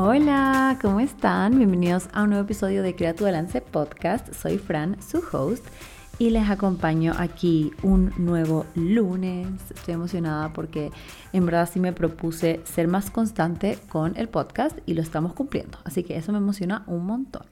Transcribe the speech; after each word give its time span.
Hola, 0.00 0.78
¿cómo 0.80 1.00
están? 1.00 1.58
Bienvenidos 1.58 2.08
a 2.12 2.22
un 2.22 2.30
nuevo 2.30 2.44
episodio 2.44 2.84
de 2.84 2.94
Crea 2.94 3.16
tu 3.16 3.24
Balance 3.24 3.60
Podcast. 3.60 4.32
Soy 4.32 4.56
Fran, 4.56 4.96
su 5.02 5.20
host, 5.32 5.66
y 6.20 6.30
les 6.30 6.48
acompaño 6.48 7.14
aquí 7.18 7.72
un 7.82 8.12
nuevo 8.16 8.64
lunes. 8.76 9.48
Estoy 9.74 9.94
emocionada 9.94 10.52
porque 10.52 10.92
en 11.32 11.46
verdad 11.46 11.68
sí 11.68 11.80
me 11.80 11.92
propuse 11.92 12.60
ser 12.62 12.86
más 12.86 13.10
constante 13.10 13.76
con 13.88 14.16
el 14.16 14.28
podcast 14.28 14.78
y 14.86 14.94
lo 14.94 15.02
estamos 15.02 15.32
cumpliendo. 15.32 15.78
Así 15.82 16.04
que 16.04 16.16
eso 16.16 16.30
me 16.30 16.38
emociona 16.38 16.84
un 16.86 17.04
montón. 17.04 17.42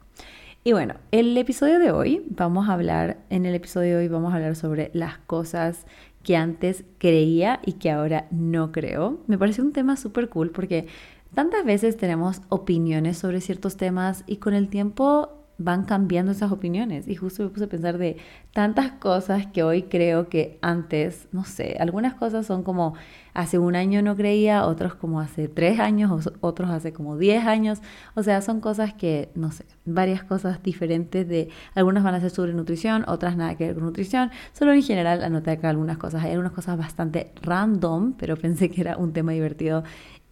Y 0.63 0.71
bueno, 0.73 0.95
el 1.11 1.37
episodio 1.37 1.81
de 1.81 1.91
hoy 1.91 2.25
vamos 2.31 2.69
a 2.69 2.75
hablar, 2.75 3.19
en 3.29 3.45
el 3.45 3.57
episodio 3.57 3.97
de 3.97 4.05
hoy 4.05 4.09
vamos 4.09 4.33
a 4.33 4.37
hablar 4.37 4.55
sobre 4.55 4.93
las 4.95 5.19
cosas 5.19 5.85
que 6.23 6.37
antes 6.37 6.85
creía 6.99 7.61
y 7.65 7.75
que 7.75 7.91
ahora 7.91 8.27
no 8.31 8.71
creo. 8.71 9.21
Me 9.27 9.37
parece 9.39 9.63
un 9.63 9.73
tema 9.73 9.97
súper 9.97 10.29
cool 10.29 10.51
porque 10.51 10.89
Tantas 11.35 11.65
veces 11.65 11.97
tenemos 11.97 12.43
opiniones 12.49 13.19
sobre 13.19 13.41
ciertos 13.41 13.77
temas 13.77 14.25
y 14.27 14.37
con 14.37 14.55
el 14.55 14.69
tiempo 14.69 15.37
van 15.59 15.85
cambiando 15.85 16.33
esas 16.33 16.53
opiniones. 16.53 17.09
Y 17.09 17.15
justo 17.15 17.43
me 17.43 17.49
puse 17.49 17.65
a 17.65 17.69
pensar 17.69 17.99
de 17.99 18.19
tantas 18.53 18.93
cosas 18.93 19.47
que 19.47 19.63
hoy 19.63 19.85
creo 19.85 20.29
que 20.29 20.59
antes, 20.61 21.29
no 21.33 21.45
sé, 21.45 21.77
algunas 21.81 22.15
cosas 22.15 22.47
son 22.47 22.63
como 22.63 22.95
hace 23.33 23.59
un 23.59 23.77
año 23.77 24.01
no 24.01 24.17
creía, 24.17 24.67
otros 24.67 24.95
como 24.95 25.21
hace 25.21 25.49
tres 25.49 25.79
años, 25.79 26.31
otros 26.41 26.71
hace 26.71 26.93
como 26.93 27.17
diez 27.17 27.45
años. 27.45 27.81
O 28.15 28.23
sea, 28.23 28.41
son 28.43 28.61
cosas 28.61 28.95
que, 28.95 29.31
no 29.35 29.51
sé, 29.51 29.67
varias 29.85 30.25
cosas 30.25 30.63
diferentes 30.63 31.27
de, 31.29 31.49
algunas 31.75 32.03
van 32.03 32.15
a 32.15 32.21
ser 32.21 32.31
sobre 32.31 32.53
nutrición, 32.55 33.05
otras 33.09 33.37
nada 33.37 33.55
que 33.57 33.67
ver 33.67 33.75
con 33.75 33.85
nutrición. 33.85 34.31
Solo 34.53 34.73
en 34.73 34.83
general 34.83 35.23
anoté 35.23 35.53
acá 35.53 35.71
algunas 35.71 35.99
cosas. 35.99 36.25
Hay 36.25 36.33
algunas 36.33 36.53
cosas 36.53 36.79
bastante 36.79 37.33
random, 37.43 38.15
pero 38.15 38.37
pensé 38.37 38.71
que 38.71 38.81
era 38.81 38.97
un 38.97 39.13
tema 39.13 39.33
divertido 39.33 39.85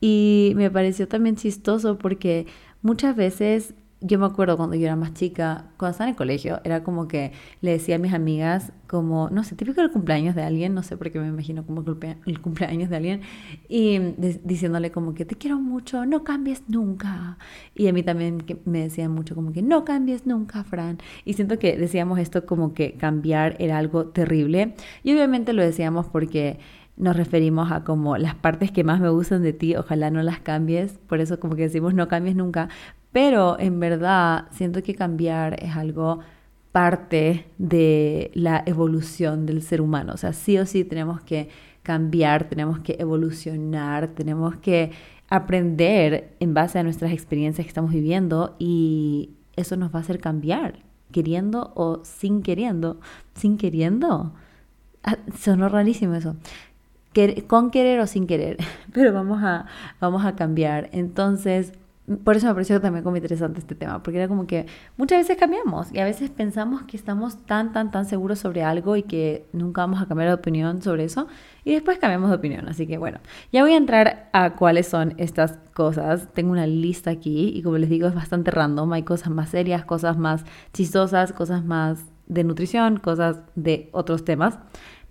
y 0.06 0.52
me 0.56 0.70
pareció 0.70 1.08
también 1.08 1.34
chistoso 1.34 1.96
porque 1.96 2.46
muchas 2.82 3.16
veces, 3.16 3.72
yo 4.02 4.18
me 4.18 4.26
acuerdo 4.26 4.58
cuando 4.58 4.76
yo 4.76 4.84
era 4.84 4.96
más 4.96 5.14
chica, 5.14 5.70
cuando 5.78 5.92
estaba 5.92 6.08
en 6.08 6.12
el 6.12 6.16
colegio, 6.18 6.60
era 6.62 6.84
como 6.84 7.08
que 7.08 7.32
le 7.62 7.70
decía 7.70 7.96
a 7.96 7.98
mis 7.98 8.12
amigas, 8.12 8.70
como, 8.86 9.30
no 9.30 9.44
sé, 9.44 9.56
típico 9.56 9.80
del 9.80 9.90
cumpleaños 9.90 10.34
de 10.34 10.42
alguien, 10.42 10.74
no 10.74 10.82
sé 10.82 10.98
por 10.98 11.10
qué 11.10 11.18
me 11.20 11.28
imagino 11.28 11.64
como 11.64 11.82
el 12.26 12.40
cumpleaños 12.42 12.90
de 12.90 12.96
alguien, 12.96 13.22
y 13.66 13.98
diciéndole 14.44 14.90
como 14.90 15.14
que 15.14 15.24
te 15.24 15.36
quiero 15.36 15.58
mucho, 15.58 16.04
no 16.04 16.22
cambies 16.22 16.64
nunca. 16.68 17.38
Y 17.74 17.88
a 17.88 17.94
mí 17.94 18.02
también 18.02 18.44
me 18.66 18.80
decían 18.80 19.10
mucho 19.10 19.34
como 19.34 19.54
que 19.54 19.62
no 19.62 19.86
cambies 19.86 20.26
nunca, 20.26 20.64
Fran. 20.64 20.98
Y 21.24 21.32
siento 21.32 21.58
que 21.58 21.78
decíamos 21.78 22.18
esto 22.18 22.44
como 22.44 22.74
que 22.74 22.92
cambiar 22.92 23.56
era 23.58 23.78
algo 23.78 24.08
terrible. 24.08 24.74
Y 25.02 25.14
obviamente 25.14 25.54
lo 25.54 25.62
decíamos 25.62 26.04
porque 26.08 26.58
nos 26.96 27.16
referimos 27.16 27.72
a 27.72 27.84
como 27.84 28.16
las 28.16 28.34
partes 28.34 28.70
que 28.70 28.84
más 28.84 29.00
me 29.00 29.08
gustan 29.08 29.42
de 29.42 29.52
ti, 29.52 29.74
ojalá 29.76 30.10
no 30.10 30.22
las 30.22 30.40
cambies, 30.40 30.98
por 31.08 31.20
eso 31.20 31.40
como 31.40 31.56
que 31.56 31.62
decimos 31.62 31.94
no 31.94 32.08
cambies 32.08 32.36
nunca, 32.36 32.68
pero 33.12 33.58
en 33.58 33.80
verdad 33.80 34.46
siento 34.50 34.82
que 34.82 34.94
cambiar 34.94 35.62
es 35.62 35.76
algo 35.76 36.20
parte 36.72 37.46
de 37.58 38.30
la 38.34 38.62
evolución 38.66 39.46
del 39.46 39.62
ser 39.62 39.80
humano, 39.80 40.12
o 40.14 40.16
sea, 40.16 40.32
sí 40.32 40.58
o 40.58 40.66
sí 40.66 40.84
tenemos 40.84 41.20
que 41.22 41.48
cambiar, 41.82 42.44
tenemos 42.44 42.78
que 42.80 42.96
evolucionar, 42.98 44.08
tenemos 44.08 44.56
que 44.56 44.92
aprender 45.28 46.34
en 46.40 46.54
base 46.54 46.78
a 46.78 46.82
nuestras 46.82 47.12
experiencias 47.12 47.64
que 47.64 47.68
estamos 47.68 47.92
viviendo 47.92 48.56
y 48.58 49.30
eso 49.56 49.76
nos 49.76 49.92
va 49.94 49.98
a 49.98 50.02
hacer 50.02 50.18
cambiar, 50.20 50.80
queriendo 51.12 51.72
o 51.74 52.00
sin 52.04 52.42
queriendo, 52.42 53.00
sin 53.34 53.56
queriendo. 53.56 54.32
Ah, 55.02 55.18
sonó 55.36 55.68
rarísimo 55.68 56.14
eso 56.14 56.34
con 57.46 57.70
querer 57.70 58.00
o 58.00 58.06
sin 58.06 58.26
querer, 58.26 58.58
pero 58.92 59.12
vamos 59.12 59.42
a, 59.42 59.66
vamos 60.00 60.24
a 60.24 60.34
cambiar. 60.34 60.88
Entonces, 60.92 61.72
por 62.22 62.36
eso 62.36 62.46
me 62.48 62.52
pareció 62.52 62.80
también 62.82 63.02
como 63.02 63.16
interesante 63.16 63.60
este 63.60 63.74
tema, 63.74 64.02
porque 64.02 64.18
era 64.18 64.28
como 64.28 64.46
que 64.46 64.66
muchas 64.98 65.20
veces 65.20 65.38
cambiamos 65.38 65.90
y 65.90 66.00
a 66.00 66.04
veces 66.04 66.28
pensamos 66.28 66.82
que 66.82 66.98
estamos 66.98 67.46
tan, 67.46 67.72
tan, 67.72 67.90
tan 67.90 68.04
seguros 68.04 68.38
sobre 68.38 68.62
algo 68.62 68.96
y 68.96 69.04
que 69.04 69.46
nunca 69.54 69.80
vamos 69.80 70.02
a 70.02 70.06
cambiar 70.06 70.28
de 70.28 70.34
opinión 70.34 70.82
sobre 70.82 71.04
eso 71.04 71.28
y 71.64 71.72
después 71.72 71.98
cambiamos 71.98 72.28
de 72.28 72.36
opinión. 72.36 72.68
Así 72.68 72.86
que 72.86 72.98
bueno, 72.98 73.20
ya 73.52 73.62
voy 73.62 73.72
a 73.72 73.78
entrar 73.78 74.28
a 74.34 74.54
cuáles 74.54 74.86
son 74.86 75.14
estas 75.16 75.58
cosas. 75.72 76.28
Tengo 76.34 76.52
una 76.52 76.66
lista 76.66 77.10
aquí 77.10 77.52
y 77.54 77.62
como 77.62 77.78
les 77.78 77.88
digo 77.88 78.06
es 78.06 78.14
bastante 78.14 78.50
random. 78.50 78.92
Hay 78.92 79.04
cosas 79.04 79.30
más 79.30 79.48
serias, 79.48 79.86
cosas 79.86 80.18
más 80.18 80.44
chistosas, 80.74 81.32
cosas 81.32 81.64
más 81.64 82.04
de 82.26 82.44
nutrición, 82.44 82.98
cosas 82.98 83.40
de 83.54 83.88
otros 83.92 84.26
temas. 84.26 84.58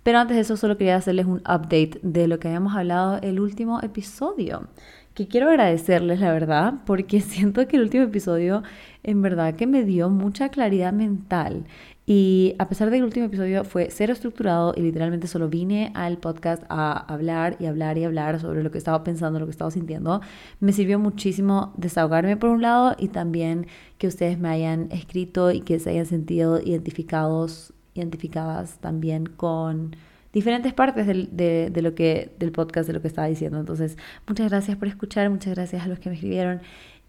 Pero 0.04 0.18
antes 0.18 0.36
de 0.36 0.42
eso 0.42 0.56
solo 0.56 0.76
quería 0.76 0.96
hacerles 0.96 1.26
un 1.26 1.38
update 1.38 1.98
de 2.02 2.28
lo 2.28 2.38
que 2.38 2.48
habíamos 2.48 2.76
hablado 2.76 3.18
el 3.22 3.40
último 3.40 3.80
episodio. 3.82 4.68
Que 5.14 5.28
quiero 5.28 5.48
agradecerles, 5.48 6.20
la 6.20 6.32
verdad, 6.32 6.74
porque 6.84 7.20
siento 7.22 7.66
que 7.66 7.76
el 7.76 7.82
último 7.82 8.04
episodio 8.04 8.62
en 9.02 9.22
verdad 9.22 9.54
que 9.54 9.66
me 9.66 9.82
dio 9.82 10.10
mucha 10.10 10.50
claridad 10.50 10.92
mental. 10.92 11.64
Y 12.04 12.54
a 12.58 12.68
pesar 12.68 12.90
de 12.90 12.96
que 12.96 12.98
el 12.98 13.04
último 13.04 13.26
episodio 13.26 13.64
fue 13.64 13.88
cero 13.90 14.12
estructurado 14.12 14.74
y 14.76 14.82
literalmente 14.82 15.26
solo 15.26 15.48
vine 15.48 15.90
al 15.94 16.18
podcast 16.18 16.62
a 16.68 16.92
hablar 17.10 17.56
y 17.58 17.64
hablar 17.64 17.96
y 17.96 18.04
hablar 18.04 18.40
sobre 18.40 18.62
lo 18.62 18.70
que 18.70 18.76
estaba 18.76 19.02
pensando, 19.04 19.40
lo 19.40 19.46
que 19.46 19.52
estaba 19.52 19.70
sintiendo, 19.70 20.20
me 20.60 20.72
sirvió 20.72 20.98
muchísimo 20.98 21.72
desahogarme 21.78 22.36
por 22.36 22.50
un 22.50 22.60
lado 22.60 22.94
y 22.98 23.08
también 23.08 23.68
que 23.96 24.06
ustedes 24.06 24.38
me 24.38 24.50
hayan 24.50 24.88
escrito 24.92 25.50
y 25.50 25.62
que 25.62 25.78
se 25.78 25.90
hayan 25.90 26.04
sentido 26.04 26.60
identificados 26.60 27.72
identificadas 27.94 28.78
también 28.78 29.26
con 29.26 29.96
diferentes 30.32 30.74
partes 30.74 31.06
del, 31.06 31.28
de, 31.36 31.70
de, 31.70 31.82
lo 31.82 31.94
que, 31.94 32.34
del 32.38 32.52
podcast, 32.52 32.86
de 32.88 32.92
lo 32.92 33.00
que 33.00 33.08
estaba 33.08 33.28
diciendo. 33.28 33.58
Entonces, 33.58 33.96
muchas 34.26 34.50
gracias 34.50 34.76
por 34.76 34.88
escuchar, 34.88 35.30
muchas 35.30 35.54
gracias 35.54 35.82
a 35.82 35.86
los 35.86 35.98
que 36.00 36.08
me 36.08 36.16
escribieron 36.16 36.60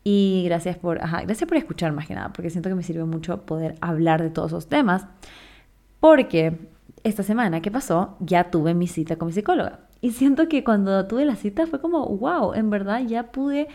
y 0.03 0.43
gracias 0.45 0.77
por, 0.77 1.01
ajá, 1.01 1.23
gracias 1.23 1.47
por 1.47 1.57
escuchar 1.57 1.91
más 1.91 2.07
que 2.07 2.13
nada, 2.13 2.31
porque 2.31 2.51
siento 2.51 2.69
que 2.69 2.75
me 2.75 2.83
sirve 2.83 3.03
mucho 3.05 3.41
poder 3.41 3.75
hablar 3.81 4.21
de 4.21 4.29
todos 4.29 4.51
esos 4.51 4.67
temas, 4.67 5.07
porque 5.99 6.59
esta 7.03 7.23
semana 7.23 7.61
que 7.61 7.71
pasó 7.71 8.15
ya 8.19 8.51
tuve 8.51 8.75
mi 8.75 8.87
cita 8.87 9.15
con 9.15 9.27
mi 9.27 9.33
psicóloga. 9.33 9.79
Y 10.01 10.11
siento 10.11 10.47
que 10.47 10.63
cuando 10.63 11.07
tuve 11.07 11.25
la 11.25 11.35
cita 11.35 11.65
fue 11.65 11.81
como, 11.81 12.05
wow, 12.05 12.53
en 12.53 12.69
verdad 12.69 13.01
ya 13.01 13.31
pude 13.31 13.67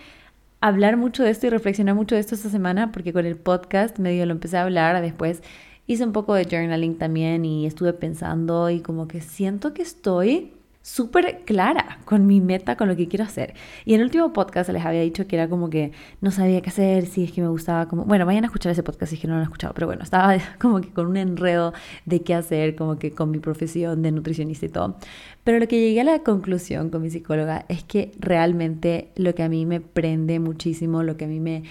hablar 0.60 0.97
mucho 0.97 1.25
de 1.25 1.31
esto 1.31 1.48
y 1.48 1.50
reflexionar 1.50 1.97
mucho 1.97 2.15
de 2.15 2.21
esto 2.21 2.37
esta 2.37 2.48
semana, 2.48 2.92
porque 2.92 3.12
con 3.12 3.27
el 3.27 3.37
podcast 3.37 3.98
medio 3.98 4.25
lo 4.27 4.32
empecé 4.32 4.56
a 4.56 4.62
hablar, 4.62 5.03
después 5.03 5.42
hice 5.90 6.04
un 6.04 6.12
poco 6.12 6.34
de 6.34 6.44
journaling 6.44 6.96
también 6.96 7.44
y 7.44 7.66
estuve 7.66 7.92
pensando 7.92 8.70
y 8.70 8.78
como 8.80 9.08
que 9.08 9.20
siento 9.20 9.74
que 9.74 9.82
estoy 9.82 10.52
súper 10.82 11.42
clara 11.44 11.98
con 12.04 12.28
mi 12.28 12.40
meta, 12.40 12.76
con 12.76 12.86
lo 12.86 12.94
que 12.94 13.08
quiero 13.08 13.24
hacer. 13.24 13.54
Y 13.84 13.94
en 13.94 14.00
el 14.00 14.06
último 14.06 14.32
podcast 14.32 14.70
les 14.70 14.84
había 14.84 15.00
dicho 15.00 15.26
que 15.26 15.34
era 15.34 15.48
como 15.48 15.68
que 15.68 15.90
no 16.20 16.30
sabía 16.30 16.60
qué 16.60 16.70
hacer, 16.70 17.06
si 17.06 17.24
es 17.24 17.32
que 17.32 17.42
me 17.42 17.48
gustaba, 17.48 17.88
como, 17.88 18.04
bueno, 18.04 18.24
vayan 18.24 18.44
a 18.44 18.46
escuchar 18.46 18.70
ese 18.70 18.84
podcast 18.84 19.10
si 19.10 19.16
es 19.16 19.20
que 19.20 19.26
no 19.26 19.34
lo 19.34 19.38
han 19.38 19.44
escuchado, 19.44 19.74
pero 19.74 19.88
bueno, 19.88 20.04
estaba 20.04 20.36
como 20.60 20.80
que 20.80 20.90
con 20.90 21.06
un 21.08 21.16
enredo 21.16 21.74
de 22.06 22.22
qué 22.22 22.34
hacer, 22.34 22.76
como 22.76 23.00
que 23.00 23.10
con 23.10 23.32
mi 23.32 23.40
profesión 23.40 24.00
de 24.02 24.12
nutricionista 24.12 24.66
y 24.66 24.68
todo. 24.68 24.96
Pero 25.42 25.58
lo 25.58 25.66
que 25.66 25.80
llegué 25.80 26.02
a 26.02 26.04
la 26.04 26.20
conclusión 26.20 26.90
con 26.90 27.02
mi 27.02 27.10
psicóloga 27.10 27.64
es 27.68 27.82
que 27.82 28.12
realmente 28.20 29.08
lo 29.16 29.34
que 29.34 29.42
a 29.42 29.48
mí 29.48 29.66
me 29.66 29.80
prende 29.80 30.38
muchísimo, 30.38 31.02
lo 31.02 31.16
que 31.16 31.24
a 31.24 31.28
mí 31.28 31.40
me 31.40 31.64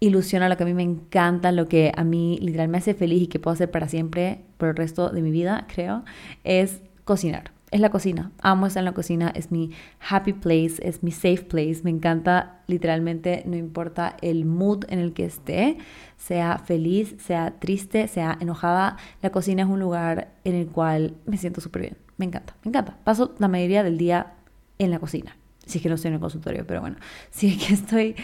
ilusiona, 0.00 0.48
lo 0.48 0.56
que 0.56 0.62
a 0.62 0.66
mí 0.66 0.74
me 0.74 0.82
encanta, 0.82 1.52
lo 1.52 1.68
que 1.68 1.92
a 1.96 2.04
mí 2.04 2.38
literal 2.40 2.68
me 2.68 2.78
hace 2.78 2.94
feliz 2.94 3.22
y 3.22 3.26
que 3.26 3.38
puedo 3.38 3.54
hacer 3.54 3.70
para 3.70 3.88
siempre, 3.88 4.42
por 4.56 4.68
el 4.68 4.76
resto 4.76 5.10
de 5.10 5.22
mi 5.22 5.30
vida, 5.30 5.66
creo, 5.72 6.04
es 6.44 6.80
cocinar. 7.04 7.52
Es 7.70 7.80
la 7.80 7.90
cocina. 7.90 8.32
Amo 8.40 8.66
estar 8.66 8.80
en 8.80 8.86
la 8.86 8.94
cocina. 8.94 9.30
Es 9.34 9.52
mi 9.52 9.72
happy 10.08 10.32
place, 10.32 10.76
es 10.80 11.02
mi 11.02 11.10
safe 11.10 11.42
place. 11.42 11.80
Me 11.84 11.90
encanta 11.90 12.62
literalmente, 12.66 13.42
no 13.44 13.56
importa 13.56 14.16
el 14.22 14.46
mood 14.46 14.84
en 14.88 14.98
el 15.00 15.12
que 15.12 15.26
esté, 15.26 15.76
sea 16.16 16.58
feliz, 16.58 17.16
sea 17.18 17.58
triste, 17.58 18.08
sea 18.08 18.38
enojada. 18.40 18.96
La 19.20 19.30
cocina 19.30 19.64
es 19.64 19.68
un 19.68 19.80
lugar 19.80 20.32
en 20.44 20.54
el 20.54 20.68
cual 20.68 21.14
me 21.26 21.36
siento 21.36 21.60
súper 21.60 21.82
bien. 21.82 21.98
Me 22.16 22.24
encanta, 22.24 22.56
me 22.64 22.70
encanta. 22.70 22.96
Paso 23.04 23.34
la 23.38 23.48
mayoría 23.48 23.82
del 23.82 23.98
día 23.98 24.32
en 24.78 24.90
la 24.90 24.98
cocina 24.98 25.36
si 25.68 25.78
es 25.78 25.82
que 25.82 25.88
no 25.88 25.96
estoy 25.96 26.08
en 26.08 26.14
el 26.14 26.20
consultorio, 26.20 26.66
pero 26.66 26.80
bueno, 26.80 26.96
si 27.30 27.48
es 27.48 27.64
que 27.64 27.74
estoy 27.74 28.16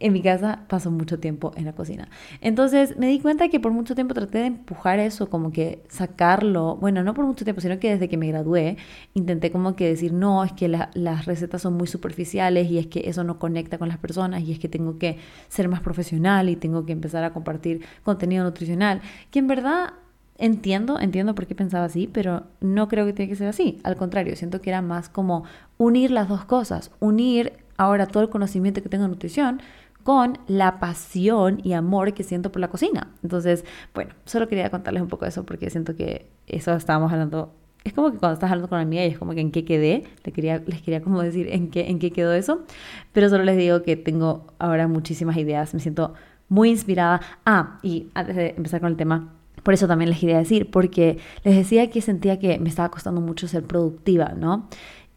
en 0.00 0.12
mi 0.12 0.22
casa, 0.22 0.64
paso 0.68 0.90
mucho 0.90 1.18
tiempo 1.20 1.52
en 1.56 1.64
la 1.64 1.74
cocina. 1.74 2.08
Entonces 2.40 2.96
me 2.96 3.06
di 3.06 3.20
cuenta 3.20 3.48
que 3.48 3.60
por 3.60 3.72
mucho 3.72 3.94
tiempo 3.94 4.14
traté 4.14 4.38
de 4.38 4.46
empujar 4.46 4.98
eso, 4.98 5.30
como 5.30 5.52
que 5.52 5.82
sacarlo, 5.88 6.76
bueno, 6.76 7.02
no 7.04 7.14
por 7.14 7.26
mucho 7.26 7.44
tiempo, 7.44 7.60
sino 7.60 7.78
que 7.78 7.90
desde 7.90 8.08
que 8.08 8.16
me 8.16 8.26
gradué, 8.28 8.76
intenté 9.14 9.50
como 9.50 9.76
que 9.76 9.86
decir, 9.86 10.12
no, 10.12 10.42
es 10.42 10.52
que 10.52 10.68
las 10.68 11.26
recetas 11.26 11.62
son 11.62 11.74
muy 11.74 11.86
superficiales 11.86 12.70
y 12.70 12.78
es 12.78 12.86
que 12.86 13.08
eso 13.08 13.24
no 13.24 13.38
conecta 13.38 13.78
con 13.78 13.88
las 13.88 13.98
personas 13.98 14.42
y 14.42 14.52
es 14.52 14.58
que 14.58 14.68
tengo 14.68 14.98
que 14.98 15.18
ser 15.48 15.68
más 15.68 15.80
profesional 15.80 16.48
y 16.48 16.56
tengo 16.56 16.86
que 16.86 16.92
empezar 16.92 17.24
a 17.24 17.32
compartir 17.32 17.84
contenido 18.02 18.44
nutricional, 18.44 19.02
que 19.30 19.38
en 19.38 19.46
verdad 19.46 19.94
Entiendo, 20.38 21.00
entiendo 21.00 21.34
por 21.34 21.46
qué 21.46 21.54
pensaba 21.54 21.84
así, 21.86 22.08
pero 22.12 22.44
no 22.60 22.88
creo 22.88 23.06
que 23.06 23.12
tiene 23.12 23.30
que 23.30 23.36
ser 23.36 23.48
así. 23.48 23.78
Al 23.84 23.96
contrario, 23.96 24.36
siento 24.36 24.60
que 24.60 24.70
era 24.70 24.82
más 24.82 25.08
como 25.08 25.44
unir 25.78 26.10
las 26.10 26.28
dos 26.28 26.44
cosas, 26.44 26.90
unir 27.00 27.54
ahora 27.76 28.06
todo 28.06 28.22
el 28.22 28.28
conocimiento 28.28 28.82
que 28.82 28.88
tengo 28.88 29.04
en 29.04 29.10
nutrición 29.10 29.62
con 30.02 30.38
la 30.46 30.78
pasión 30.78 31.60
y 31.64 31.72
amor 31.72 32.14
que 32.14 32.22
siento 32.22 32.52
por 32.52 32.60
la 32.60 32.68
cocina. 32.68 33.10
Entonces, 33.22 33.64
bueno, 33.94 34.14
solo 34.24 34.46
quería 34.48 34.70
contarles 34.70 35.02
un 35.02 35.08
poco 35.08 35.24
de 35.24 35.30
eso 35.30 35.44
porque 35.44 35.68
siento 35.70 35.96
que 35.96 36.30
eso 36.46 36.74
estábamos 36.74 37.12
hablando 37.12 37.52
es 37.86 37.92
como 37.92 38.10
que 38.10 38.18
cuando 38.18 38.34
estás 38.34 38.50
hablando 38.50 38.68
con 38.68 38.78
una 38.78 38.82
amiga 38.82 39.04
y 39.04 39.08
es 39.10 39.18
como 39.18 39.32
que 39.32 39.40
en 39.40 39.52
qué 39.52 39.64
quedé, 39.64 40.02
les 40.24 40.34
quería, 40.34 40.60
les 40.66 40.82
quería 40.82 41.00
como 41.00 41.22
decir 41.22 41.48
en 41.52 41.70
qué, 41.70 41.88
en 41.88 42.00
qué 42.00 42.10
quedó 42.10 42.32
eso, 42.32 42.64
pero 43.12 43.28
solo 43.28 43.44
les 43.44 43.56
digo 43.56 43.82
que 43.82 43.96
tengo 43.96 44.44
ahora 44.58 44.88
muchísimas 44.88 45.36
ideas, 45.36 45.72
me 45.72 45.78
siento 45.78 46.12
muy 46.48 46.70
inspirada. 46.70 47.20
Ah, 47.44 47.78
y 47.84 48.08
antes 48.14 48.34
de 48.34 48.54
empezar 48.56 48.80
con 48.80 48.90
el 48.90 48.96
tema, 48.96 49.35
por 49.66 49.74
eso 49.74 49.88
también 49.88 50.10
les 50.10 50.20
quería 50.20 50.38
decir, 50.38 50.70
porque 50.70 51.18
les 51.42 51.56
decía 51.56 51.90
que 51.90 52.00
sentía 52.00 52.38
que 52.38 52.56
me 52.60 52.68
estaba 52.68 52.88
costando 52.88 53.20
mucho 53.20 53.48
ser 53.48 53.64
productiva, 53.64 54.32
¿no? 54.36 54.68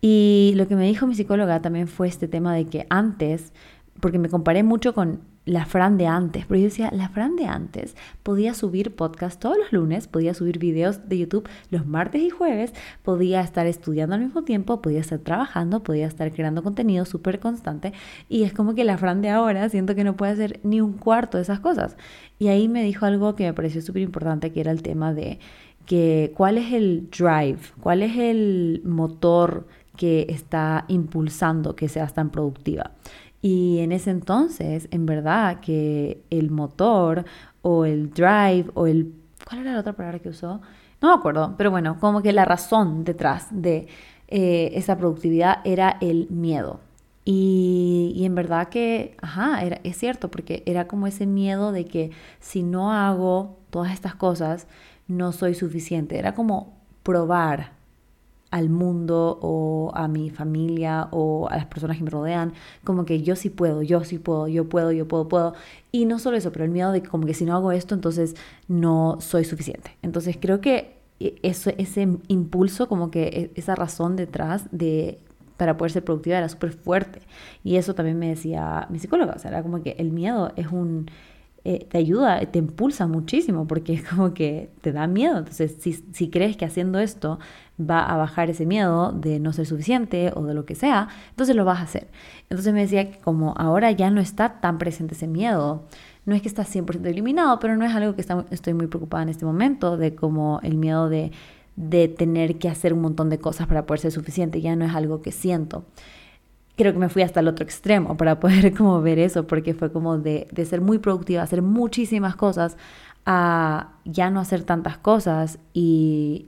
Y 0.01 0.53
lo 0.55 0.67
que 0.67 0.75
me 0.75 0.87
dijo 0.87 1.05
mi 1.05 1.13
psicóloga 1.13 1.61
también 1.61 1.87
fue 1.87 2.07
este 2.07 2.27
tema 2.27 2.55
de 2.55 2.65
que 2.65 2.87
antes, 2.89 3.53
porque 3.99 4.17
me 4.17 4.27
comparé 4.27 4.63
mucho 4.63 4.95
con 4.95 5.19
la 5.49 5.65
Fran 5.65 5.97
de 5.97 6.05
antes, 6.05 6.45
pero 6.45 6.59
yo 6.59 6.65
decía, 6.65 6.91
la 6.93 7.09
Fran 7.09 7.35
de 7.35 7.45
antes 7.45 7.95
podía 8.21 8.53
subir 8.53 8.95
podcast 8.95 9.39
todos 9.39 9.57
los 9.57 9.71
lunes, 9.73 10.07
podía 10.07 10.35
subir 10.35 10.59
videos 10.59 11.09
de 11.09 11.17
YouTube 11.17 11.49
los 11.71 11.87
martes 11.87 12.21
y 12.21 12.29
jueves, 12.29 12.71
podía 13.01 13.41
estar 13.41 13.65
estudiando 13.65 14.13
al 14.13 14.21
mismo 14.21 14.43
tiempo, 14.43 14.79
podía 14.81 14.99
estar 14.99 15.17
trabajando, 15.17 15.81
podía 15.81 16.05
estar 16.05 16.31
creando 16.31 16.61
contenido 16.61 17.03
súper 17.05 17.39
constante 17.39 17.93
y 18.29 18.43
es 18.43 18.53
como 18.53 18.75
que 18.75 18.83
la 18.83 18.99
Fran 18.99 19.23
de 19.23 19.29
ahora 19.29 19.67
siento 19.69 19.95
que 19.95 20.03
no 20.03 20.15
puede 20.15 20.33
hacer 20.33 20.59
ni 20.61 20.81
un 20.81 20.93
cuarto 20.93 21.37
de 21.37 21.43
esas 21.43 21.59
cosas. 21.59 21.97
Y 22.37 22.49
ahí 22.49 22.67
me 22.67 22.83
dijo 22.83 23.07
algo 23.07 23.35
que 23.35 23.45
me 23.45 23.53
pareció 23.53 23.81
súper 23.81 24.03
importante, 24.03 24.51
que 24.51 24.61
era 24.61 24.71
el 24.71 24.83
tema 24.83 25.13
de 25.13 25.39
que 25.87 26.31
cuál 26.37 26.59
es 26.59 26.71
el 26.73 27.09
drive, 27.09 27.57
cuál 27.81 28.03
es 28.03 28.15
el 28.15 28.83
motor 28.85 29.65
que 29.97 30.27
está 30.29 30.85
impulsando 30.87 31.75
que 31.75 31.89
seas 31.89 32.13
tan 32.13 32.29
productiva. 32.29 32.91
Y 33.41 33.80
en 33.80 33.91
ese 33.91 34.12
entonces, 34.12 34.88
en 34.91 35.06
verdad, 35.06 35.62
que 35.62 36.24
el 36.30 36.51
motor 36.51 37.25
o 37.62 37.86
el 37.86 38.12
drive 38.12 38.65
o 38.74 38.88
el... 38.88 39.13
¿Cuál 39.47 39.62
era 39.62 39.74
la 39.74 39.80
otra 39.80 39.94
palabra 39.94 40.19
que 40.19 40.30
usó? 40.30 40.62
No 41.01 41.09
me 41.09 41.13
acuerdo, 41.13 41.56
pero 41.57 41.71
bueno, 41.71 41.97
como 42.00 42.21
que 42.21 42.33
la 42.33 42.45
razón 42.45 43.06
detrás 43.06 43.47
de 43.51 43.88
eh, 44.27 44.71
esa 44.75 44.97
productividad 44.97 45.59
era 45.63 45.97
el 46.01 46.27
miedo. 46.30 46.81
Y, 47.24 48.13
y, 48.15 48.25
en 48.25 48.36
verdad 48.36 48.69
que, 48.69 49.15
ajá, 49.21 49.63
era, 49.63 49.80
es 49.83 49.97
cierto, 49.97 50.30
porque 50.31 50.63
era 50.65 50.88
como 50.88 51.07
ese 51.07 51.25
miedo 51.25 51.71
de 51.71 51.85
que 51.85 52.12
si 52.39 52.63
no 52.63 52.92
hago 52.92 53.57
todas 53.69 53.94
estas 53.94 54.15
cosas, 54.15 54.68
no 55.07 55.31
soy 55.31 55.53
suficiente. 55.53 56.18
Era 56.18 56.33
como 56.33 56.77
probar 57.03 57.78
al 58.51 58.69
mundo 58.69 59.37
o 59.41 59.91
a 59.93 60.07
mi 60.07 60.29
familia 60.29 61.07
o 61.11 61.47
a 61.49 61.57
las 61.57 61.65
personas 61.65 61.97
que 61.97 62.03
me 62.03 62.09
rodean, 62.09 62.53
como 62.83 63.05
que 63.05 63.21
yo 63.21 63.35
sí 63.35 63.49
puedo, 63.49 63.81
yo 63.83 64.03
sí 64.03 64.19
puedo, 64.19 64.47
yo 64.47 64.67
puedo, 64.67 64.91
yo 64.91 65.07
puedo, 65.07 65.27
puedo. 65.27 65.53
Y 65.91 66.05
no 66.05 66.19
solo 66.19 66.37
eso, 66.37 66.51
pero 66.51 66.65
el 66.65 66.71
miedo 66.71 66.91
de 66.91 67.03
como 67.03 67.25
que 67.25 67.33
si 67.33 67.45
no 67.45 67.55
hago 67.55 67.71
esto, 67.71 67.95
entonces 67.95 68.35
no 68.67 69.17
soy 69.21 69.45
suficiente. 69.45 69.97
Entonces 70.01 70.37
creo 70.39 70.61
que 70.61 70.97
e, 71.19 71.35
eso, 71.43 71.71
ese 71.77 72.07
impulso, 72.27 72.87
como 72.87 73.11
que 73.11 73.51
e, 73.55 73.59
esa 73.59 73.75
razón 73.75 74.15
detrás 74.15 74.67
de 74.71 75.19
para 75.57 75.75
poder 75.75 75.91
ser 75.91 76.05
productiva 76.05 76.37
era 76.37 76.47
súper 76.49 76.71
fuerte. 76.71 77.21
Y 77.63 77.75
eso 77.75 77.93
también 77.93 78.17
me 78.17 78.29
decía 78.29 78.87
mi 78.89 78.97
psicóloga, 78.97 79.33
o 79.35 79.39
sea, 79.39 79.51
era 79.51 79.61
como 79.61 79.83
que 79.83 79.91
el 79.99 80.11
miedo 80.11 80.53
es 80.55 80.67
un 80.67 81.11
eh, 81.65 81.85
te 81.89 81.97
ayuda, 81.97 82.39
te 82.45 82.59
impulsa 82.59 83.06
muchísimo 83.06 83.67
porque 83.67 83.94
es 83.94 84.03
como 84.03 84.33
que 84.33 84.69
te 84.81 84.91
da 84.94 85.07
miedo. 85.07 85.38
Entonces, 85.38 85.75
si, 86.11 86.29
crees 86.29 86.56
que 86.56 86.65
haciendo 86.65 87.00
esto 87.00 87.39
va 87.79 88.03
a 88.03 88.15
bajar 88.17 88.50
ese 88.50 88.65
miedo 88.65 89.11
de 89.11 89.39
no 89.39 89.51
ser 89.51 89.65
suficiente 89.65 90.31
o 90.35 90.44
de 90.45 90.53
lo 90.53 90.65
que 90.65 90.75
sea, 90.75 91.09
entonces 91.31 91.56
lo 91.56 91.65
vas 91.65 91.79
a 91.79 91.83
hacer. 91.83 92.07
Entonces 92.50 92.73
me 92.73 92.81
decía 92.81 93.11
que 93.11 93.19
como 93.19 93.53
ahora 93.57 93.91
ya 93.91 94.09
no 94.09 94.21
está 94.21 94.61
tan 94.61 94.77
presente 94.77 95.15
ese 95.15 95.27
miedo, 95.27 95.83
no 96.25 96.35
es 96.35 96.41
que 96.41 96.47
está 96.47 96.63
100% 96.63 97.06
eliminado, 97.06 97.59
pero 97.59 97.75
no 97.75 97.85
es 97.85 97.94
algo 97.94 98.15
que 98.15 98.25
estoy 98.51 98.73
muy 98.73 98.88
preocupada 98.88 99.23
en 99.23 99.29
este 99.29 99.45
momento, 99.45 99.97
de 99.97 100.15
como 100.15 100.59
el 100.63 100.77
miedo 100.77 101.09
de 101.09 101.31
tener 102.17 102.57
que 102.57 102.69
hacer 102.69 102.94
un 102.94 103.01
montón 103.01 103.29
de 103.29 103.39
cosas 103.39 103.67
para 103.67 103.85
poder 103.85 104.00
ser 104.00 104.11
suficiente, 104.11 104.61
ya 104.61 104.75
no 104.75 104.85
es 104.85 104.94
algo 104.95 105.21
que 105.21 105.31
siento 105.31 105.85
creo 106.79 106.93
que 106.93 106.99
me 106.99 107.09
fui 107.09 107.23
hasta 107.23 107.41
el 107.41 107.49
otro 107.49 107.65
extremo 107.65 108.15
para 108.15 108.39
poder 108.39 108.73
como 108.77 109.01
ver 109.01 109.19
eso, 109.19 109.45
porque 109.45 109.73
fue 109.73 109.91
como 109.91 110.17
de, 110.17 110.47
de 110.51 110.65
ser 110.65 110.79
muy 110.79 110.97
productiva, 110.97 111.43
hacer 111.43 111.61
muchísimas 111.61 112.37
cosas, 112.37 112.77
a 113.25 113.89
ya 114.05 114.29
no 114.29 114.39
hacer 114.39 114.63
tantas 114.63 114.97
cosas 114.97 115.59
y 115.73 116.47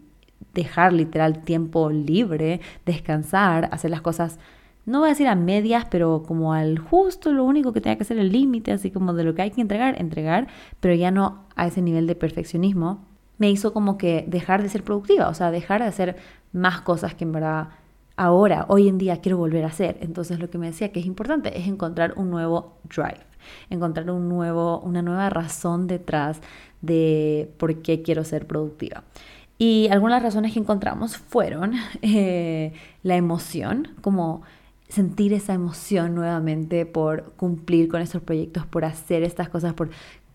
dejar 0.54 0.94
literal 0.94 1.44
tiempo 1.44 1.90
libre, 1.90 2.62
descansar, 2.86 3.68
hacer 3.74 3.92
las 3.92 4.00
cosas, 4.00 4.40
no 4.86 5.00
voy 5.00 5.08
a 5.08 5.12
decir 5.12 5.28
a 5.28 5.36
medias, 5.36 5.86
pero 5.92 6.24
como 6.26 6.54
al 6.54 6.80
justo, 6.80 7.34
lo 7.34 7.44
único 7.44 7.74
que 7.74 7.82
tenía 7.82 7.98
que 7.98 8.04
hacer 8.04 8.18
el 8.18 8.32
límite, 8.32 8.72
así 8.72 8.90
como 8.90 9.14
de 9.14 9.26
lo 9.26 9.36
que 9.36 9.42
hay 9.42 9.52
que 9.52 9.62
entregar, 9.62 10.00
entregar, 10.00 10.48
pero 10.80 10.96
ya 10.96 11.12
no 11.12 11.44
a 11.58 11.68
ese 11.68 11.82
nivel 11.82 12.08
de 12.08 12.16
perfeccionismo, 12.16 13.06
me 13.38 13.50
hizo 13.50 13.74
como 13.74 13.98
que 13.98 14.24
dejar 14.28 14.64
de 14.64 14.70
ser 14.70 14.84
productiva, 14.84 15.28
o 15.28 15.34
sea, 15.34 15.52
dejar 15.52 15.82
de 15.82 15.88
hacer 15.88 16.16
más 16.54 16.82
cosas 16.82 17.16
que 17.16 17.26
en 17.26 17.34
verdad 17.34 17.70
ahora, 18.22 18.66
hoy 18.70 18.88
en 18.88 18.98
día 19.00 19.20
quiero 19.20 19.38
volver 19.38 19.64
a 19.64 19.68
hacer. 19.68 19.98
Entonces 20.02 20.40
lo 20.40 20.50
que 20.50 20.58
me 20.58 20.68
decía 20.68 20.92
que 20.92 21.00
es 21.00 21.06
importante 21.06 21.58
es 21.58 21.68
encontrar 21.68 22.14
un 22.18 22.30
nuevo 22.30 22.78
drive, 22.84 23.26
encontrar 23.70 24.10
un 24.12 24.30
nuevo, 24.30 24.80
una 24.82 25.02
nueva 25.02 25.30
razón 25.30 25.88
detrás 25.88 26.40
de 26.82 27.52
por 27.58 27.82
qué 27.82 28.04
quiero 28.04 28.24
ser 28.24 28.46
productiva. 28.46 29.04
Y 29.58 29.88
algunas 29.90 30.22
razones 30.22 30.54
que 30.54 30.60
encontramos 30.60 31.18
fueron 31.18 31.74
eh, 32.02 32.74
la 33.02 33.16
emoción, 33.16 33.90
como 34.02 34.44
sentir 34.88 35.34
esa 35.34 35.54
emoción 35.54 36.14
nuevamente 36.14 36.86
por 36.86 37.34
cumplir 37.38 37.88
con 37.88 38.02
estos 38.02 38.22
proyectos, 38.22 38.66
por 38.68 38.86
hacer 38.86 39.24
estas 39.24 39.50
cosas, 39.50 39.74
por 39.74 39.90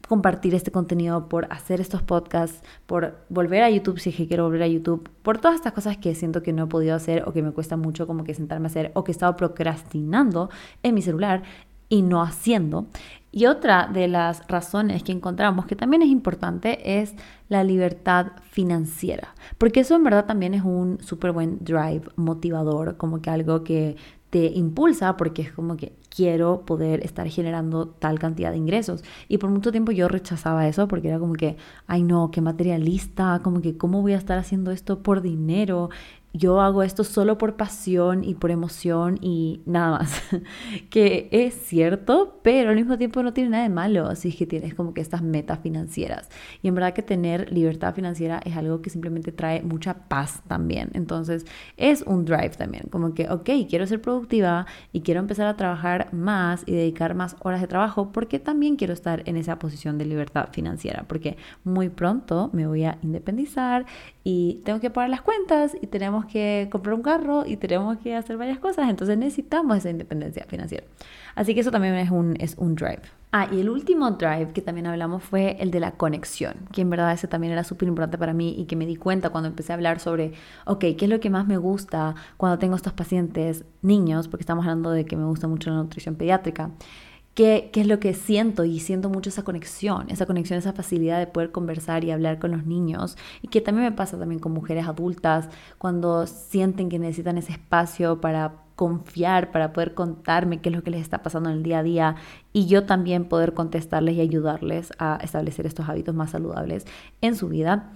compartir 0.08 0.55
este 0.55 0.70
contenido, 0.70 1.29
por 1.29 1.47
hacer 1.50 1.81
estos 1.81 2.03
podcasts, 2.03 2.62
por 2.87 3.19
volver 3.29 3.62
a 3.62 3.70
YouTube 3.70 3.99
si 3.99 4.11
es 4.11 4.17
que 4.17 4.26
quiero 4.26 4.44
volver 4.44 4.62
a 4.62 4.69
YouTube, 4.69 5.08
por 5.23 5.38
todas 5.38 5.56
estas 5.56 5.73
cosas 5.73 5.97
que 5.97 6.14
siento 6.14 6.43
que 6.43 6.53
no 6.53 6.64
he 6.64 6.67
podido 6.67 6.94
hacer 6.94 7.25
o 7.26 7.32
que 7.32 7.43
me 7.43 7.53
cuesta 7.53 7.76
mucho 7.76 8.06
como 8.06 8.25
que 8.25 8.35
sentarme 8.35 8.67
a 8.67 8.70
hacer 8.70 8.93
o 8.94 9.05
que 9.05 9.12
he 9.12 9.14
estado 9.14 9.37
procrastinando 9.37 10.50
en 10.82 10.94
mi 10.94 11.03
celular 11.03 11.43
y 11.88 12.03
no 12.03 12.23
haciendo. 12.23 12.87
Y 13.32 13.47
otra 13.47 13.88
de 13.93 14.08
las 14.08 14.47
razones 14.49 15.03
que 15.03 15.12
encontramos 15.12 15.67
que 15.67 15.76
también 15.76 16.03
es 16.03 16.09
importante 16.09 17.00
es 17.00 17.14
la 17.49 17.64
libertad 17.64 18.29
financiera, 18.50 19.35
porque 19.59 19.81
eso 19.81 19.94
en 19.94 20.05
verdad 20.05 20.25
también 20.25 20.55
es 20.55 20.62
un 20.62 20.99
súper 21.02 21.32
buen 21.32 21.59
drive 21.61 22.02
motivador, 22.17 22.97
como 22.97 23.20
que 23.20 23.31
algo 23.31 23.62
que 23.62 23.97
te 24.31 24.47
impulsa 24.47 25.17
porque 25.17 25.43
es 25.43 25.52
como 25.52 25.76
que 25.76 25.93
quiero 26.16 26.62
poder 26.62 27.04
estar 27.04 27.28
generando 27.28 27.88
tal 27.88 28.18
cantidad 28.18 28.50
de 28.50 28.56
ingresos. 28.56 29.04
Y 29.28 29.36
por 29.36 29.50
mucho 29.50 29.70
tiempo 29.70 29.92
yo 29.92 30.08
rechazaba 30.08 30.66
eso 30.66 30.88
porque 30.88 31.08
era 31.08 31.18
como 31.18 31.34
que, 31.34 31.58
ay 31.86 32.02
no, 32.02 32.30
qué 32.30 32.40
materialista, 32.40 33.40
como 33.42 33.60
que 33.60 33.76
cómo 33.76 34.00
voy 34.00 34.14
a 34.14 34.16
estar 34.16 34.38
haciendo 34.38 34.70
esto 34.70 35.02
por 35.02 35.20
dinero 35.20 35.90
yo 36.37 36.61
hago 36.61 36.83
esto 36.83 37.05
solo 37.05 37.38
por 37.38 37.56
pasión 37.56 38.25
y 38.25 38.35
por 38.35 38.50
emoción 38.50 39.19
y 39.21 39.62
nada 39.67 39.99
más. 39.99 40.23
que 40.90 41.28
es 41.33 41.55
cierto, 41.55 42.40
pero 42.43 42.71
al 42.71 42.76
mismo 42.76 42.99
tiempo 42.99 43.23
no 43.23 43.33
tiene 43.33 43.50
nada 43.50 43.62
de 43.62 43.69
malo, 43.69 44.07
así 44.07 44.33
que 44.33 44.47
tienes 44.47 44.75
como 44.75 44.95
que 44.95 45.00
estas 45.00 45.23
metas 45.23 45.61
financieras. 45.61 46.28
Y 46.62 46.69
en 46.69 46.75
verdad 46.75 46.93
que 46.93 47.02
tener 47.02 47.52
libertad 47.52 47.95
financiera 47.95 48.40
es 48.45 48.57
algo 48.57 48.83
que 48.83 48.90
simplemente 48.90 49.33
trae 49.33 49.62
mucha 49.62 49.95
paz 50.09 50.43
también. 50.47 50.90
Entonces 50.95 51.47
es 51.76 52.02
un 52.02 52.25
drive 52.25 52.50
también, 52.50 52.85
como 52.90 53.14
que, 53.14 53.28
ok, 53.28 53.50
quiero 53.69 53.87
ser 53.87 54.00
productiva 54.00 54.66
y 54.93 55.00
quiero 55.00 55.21
empezar 55.21 55.47
a 55.47 55.57
trabajar 55.57 56.12
más 56.12 56.62
y 56.66 56.73
dedicar 56.73 57.14
más 57.14 57.37
horas 57.40 57.61
de 57.61 57.66
trabajo 57.66 58.12
porque 58.12 58.38
también 58.38 58.76
quiero 58.76 58.93
estar 58.93 59.23
en 59.26 59.37
esa 59.37 59.59
posición 59.59 59.99
de 59.99 60.05
libertad 60.05 60.49
financiera, 60.52 61.05
porque 61.09 61.37
muy 61.64 61.88
pronto 61.88 62.50
me 62.52 62.66
voy 62.66 62.85
a 62.85 62.99
independizar 63.02 63.87
y 64.28 64.61
tengo 64.64 64.80
que 64.80 64.90
pagar 64.90 65.09
las 65.09 65.21
cuentas 65.21 65.76
y 65.80 65.87
tenemos 65.87 66.25
que 66.25 66.66
comprar 66.73 66.95
un 66.95 67.02
carro 67.02 67.47
y 67.47 67.56
tenemos 67.59 67.97
que 67.99 68.16
hacer 68.16 68.37
varias 68.37 68.59
cosas, 68.59 68.90
entonces 68.90 69.16
necesitamos 69.16 69.76
esa 69.76 69.88
independencia 69.88 70.45
financiera. 70.49 70.85
Así 71.37 71.54
que 71.54 71.61
eso 71.61 71.71
también 71.71 71.95
es 71.95 72.11
un, 72.11 72.35
es 72.40 72.56
un 72.59 72.75
drive. 72.75 73.02
Ah, 73.30 73.47
y 73.52 73.61
el 73.61 73.71
último 73.71 74.11
drive 74.11 74.49
que 74.52 74.62
también 74.62 74.88
hablamos 74.88 75.23
fue 75.23 75.56
el 75.61 75.71
de 75.71 75.78
la 75.78 75.92
conexión, 75.92 76.54
que 76.73 76.80
en 76.80 76.90
verdad 76.90 77.12
ese 77.12 77.28
también 77.28 77.52
era 77.52 77.62
súper 77.62 77.87
importante 77.87 78.18
para 78.18 78.33
mí 78.33 78.56
y 78.59 78.64
que 78.64 78.75
me 78.75 78.85
di 78.85 78.97
cuenta 78.97 79.30
cuando 79.30 79.49
empecé 79.49 79.73
a 79.73 79.76
hablar 79.76 80.00
sobre, 80.00 80.33
ok, 80.64 80.80
¿qué 80.80 81.04
es 81.04 81.09
lo 81.09 81.21
que 81.21 81.30
más 81.30 81.47
me 81.47 81.56
gusta 81.56 82.16
cuando 82.37 82.59
tengo 82.59 82.75
estos 82.75 82.95
pacientes 82.95 83.64
niños? 83.83 84.26
Porque 84.26 84.42
estamos 84.42 84.64
hablando 84.64 84.90
de 84.90 85.04
que 85.04 85.16
me 85.16 85.26
gusta 85.26 85.47
mucho 85.47 85.71
la 85.71 85.76
nutrición 85.76 86.16
pediátrica. 86.16 86.73
¿Qué, 87.37 87.69
¿Qué, 87.71 87.83
es 87.83 87.87
lo 87.87 88.00
que 88.00 88.14
siento? 88.14 88.64
Y 88.64 88.81
siento 88.81 89.11
mucho 89.11 89.28
esa 89.28 89.45
conexión, 89.45 90.09
esa 90.09 90.25
conexión, 90.25 90.59
esa 90.59 90.73
facilidad 90.73 91.19
de 91.19 91.26
poder 91.26 91.52
conversar 91.52 92.02
y 92.02 92.11
hablar 92.11 92.38
con 92.38 92.50
los 92.50 92.64
niños. 92.64 93.19
Y 93.43 93.49
que 93.49 93.61
también 93.61 93.85
me 93.85 93.93
pasa 93.93 94.19
también 94.19 94.40
con 94.40 94.52
mujeres 94.52 94.88
adultas, 94.88 95.50
cuando 95.76 96.26
sienten 96.26 96.88
que 96.88 96.99
necesitan 96.99 97.37
ese 97.37 97.52
espacio 97.52 98.23
para 98.23 98.55
confiar, 98.75 99.50
para 99.52 99.75
poder 99.75 99.93
contarme 99.93 100.62
qué 100.62 100.71
es 100.71 100.75
lo 100.76 100.83
que 100.83 100.90
les 100.90 101.02
está 101.02 101.23
pasando 101.23 101.50
en 101.50 101.57
el 101.57 101.62
día 101.62 101.81
a 101.81 101.83
día 101.83 102.16
y 102.55 102.66
yo 102.69 102.87
también 102.87 103.26
poder 103.26 103.52
contestarles 103.52 104.16
y 104.16 104.23
ayudarles 104.23 104.93
a 104.99 105.19
establecer 105.23 105.66
estos 105.66 105.90
hábitos 105.90 106.14
más 106.14 106.31
saludables 106.31 106.87
en 107.21 107.37
su 107.37 107.49
vida 107.49 107.93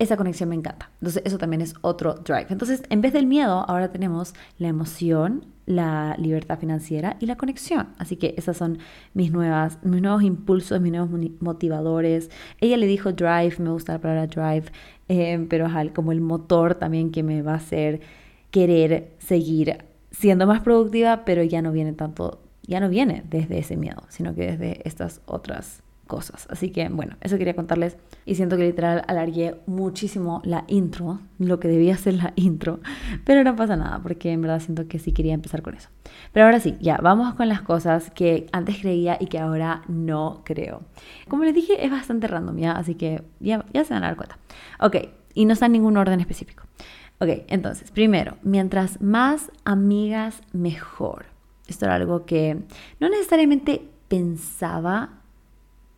esa 0.00 0.16
conexión 0.16 0.48
me 0.48 0.54
encanta. 0.54 0.90
Entonces 0.94 1.22
eso 1.26 1.36
también 1.36 1.60
es 1.60 1.74
otro 1.82 2.14
drive. 2.14 2.46
Entonces 2.48 2.82
en 2.88 3.02
vez 3.02 3.12
del 3.12 3.26
miedo 3.26 3.66
ahora 3.68 3.92
tenemos 3.92 4.34
la 4.56 4.68
emoción, 4.68 5.44
la 5.70 6.16
libertad 6.18 6.58
financiera 6.58 7.16
y 7.20 7.26
la 7.26 7.36
conexión. 7.36 7.88
Así 7.98 8.16
que 8.16 8.34
esas 8.36 8.56
son 8.56 8.78
mis, 9.14 9.30
nuevas, 9.30 9.78
mis 9.82 10.02
nuevos 10.02 10.22
impulsos, 10.22 10.80
mis 10.80 10.92
nuevos 10.92 11.10
motivadores. 11.40 12.30
Ella 12.60 12.76
le 12.76 12.86
dijo 12.86 13.12
drive, 13.12 13.54
me 13.58 13.70
gusta 13.70 13.92
la 13.94 14.00
palabra 14.00 14.26
drive. 14.26 14.72
eh, 15.08 15.46
pero 15.48 15.68
como 15.94 16.12
el 16.12 16.20
motor 16.20 16.74
también 16.74 17.10
que 17.10 17.22
me 17.22 17.42
va 17.42 17.52
a 17.52 17.56
hacer 17.56 18.00
querer 18.50 19.12
seguir 19.18 19.84
siendo 20.10 20.46
más 20.46 20.60
productiva, 20.62 21.24
pero 21.24 21.42
ya 21.44 21.62
no 21.62 21.72
viene 21.72 21.92
tanto, 21.92 22.42
ya 22.62 22.80
no 22.80 22.88
viene 22.88 23.22
desde 23.28 23.58
ese 23.58 23.76
miedo, 23.76 24.02
sino 24.08 24.34
que 24.34 24.52
desde 24.52 24.88
estas 24.88 25.20
otras 25.26 25.82
cosas. 26.10 26.48
Así 26.50 26.70
que 26.70 26.88
bueno, 26.88 27.16
eso 27.20 27.38
quería 27.38 27.54
contarles 27.54 27.96
y 28.26 28.34
siento 28.34 28.56
que 28.56 28.64
literal 28.64 29.04
alargué 29.06 29.54
muchísimo 29.66 30.42
la 30.44 30.64
intro, 30.66 31.20
lo 31.38 31.60
que 31.60 31.68
debía 31.68 31.96
ser 31.96 32.14
la 32.14 32.32
intro, 32.34 32.80
pero 33.24 33.44
no 33.44 33.54
pasa 33.54 33.76
nada 33.76 34.00
porque 34.02 34.32
en 34.32 34.42
verdad 34.42 34.58
siento 34.58 34.88
que 34.88 34.98
sí 34.98 35.12
quería 35.12 35.34
empezar 35.34 35.62
con 35.62 35.74
eso. 35.74 35.88
Pero 36.32 36.46
ahora 36.46 36.58
sí, 36.58 36.76
ya, 36.80 36.98
vamos 36.98 37.34
con 37.34 37.48
las 37.48 37.62
cosas 37.62 38.10
que 38.10 38.48
antes 38.50 38.78
creía 38.80 39.16
y 39.20 39.26
que 39.26 39.38
ahora 39.38 39.82
no 39.86 40.42
creo. 40.44 40.82
Como 41.28 41.44
les 41.44 41.54
dije, 41.54 41.84
es 41.84 41.92
bastante 41.92 42.26
random, 42.26 42.58
¿ya? 42.58 42.72
Así 42.72 42.96
que 42.96 43.22
ya, 43.38 43.64
ya 43.72 43.84
se 43.84 43.94
van 43.94 44.02
a 44.02 44.08
dar 44.08 44.16
cuenta. 44.16 44.38
Ok, 44.80 44.96
y 45.32 45.44
no 45.44 45.52
está 45.52 45.66
en 45.66 45.72
ningún 45.72 45.96
orden 45.96 46.18
específico. 46.18 46.64
Ok, 47.20 47.44
entonces, 47.46 47.92
primero, 47.92 48.36
mientras 48.42 49.00
más 49.00 49.52
amigas, 49.64 50.42
mejor. 50.52 51.26
Esto 51.68 51.84
era 51.84 51.94
algo 51.94 52.26
que 52.26 52.56
no 52.98 53.08
necesariamente 53.08 53.88
pensaba 54.08 55.19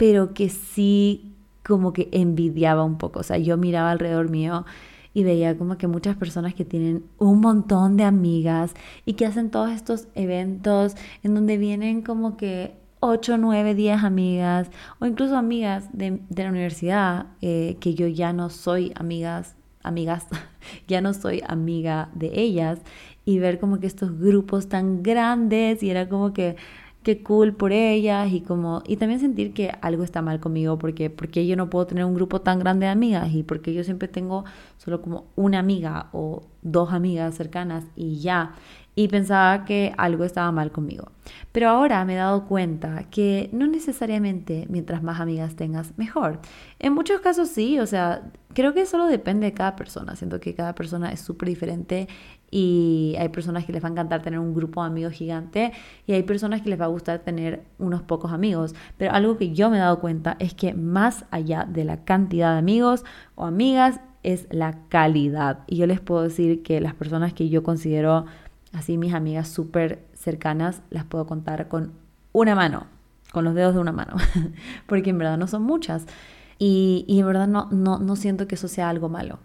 pero 0.03 0.35
que 0.35 0.49
sí 0.49 1.33
como 1.63 1.93
que 1.93 2.09
envidiaba 2.11 2.83
un 2.83 2.99
poco. 2.99 3.21
O 3.21 3.23
sea, 3.23 3.39
yo 3.39 3.57
miraba 3.57 3.93
alrededor 3.93 4.31
mío 4.31 4.67
y 5.15 5.23
veía 5.23 5.57
como 5.57 5.79
que 5.79 5.87
muchas 5.87 6.17
personas 6.17 6.55
que 6.55 6.65
tienen 6.65 7.05
un 7.19 7.41
montón 7.41 7.97
de 7.97 8.03
amigas 8.03 8.75
y 9.07 9.13
que 9.13 9.27
hacen 9.27 9.53
todos 9.53 9.71
estos 9.71 10.09
eventos 10.17 10.97
en 11.23 11.37
donde 11.37 11.57
vienen 11.57 12.03
como 12.03 12.37
que 12.37 12.75
8, 12.99 13.39
9, 13.39 13.77
10 13.77 14.03
amigas 14.03 14.73
o 14.99 15.07
incluso 15.07 15.37
amigas 15.37 15.89
de, 15.93 16.19
la 16.35 16.51
universidad 16.51 17.27
eh, 17.41 17.77
que 17.79 17.95
yo 17.95 18.09
ya 18.09 18.33
no 18.33 18.51
soy 18.51 18.93
amigas, 18.97 19.55
amigas, 19.85 20.27
ya 20.89 21.01
no 21.01 21.15
soy 21.15 21.45
amiga 21.47 22.09
de 22.17 22.41
ellas 22.41 22.81
y 23.25 23.39
ver 23.39 23.61
como 23.61 23.79
que 23.79 23.87
estos 23.87 24.19
grupos 24.19 24.69
tan 24.69 25.05
grandes 25.05 25.81
y 25.85 25.91
era 25.91 26.09
como 26.09 26.33
que 26.33 26.57
qué 27.03 27.23
cool 27.23 27.55
por 27.55 27.73
ellas 27.73 28.33
y 28.33 28.41
como 28.41 28.83
y 28.87 28.97
también 28.97 29.21
sentir 29.21 29.53
que 29.53 29.73
algo 29.81 30.05
está 30.05 30.23
mal 30.23 30.41
conmigo 30.41 30.79
porque 30.79 31.11
porque 31.11 31.47
yo 31.47 31.57
no 31.57 31.71
puedo 31.71 31.87
tener 31.87 32.05
un 32.05 32.15
grupo 32.15 32.41
tan 32.41 32.59
grande 32.59 32.87
de 32.87 32.93
amigas 32.93 33.33
y 33.33 33.43
porque 33.43 33.75
yo 33.75 33.85
siempre 33.85 34.09
tengo 34.09 34.45
solo 34.79 35.03
como 35.03 35.27
una 35.37 35.59
amiga 35.59 36.09
o 36.13 36.43
dos 36.63 36.93
amigas 36.93 37.35
cercanas 37.35 37.85
y 37.97 38.21
ya 38.21 38.55
y 38.95 39.09
pensaba 39.09 39.65
que 39.65 39.95
algo 39.97 40.25
estaba 40.25 40.53
mal 40.53 40.71
conmigo. 40.71 41.13
Pero 41.51 41.71
ahora 41.71 42.05
me 42.05 42.15
he 42.15 42.17
dado 42.17 42.45
cuenta 42.47 43.05
que 43.11 43.49
no 43.53 43.67
necesariamente 43.67 44.67
mientras 44.69 45.03
más 45.03 45.21
amigas 45.21 45.57
tengas, 45.57 45.97
mejor. 45.97 46.41
En 46.79 46.93
muchos 46.93 47.21
casos 47.21 47.49
sí, 47.49 47.79
o 47.79 47.87
sea, 47.87 48.31
creo 48.53 48.75
que 48.75 48.85
solo 48.85 49.07
depende 49.07 49.47
de 49.47 49.55
cada 49.55 49.77
persona. 49.77 50.15
Siento 50.17 50.41
que 50.41 50.55
cada 50.55 50.75
persona 50.75 51.11
es 51.11 51.21
súper 51.21 51.49
diferente 51.49 52.09
y 52.55 53.17
hay 53.19 53.31
personas 53.31 53.65
que 53.65 53.73
les 53.73 53.83
va 53.83 53.89
a 53.89 53.91
encantar 53.91 54.21
tener 54.21 54.39
un 54.39 54.55
grupo 54.55 54.83
de 54.83 54.89
amigos 54.89 55.15
gigante 55.15 55.73
y 56.07 56.13
hay 56.13 56.23
personas 56.23 56.61
que 56.61 56.69
les 56.69 56.79
va 56.79 56.85
a 56.85 56.89
gustar 56.89 57.21
tener 57.21 57.65
unos 57.79 58.03
pocos 58.03 58.31
amigos. 58.31 58.75
Pero 58.99 59.13
algo 59.13 59.39
que 59.39 59.53
yo 59.53 59.71
me 59.71 59.79
he 59.79 59.81
dado 59.81 60.01
cuenta 60.01 60.37
es 60.39 60.53
que 60.53 60.75
más 60.75 61.25
allá 61.31 61.67
de 61.67 61.85
la 61.85 62.05
cantidad 62.05 62.53
de 62.53 62.59
amigos 62.59 63.07
o 63.37 63.47
amigas 63.47 64.01
es 64.23 64.47
la 64.51 64.81
calidad. 64.91 65.61
Y 65.67 65.77
yo 65.77 65.87
les 65.87 66.01
puedo 66.01 66.23
decir 66.23 66.63
que 66.63 66.83
las 66.83 66.95
personas 66.95 67.33
que 67.33 67.49
yo 67.49 67.63
considero 67.63 68.27
así 68.75 68.99
mis 68.99 69.15
amigas 69.15 69.49
súper 69.49 70.05
cercanas 70.13 70.83
las 70.91 71.05
puedo 71.07 71.27
contar 71.27 71.69
con 71.69 71.93
una 72.33 72.55
mano, 72.55 72.87
con 73.33 73.45
los 73.45 73.55
dedos 73.55 73.75
de 73.75 73.81
una 73.81 73.93
mano, 73.93 74.17
porque 74.87 75.09
en 75.09 75.17
verdad 75.17 75.39
no 75.39 75.47
son 75.47 75.63
muchas. 75.63 76.05
Y, 76.59 77.07
y 77.09 77.19
en 77.19 77.27
verdad 77.27 77.49
no, 77.49 77.69
no, 77.71 77.99
no 77.99 78.15
siento 78.15 78.47
que 78.47 78.57
eso 78.57 78.69
sea 78.69 78.91
algo 78.91 79.09
malo. 79.09 79.39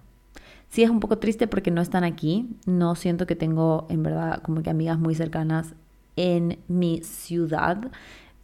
Sí 0.69 0.83
es 0.83 0.89
un 0.89 0.99
poco 0.99 1.17
triste 1.17 1.47
porque 1.47 1.71
no 1.71 1.81
están 1.81 2.03
aquí. 2.03 2.49
No 2.65 2.95
siento 2.95 3.25
que 3.27 3.35
tengo 3.35 3.87
en 3.89 4.03
verdad 4.03 4.41
como 4.41 4.61
que 4.63 4.69
amigas 4.69 4.99
muy 4.99 5.15
cercanas 5.15 5.75
en 6.15 6.59
mi 6.67 7.01
ciudad, 7.03 7.91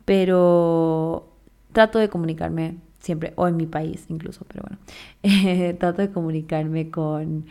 pero 0.06 1.30
trato 1.74 2.00
de 2.00 2.10
comunicarme 2.10 2.78
siempre, 3.00 3.34
o 3.36 3.48
en 3.48 3.58
mi 3.58 3.66
país 3.66 4.06
incluso, 4.10 4.46
pero 4.48 4.64
bueno, 4.64 4.78
eh, 5.24 5.74
trato 5.74 6.02
de 6.02 6.12
comunicarme 6.12 6.90
con, 6.90 7.46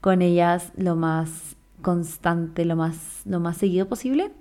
con 0.00 0.20
ellas 0.20 0.72
lo 0.76 0.96
más 0.96 1.56
constante, 1.80 2.64
lo 2.64 2.76
más, 2.76 3.22
lo 3.24 3.40
más 3.40 3.56
seguido 3.56 3.88
posible, 3.88 4.32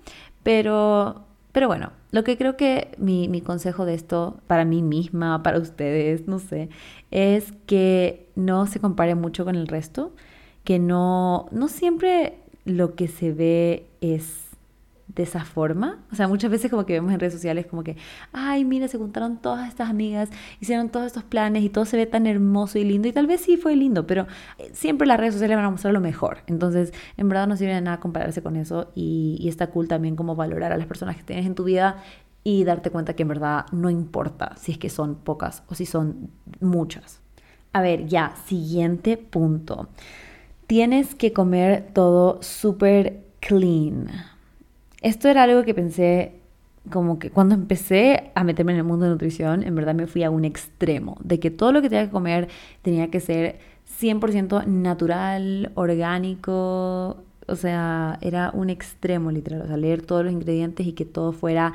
pero, 0.44 1.27
pero 1.58 1.70
bueno, 1.70 1.92
lo 2.12 2.24
que 2.24 2.38
creo 2.38 2.56
que 2.56 2.92
mi, 3.00 3.28
mi 3.30 3.42
consejo 3.42 3.88
de 3.88 3.96
esto 3.96 4.40
para 4.46 4.64
mí 4.64 4.84
misma, 4.84 5.42
para 5.42 5.58
ustedes, 5.58 6.28
no 6.28 6.38
sé, 6.38 6.70
es 7.10 7.52
que 7.66 8.30
no 8.36 8.68
se 8.68 8.80
compare 8.80 9.16
mucho 9.16 9.44
con 9.44 9.56
el 9.56 9.66
resto, 9.66 10.14
que 10.64 10.78
no, 10.78 11.48
no 11.50 11.68
siempre 11.68 12.36
lo 12.64 12.94
que 12.94 13.08
se 13.08 13.34
ve 13.34 13.88
es 14.02 14.47
de 15.08 15.24
esa 15.24 15.46
forma. 15.46 16.04
O 16.12 16.16
sea, 16.16 16.28
muchas 16.28 16.52
veces 16.52 16.70
como 16.70 16.86
que 16.86 16.94
vemos 16.94 17.14
en 17.14 17.20
redes 17.20 17.34
sociales 17.34 17.66
como 17.66 17.84
que, 17.84 17.98
ay, 18.34 18.66
mira, 18.66 18.88
se 18.88 18.98
juntaron 18.98 19.38
todas 19.38 19.68
estas 19.68 19.90
amigas, 19.90 20.30
hicieron 20.60 20.90
todos 20.90 21.06
estos 21.06 21.24
planes 21.24 21.64
y 21.64 21.70
todo 21.70 21.86
se 21.86 21.98
ve 21.98 22.06
tan 22.06 22.28
hermoso 22.28 22.78
y 22.78 22.84
lindo. 22.84 23.08
Y 23.08 23.14
tal 23.14 23.28
vez 23.28 23.42
sí 23.42 23.58
fue 23.58 23.76
lindo, 23.76 24.06
pero 24.06 24.28
eh, 24.58 24.70
siempre 24.74 25.08
las 25.08 25.20
redes 25.20 25.34
sociales 25.34 25.58
van 25.58 25.66
a 25.66 25.72
mostrar 25.72 25.94
lo 25.94 26.02
mejor. 26.02 26.40
Entonces, 26.48 26.94
en 27.16 27.30
verdad 27.30 27.48
no 27.48 27.56
sirve 27.56 27.74
de 27.74 27.82
nada 27.82 28.00
compararse 28.00 28.42
con 28.42 28.56
eso 28.56 28.92
y, 28.96 29.46
está 29.48 29.68
cool 29.68 29.88
también 29.88 30.18
como 30.18 30.36
valorar 30.36 30.74
a 30.74 30.78
las 30.78 30.88
personas 30.88 31.16
que 31.16 31.24
tienes 31.24 31.46
en 31.46 31.56
tu 31.56 31.64
vida 31.64 32.04
y 32.44 32.66
darte 32.66 32.90
cuenta 32.92 33.16
que 33.16 33.24
en 33.24 33.30
verdad 33.30 33.66
no 33.72 33.90
importa 33.90 34.56
si 34.58 34.74
es 34.74 34.78
que 34.78 34.90
son 34.90 35.16
pocas 35.16 35.64
o 35.70 35.76
si 35.76 35.86
son 35.86 36.30
muchas. 36.60 37.22
A 37.72 37.82
ver, 37.82 38.08
ya, 38.08 38.36
siguiente 38.46 39.18
punto. 39.18 39.88
Tienes 40.68 41.16
que 41.16 41.32
comer 41.32 41.92
todo 41.94 42.40
súper 42.42 43.24
clean. 43.40 44.10
Esto 45.02 45.30
era 45.30 45.44
algo 45.44 45.64
que 45.64 45.74
pensé 45.74 46.34
como 46.90 47.20
que 47.20 47.30
cuando 47.30 47.56
empecé 47.56 48.32
a 48.36 48.44
meterme 48.44 48.72
en 48.72 48.80
el 48.80 48.84
mundo 48.84 49.06
de 49.06 49.12
nutrición, 49.12 49.64
en 49.64 49.76
verdad 49.76 49.94
me 49.94 50.08
fui 50.08 50.24
a 50.24 50.30
un 50.30 50.46
extremo, 50.46 51.18
de 51.24 51.40
que 51.40 51.52
todo 51.52 51.72
lo 51.72 51.82
que 51.82 51.90
tenía 51.90 52.06
que 52.06 52.12
comer 52.12 52.48
tenía 52.82 53.10
que 53.10 53.20
ser 53.20 53.60
100% 54.00 54.66
natural, 54.66 55.72
orgánico, 55.76 57.24
o 57.48 57.56
sea, 57.56 58.18
era 58.22 58.52
un 58.54 58.70
extremo 58.70 59.32
literal, 59.32 59.62
o 59.62 59.68
sea, 59.68 59.78
leer 59.78 60.02
todos 60.02 60.24
los 60.24 60.34
ingredientes 60.34 60.86
y 60.86 60.94
que 60.94 61.06
todo 61.06 61.32
fuera 61.32 61.74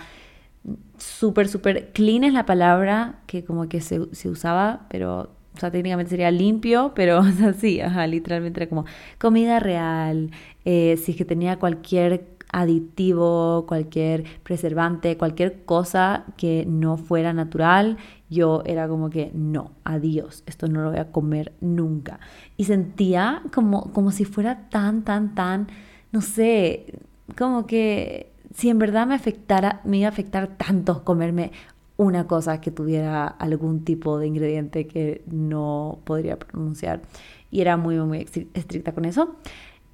súper, 0.98 1.48
súper 1.48 1.92
clean 1.92 2.24
es 2.24 2.32
la 2.32 2.46
palabra 2.46 3.20
que 3.26 3.44
como 3.44 3.68
que 3.68 3.80
se, 3.80 4.14
se 4.14 4.28
usaba, 4.28 4.86
pero 4.88 5.30
o 5.54 5.60
sea, 5.60 5.70
técnicamente 5.70 6.10
sería 6.10 6.30
limpio, 6.30 6.92
pero 6.94 7.18
o 7.20 7.52
sea, 7.52 7.86
ajá, 7.86 8.06
literalmente 8.06 8.60
era 8.60 8.68
como 8.68 8.84
comida 9.18 9.60
real, 9.60 10.30
eh, 10.64 10.96
si 11.02 11.12
es 11.12 11.18
que 11.18 11.24
tenía 11.24 11.58
cualquier 11.58 12.20
aditivo, 12.52 13.64
cualquier 13.66 14.24
preservante, 14.42 15.16
cualquier 15.16 15.64
cosa 15.64 16.26
que 16.36 16.64
no 16.66 16.98
fuera 16.98 17.32
natural, 17.32 17.96
yo 18.30 18.62
era 18.66 18.88
como 18.88 19.10
que 19.10 19.30
no, 19.34 19.72
adiós, 19.84 20.44
esto 20.46 20.68
no 20.68 20.82
lo 20.82 20.90
voy 20.90 21.00
a 21.00 21.10
comer 21.10 21.52
nunca. 21.60 22.20
Y 22.56 22.64
sentía 22.64 23.42
como, 23.52 23.92
como 23.92 24.12
si 24.12 24.24
fuera 24.24 24.68
tan, 24.68 25.02
tan, 25.02 25.34
tan, 25.34 25.68
no 26.12 26.20
sé, 26.20 26.98
como 27.36 27.66
que 27.66 28.30
si 28.54 28.68
en 28.68 28.78
verdad 28.78 29.06
me 29.06 29.14
afectara, 29.14 29.80
me 29.84 29.98
iba 29.98 30.08
a 30.08 30.10
afectar 30.10 30.56
tanto 30.56 31.04
comerme 31.04 31.52
una 31.96 32.26
cosa 32.26 32.60
que 32.60 32.70
tuviera 32.70 33.26
algún 33.26 33.84
tipo 33.84 34.18
de 34.18 34.26
ingrediente 34.26 34.86
que 34.86 35.22
no 35.26 36.00
podría 36.04 36.38
pronunciar. 36.38 37.02
Y 37.50 37.60
era 37.60 37.76
muy, 37.76 37.96
muy 37.98 38.26
estricta 38.54 38.92
con 38.92 39.04
eso. 39.04 39.36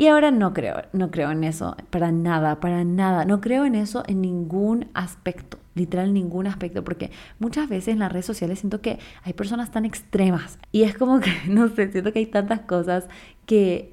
Y 0.00 0.06
ahora 0.06 0.30
no 0.30 0.54
creo, 0.54 0.82
no 0.92 1.10
creo 1.10 1.32
en 1.32 1.42
eso, 1.42 1.76
para 1.90 2.12
nada, 2.12 2.60
para 2.60 2.84
nada. 2.84 3.24
No 3.24 3.40
creo 3.40 3.64
en 3.64 3.74
eso 3.74 4.04
en 4.06 4.20
ningún 4.22 4.86
aspecto, 4.94 5.58
literal 5.74 6.14
ningún 6.14 6.46
aspecto, 6.46 6.84
porque 6.84 7.10
muchas 7.40 7.68
veces 7.68 7.94
en 7.94 7.98
las 7.98 8.12
redes 8.12 8.24
sociales 8.24 8.60
siento 8.60 8.80
que 8.80 9.00
hay 9.24 9.32
personas 9.32 9.72
tan 9.72 9.84
extremas 9.84 10.60
y 10.70 10.84
es 10.84 10.96
como 10.96 11.18
que, 11.18 11.32
no 11.48 11.68
sé, 11.68 11.90
siento 11.90 12.12
que 12.12 12.20
hay 12.20 12.26
tantas 12.26 12.60
cosas 12.60 13.08
que, 13.44 13.92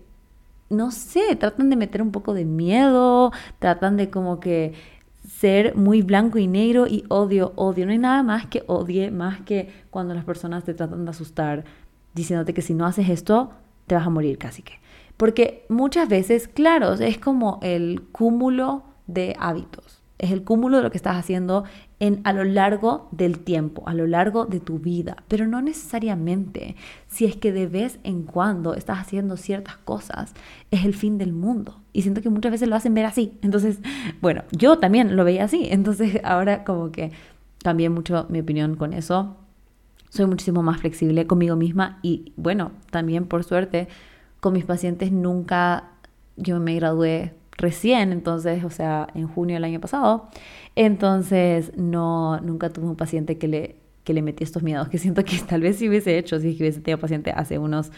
no 0.70 0.92
sé, 0.92 1.36
tratan 1.38 1.72
de 1.72 1.76
meter 1.76 2.04
un 2.04 2.12
poco 2.12 2.36
de 2.36 2.46
miedo, 2.46 3.32
tratan 3.58 3.98
de 3.98 4.12
como 4.12 4.40
que 4.40 4.74
ser 5.28 5.76
muy 5.76 6.04
blanco 6.04 6.38
y 6.38 6.46
negro 6.46 6.86
y 6.86 7.04
odio, 7.10 7.54
odio. 7.56 7.88
No 7.88 7.92
hay 7.92 7.98
nada 7.98 8.22
más 8.22 8.46
que 8.46 8.64
odie, 8.68 9.10
más 9.10 9.42
que 9.42 9.74
cuando 9.90 10.14
las 10.14 10.24
personas 10.24 10.64
te 10.66 10.76
tratan 10.76 11.06
de 11.06 11.10
asustar 11.10 11.66
diciéndote 12.14 12.54
que 12.54 12.62
si 12.62 12.76
no 12.76 12.86
haces 12.86 13.10
esto, 13.10 13.54
te 13.88 13.96
vas 13.96 14.06
a 14.06 14.12
morir 14.12 14.38
casi 14.38 14.62
que. 14.62 14.85
Porque 15.18 15.66
muchas 15.70 16.10
veces, 16.10 16.48
claro, 16.48 16.94
es 16.94 17.18
como 17.18 17.60
el 17.62 18.02
cúmulo 18.12 18.84
de 19.08 19.36
hábitos, 19.40 20.02
es 20.18 20.32
el 20.32 20.44
cúmulo 20.44 20.78
de 20.78 20.84
lo 20.84 20.92
que 20.92 20.98
estás 20.98 21.18
haciendo 21.18 21.66
en, 22.00 22.22
a 22.24 22.34
lo 22.34 22.44
largo 22.44 23.08
del 23.12 23.40
tiempo, 23.40 23.84
a 23.88 23.94
lo 23.94 24.08
largo 24.08 24.46
de 24.46 24.60
tu 24.60 24.80
vida, 24.80 25.24
pero 25.28 25.48
no 25.48 25.62
necesariamente 25.62 26.76
si 27.08 27.26
es 27.26 27.36
que 27.36 27.52
de 27.52 27.68
vez 27.68 28.00
en 28.04 28.24
cuando 28.24 28.74
estás 28.74 29.00
haciendo 29.00 29.38
ciertas 29.38 29.78
cosas, 29.78 30.34
es 30.72 30.86
el 30.86 30.94
fin 30.94 31.18
del 31.18 31.34
mundo. 31.34 31.82
Y 31.94 32.02
siento 32.02 32.22
que 32.22 32.30
muchas 32.30 32.52
veces 32.52 32.68
lo 32.68 32.76
hacen 32.76 32.94
ver 32.94 33.06
así. 33.06 33.38
Entonces, 33.42 33.80
bueno, 34.22 34.44
yo 34.52 34.78
también 34.80 35.16
lo 35.16 35.24
veía 35.24 35.46
así. 35.46 35.68
Entonces, 35.70 36.20
ahora 36.24 36.64
como 36.64 36.92
que 36.92 37.12
cambié 37.64 37.90
mucho 37.90 38.26
mi 38.30 38.40
opinión 38.40 38.76
con 38.76 38.94
eso 38.94 39.38
soy 40.16 40.28
muchísimo 40.28 40.64
más 40.64 40.80
flexible 40.80 41.28
conmigo 41.28 41.58
misma 41.58 42.00
y 42.02 42.32
bueno, 42.38 42.72
también 42.90 43.26
por 43.26 43.44
suerte 43.44 43.90
con 44.46 44.54
mis 44.54 44.66
pacientes 44.66 45.12
nunca, 45.12 45.86
yo 46.38 46.60
me 46.60 46.76
gradué 46.76 47.34
recién, 47.58 48.12
entonces, 48.12 48.64
o 48.64 48.70
sea, 48.70 49.08
en 49.16 49.28
junio 49.28 49.56
del 49.56 49.64
año 49.64 49.82
pasado, 49.82 50.30
entonces 50.76 51.76
no, 51.76 52.40
nunca 52.42 52.70
tuve 52.70 52.86
un 52.86 52.96
paciente 52.96 53.40
que 53.40 53.48
le, 53.48 53.78
que 54.04 54.14
le 54.14 54.22
metí 54.22 54.44
estos 54.44 54.62
miedos, 54.62 54.88
que 54.88 55.00
siento 55.00 55.26
que 55.26 55.40
tal 55.50 55.62
vez 55.62 55.78
si 55.78 55.90
hubiese 55.90 56.20
hecho, 56.20 56.40
si 56.40 56.50
hubiese 56.50 56.80
tenido 56.82 57.00
paciente 57.00 57.32
hace 57.32 57.58
unos 57.58 57.92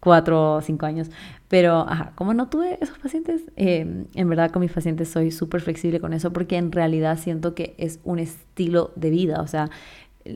cuatro 0.00 0.54
o 0.54 0.60
cinco 0.62 0.84
años. 0.84 1.12
Pero, 1.46 1.86
ajá, 1.88 2.10
como 2.16 2.34
no 2.34 2.48
tuve 2.48 2.76
esos 2.80 2.98
pacientes, 2.98 3.42
em, 3.54 4.06
en 4.14 4.28
verdad 4.28 4.50
con 4.50 4.62
mis 4.62 4.72
pacientes 4.72 5.08
soy 5.08 5.30
súper 5.30 5.60
flexible 5.60 6.00
con 6.00 6.12
eso 6.12 6.32
porque 6.32 6.56
en 6.56 6.72
realidad 6.72 7.18
siento 7.20 7.54
que 7.54 7.76
es 7.78 8.00
un 8.02 8.18
estilo 8.18 8.90
de 8.96 9.10
vida. 9.10 9.42
O 9.42 9.46
sea, 9.46 9.70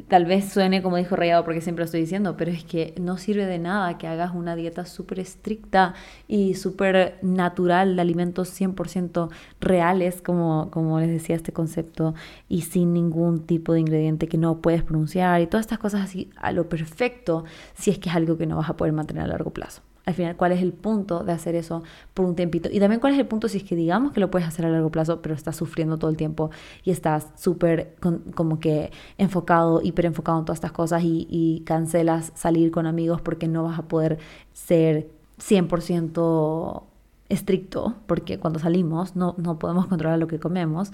tal 0.08 0.26
vez 0.26 0.52
suene 0.52 0.82
como 0.82 0.96
dijo 0.96 1.16
Rayado 1.16 1.44
porque 1.44 1.60
siempre 1.60 1.82
lo 1.82 1.86
estoy 1.86 2.00
diciendo, 2.00 2.36
pero 2.36 2.50
es 2.50 2.64
que 2.64 2.94
no 3.00 3.16
sirve 3.16 3.46
de 3.46 3.58
nada 3.58 3.96
que 3.98 4.06
hagas 4.06 4.34
una 4.34 4.54
dieta 4.54 4.84
súper 4.84 5.20
estricta 5.20 5.94
y 6.26 6.54
súper 6.54 7.18
natural 7.22 7.96
de 7.96 8.02
alimentos 8.02 8.58
100% 8.60 9.30
reales, 9.60 10.20
como, 10.20 10.70
como 10.70 11.00
les 11.00 11.08
decía 11.08 11.36
este 11.36 11.52
concepto, 11.52 12.14
y 12.48 12.62
sin 12.62 12.92
ningún 12.92 13.46
tipo 13.46 13.72
de 13.72 13.80
ingrediente 13.80 14.28
que 14.28 14.38
no 14.38 14.60
puedes 14.60 14.82
pronunciar 14.82 15.40
y 15.40 15.46
todas 15.46 15.64
estas 15.64 15.78
cosas 15.78 16.02
así 16.02 16.30
a 16.36 16.52
lo 16.52 16.68
perfecto 16.68 17.44
si 17.74 17.90
es 17.90 17.98
que 17.98 18.10
es 18.10 18.16
algo 18.16 18.36
que 18.36 18.46
no 18.46 18.56
vas 18.56 18.70
a 18.70 18.76
poder 18.76 18.92
mantener 18.92 19.24
a 19.24 19.28
largo 19.28 19.52
plazo 19.52 19.82
al 20.08 20.14
final 20.14 20.36
cuál 20.36 20.52
es 20.52 20.62
el 20.62 20.72
punto 20.72 21.22
de 21.22 21.32
hacer 21.32 21.54
eso 21.54 21.82
por 22.14 22.24
un 22.24 22.34
tiempito. 22.34 22.70
Y 22.72 22.80
también 22.80 22.98
cuál 22.98 23.12
es 23.12 23.18
el 23.18 23.26
punto 23.26 23.46
si 23.46 23.58
es 23.58 23.64
que 23.64 23.76
digamos 23.76 24.12
que 24.12 24.20
lo 24.20 24.30
puedes 24.30 24.48
hacer 24.48 24.64
a 24.64 24.70
largo 24.70 24.90
plazo, 24.90 25.20
pero 25.20 25.34
estás 25.34 25.54
sufriendo 25.54 25.98
todo 25.98 26.10
el 26.10 26.16
tiempo 26.16 26.50
y 26.82 26.92
estás 26.92 27.28
súper 27.36 27.94
como 28.34 28.58
que 28.58 28.90
enfocado, 29.18 29.82
hiper 29.82 30.06
enfocado 30.06 30.38
en 30.38 30.46
todas 30.46 30.56
estas 30.56 30.72
cosas 30.72 31.02
y, 31.02 31.26
y 31.28 31.60
cancelas 31.66 32.32
salir 32.34 32.70
con 32.70 32.86
amigos 32.86 33.20
porque 33.20 33.48
no 33.48 33.64
vas 33.64 33.78
a 33.78 33.82
poder 33.82 34.18
ser 34.54 35.10
100% 35.40 36.84
estricto, 37.28 37.96
porque 38.06 38.38
cuando 38.38 38.58
salimos 38.60 39.14
no, 39.14 39.34
no 39.36 39.58
podemos 39.58 39.88
controlar 39.88 40.18
lo 40.18 40.26
que 40.26 40.38
comemos. 40.38 40.90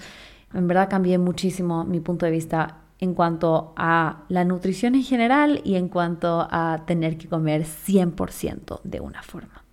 En 0.53 0.67
verdad 0.67 0.89
cambié 0.89 1.17
muchísimo 1.19 1.85
mi 1.85 2.01
punto 2.01 2.25
de 2.25 2.33
vista 2.33 2.81
en 2.99 3.13
cuanto 3.13 3.73
a 3.75 4.23
la 4.29 4.45
nutrición 4.45 4.95
en 4.95 5.03
general 5.03 5.61
y 5.63 5.75
en 5.75 5.89
cuanto 5.89 6.47
a 6.49 6.83
tener 6.85 7.17
que 7.17 7.27
comer 7.27 7.63
100% 7.63 8.81
de 8.83 8.99
una 8.99 9.21
forma. 9.21 9.63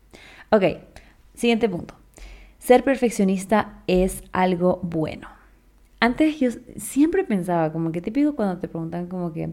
Ok, 0.50 0.64
siguiente 1.34 1.68
punto. 1.68 1.94
Ser 2.58 2.84
perfeccionista 2.84 3.82
es 3.86 4.22
algo 4.32 4.80
bueno. 4.82 5.28
Antes 6.00 6.40
yo 6.40 6.50
siempre 6.76 7.24
pensaba, 7.24 7.72
como 7.72 7.92
que 7.92 8.00
típico 8.00 8.34
cuando 8.34 8.58
te 8.58 8.68
preguntan 8.68 9.06
como 9.06 9.32
que, 9.32 9.52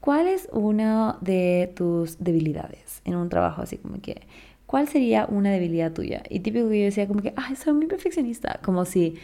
¿cuál 0.00 0.28
es 0.28 0.48
una 0.52 1.18
de 1.20 1.72
tus 1.76 2.18
debilidades 2.18 3.02
en 3.04 3.16
un 3.16 3.28
trabajo 3.28 3.62
así 3.62 3.76
como 3.76 4.00
que, 4.00 4.22
¿cuál 4.66 4.88
sería 4.88 5.26
una 5.26 5.50
debilidad 5.50 5.92
tuya? 5.92 6.22
Y 6.30 6.40
típico 6.40 6.68
que 6.68 6.78
yo 6.78 6.84
decía 6.86 7.06
como 7.06 7.20
que, 7.20 7.34
ay, 7.36 7.56
soy 7.56 7.74
muy 7.74 7.86
perfeccionista, 7.86 8.60
como 8.62 8.84
si 8.84 9.16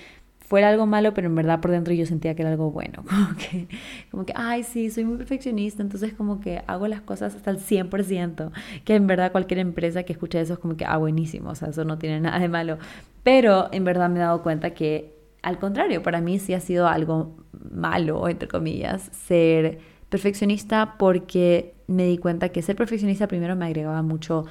fuera 0.47 0.69
algo 0.69 0.87
malo, 0.87 1.13
pero 1.13 1.27
en 1.27 1.35
verdad 1.35 1.61
por 1.61 1.73
dentro 1.73 1.93
yo 1.93 2.07
sentía 2.07 2.35
que 2.37 2.43
era 2.43 2.53
algo 2.53 2.71
bueno. 2.71 3.05
Como 3.09 3.37
que, 3.37 3.69
como 4.11 4.27
que, 4.27 4.33
ay, 4.37 4.63
sí, 4.63 4.91
soy 4.91 5.05
muy 5.05 5.17
perfeccionista, 5.17 5.83
entonces 5.83 6.13
como 6.15 6.41
que 6.41 6.63
hago 6.67 6.87
las 6.87 7.01
cosas 7.01 7.35
hasta 7.35 7.51
el 7.51 7.59
100%, 7.59 8.53
que 8.85 8.95
en 8.95 9.07
verdad 9.07 9.33
cualquier 9.33 9.59
empresa 9.59 10.05
que 10.05 10.13
escuche 10.13 10.41
eso 10.41 10.55
es 10.55 10.59
como 10.59 10.77
que, 10.77 10.85
ah, 10.85 10.97
buenísimo, 10.97 11.51
o 11.51 11.55
sea, 11.55 11.69
eso 11.69 11.85
no 11.85 11.99
tiene 11.99 12.21
nada 12.27 12.39
de 12.39 12.49
malo. 12.49 12.79
Pero 13.23 13.69
en 13.73 13.85
verdad 13.85 14.09
me 14.09 14.17
he 14.17 14.23
dado 14.23 14.43
cuenta 14.43 14.71
que, 14.71 15.15
al 15.43 15.59
contrario, 15.59 16.03
para 16.03 16.21
mí 16.21 16.39
sí 16.39 16.55
ha 16.55 16.61
sido 16.61 16.87
algo 16.87 17.37
malo, 17.71 18.29
entre 18.29 18.49
comillas, 18.49 19.11
ser 19.13 19.79
perfeccionista 20.09 20.95
porque 20.99 21.75
me 21.89 22.05
di 22.05 22.19
cuenta 22.19 22.51
que 22.51 22.63
ser 22.63 22.77
perfeccionista 22.77 23.27
primero 23.27 23.57
me 23.57 23.67
agregaba 23.67 24.03
mucho 24.03 24.45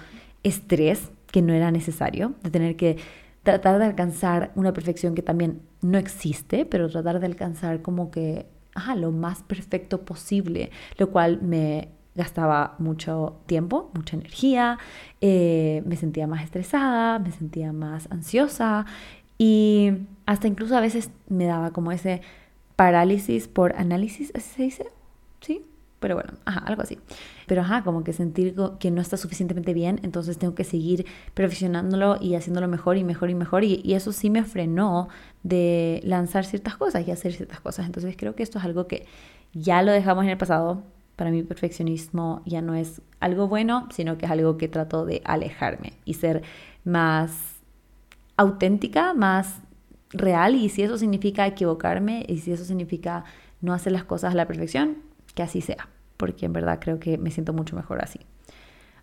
estrés 0.43 1.11
que 1.31 1.41
no 1.41 1.53
era 1.53 1.71
necesario, 1.71 2.33
de 2.43 2.49
tener 2.49 2.75
que 2.75 2.97
tratar 3.45 3.77
de 3.77 3.85
alcanzar 3.85 4.51
una 4.55 4.73
perfección 4.73 5.15
que 5.15 5.21
también 5.21 5.61
no 5.85 5.97
existe, 5.97 6.65
pero 6.65 6.89
tratar 6.89 7.19
de 7.19 7.27
alcanzar 7.27 7.81
como 7.81 8.11
que 8.11 8.47
lo 8.97 9.11
más 9.11 9.43
perfecto 9.43 10.01
posible, 10.01 10.71
lo 10.97 11.09
cual 11.11 11.41
me 11.41 11.89
gastaba 12.15 12.75
mucho 12.79 13.37
tiempo, 13.45 13.91
mucha 13.93 14.15
energía, 14.15 14.77
eh, 15.21 15.83
me 15.85 15.95
sentía 15.95 16.27
más 16.27 16.43
estresada, 16.43 17.19
me 17.19 17.31
sentía 17.31 17.73
más 17.73 18.09
ansiosa 18.11 18.85
y 19.37 19.91
hasta 20.25 20.47
incluso 20.47 20.75
a 20.75 20.81
veces 20.81 21.11
me 21.27 21.45
daba 21.45 21.71
como 21.71 21.91
ese 21.91 22.21
parálisis 22.75 23.47
por 23.47 23.75
análisis, 23.75 24.31
así 24.35 24.49
se 24.55 24.63
dice, 24.63 24.85
¿sí? 25.41 25.65
Pero 26.05 26.13
bueno, 26.13 26.33
ajá, 26.45 26.59
algo 26.59 26.83
así. 26.83 26.99
Pero 27.47 27.61
ajá, 27.61 27.83
como 27.83 28.03
que 28.03 28.13
sentir 28.13 28.53
que 28.79 28.91
no 28.91 29.01
está 29.01 29.17
suficientemente 29.17 29.73
bien, 29.73 29.99
entonces 30.03 30.37
tengo 30.37 30.53
que 30.53 30.63
seguir 30.63 31.07
perfeccionándolo 31.33 32.19
y 32.21 32.35
haciéndolo 32.35 32.67
mejor 32.67 32.97
y 32.97 33.03
mejor 33.03 33.31
y 33.31 33.33
mejor. 33.33 33.63
Y, 33.63 33.81
eso 33.95 34.11
sí 34.11 34.29
me 34.29 34.43
frenó 34.43 35.09
de 35.41 36.01
lanzar 36.03 36.45
ciertas 36.45 36.77
cosas 36.77 37.07
y 37.07 37.09
hacer 37.09 37.33
ciertas 37.33 37.59
cosas. 37.59 37.87
Entonces 37.87 38.13
creo 38.15 38.35
que 38.35 38.43
esto 38.43 38.59
es 38.59 38.65
algo 38.65 38.85
que 38.85 39.07
ya 39.51 39.81
lo 39.81 39.91
dejamos 39.91 40.25
en 40.25 40.29
el 40.29 40.37
pasado. 40.37 40.83
Para 41.15 41.31
mí 41.31 41.41
perfeccionismo 41.41 42.43
ya 42.45 42.61
no 42.61 42.75
es 42.75 43.01
algo 43.19 43.47
bueno, 43.47 43.87
sino 43.89 44.19
que 44.19 44.27
es 44.27 44.31
algo 44.31 44.57
que 44.57 44.67
trato 44.67 45.07
de 45.07 45.23
alejarme 45.25 45.93
y 46.05 46.13
ser 46.13 46.43
más 46.83 47.55
auténtica, 48.37 49.15
más 49.15 49.57
real. 50.11 50.53
Y 50.53 50.69
si 50.69 50.83
eso 50.83 50.99
significa 50.99 51.47
equivocarme 51.47 52.27
y 52.29 52.37
si 52.37 52.51
eso 52.51 52.63
significa 52.63 53.23
no 53.59 53.73
hacer 53.73 53.91
las 53.91 54.03
cosas 54.03 54.33
a 54.33 54.35
la 54.35 54.45
perfección, 54.45 54.97
que 55.35 55.43
así 55.43 55.61
sea, 55.61 55.89
porque 56.17 56.45
en 56.45 56.53
verdad 56.53 56.79
creo 56.81 56.99
que 56.99 57.17
me 57.17 57.31
siento 57.31 57.53
mucho 57.53 57.75
mejor 57.75 58.01
así. 58.01 58.19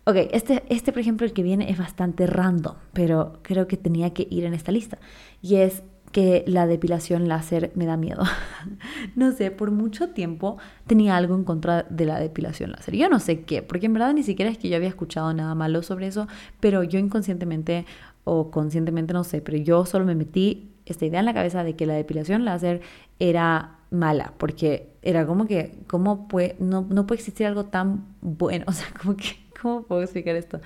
Ok, 0.04 0.16
este, 0.32 0.64
este 0.68 0.92
por 0.92 1.00
ejemplo 1.00 1.26
el 1.26 1.32
que 1.32 1.42
viene 1.42 1.70
es 1.70 1.78
bastante 1.78 2.26
random, 2.26 2.74
pero 2.92 3.38
creo 3.42 3.68
que 3.68 3.76
tenía 3.76 4.12
que 4.12 4.26
ir 4.30 4.44
en 4.44 4.54
esta 4.54 4.72
lista. 4.72 4.98
Y 5.40 5.56
es 5.56 5.82
que 6.10 6.44
la 6.46 6.66
depilación 6.66 7.26
láser 7.26 7.72
me 7.74 7.86
da 7.86 7.96
miedo. 7.96 8.22
no 9.16 9.32
sé, 9.32 9.50
por 9.50 9.70
mucho 9.70 10.10
tiempo 10.10 10.58
tenía 10.86 11.16
algo 11.16 11.34
en 11.34 11.44
contra 11.44 11.84
de 11.84 12.04
la 12.04 12.20
depilación 12.20 12.72
láser. 12.72 12.96
Yo 12.96 13.08
no 13.08 13.18
sé 13.18 13.42
qué, 13.42 13.62
porque 13.62 13.86
en 13.86 13.94
verdad 13.94 14.12
ni 14.12 14.22
siquiera 14.22 14.50
es 14.50 14.58
que 14.58 14.68
yo 14.68 14.76
había 14.76 14.88
escuchado 14.88 15.32
nada 15.32 15.54
malo 15.54 15.82
sobre 15.82 16.08
eso, 16.08 16.28
pero 16.60 16.82
yo 16.82 16.98
inconscientemente 16.98 17.86
o 18.24 18.50
conscientemente 18.50 19.14
no 19.14 19.24
sé, 19.24 19.40
pero 19.40 19.58
yo 19.58 19.84
solo 19.86 20.04
me 20.04 20.14
metí 20.14 20.70
esta 20.84 21.06
idea 21.06 21.20
en 21.20 21.26
la 21.26 21.34
cabeza 21.34 21.64
de 21.64 21.74
que 21.74 21.86
la 21.86 21.94
depilación 21.94 22.44
láser 22.44 22.82
era 23.18 23.78
mala, 23.92 24.34
porque 24.38 24.94
era 25.02 25.26
como 25.26 25.46
que, 25.46 25.78
¿cómo 25.86 26.28
puede, 26.28 26.56
no, 26.58 26.86
no 26.88 27.06
puede 27.06 27.20
existir 27.20 27.46
algo 27.46 27.66
tan 27.66 28.06
bueno? 28.20 28.64
O 28.68 28.72
sea, 28.72 28.86
como 29.00 29.16
que, 29.16 29.36
¿cómo 29.60 29.82
puedo 29.82 30.02
explicar 30.02 30.36
esto? 30.36 30.60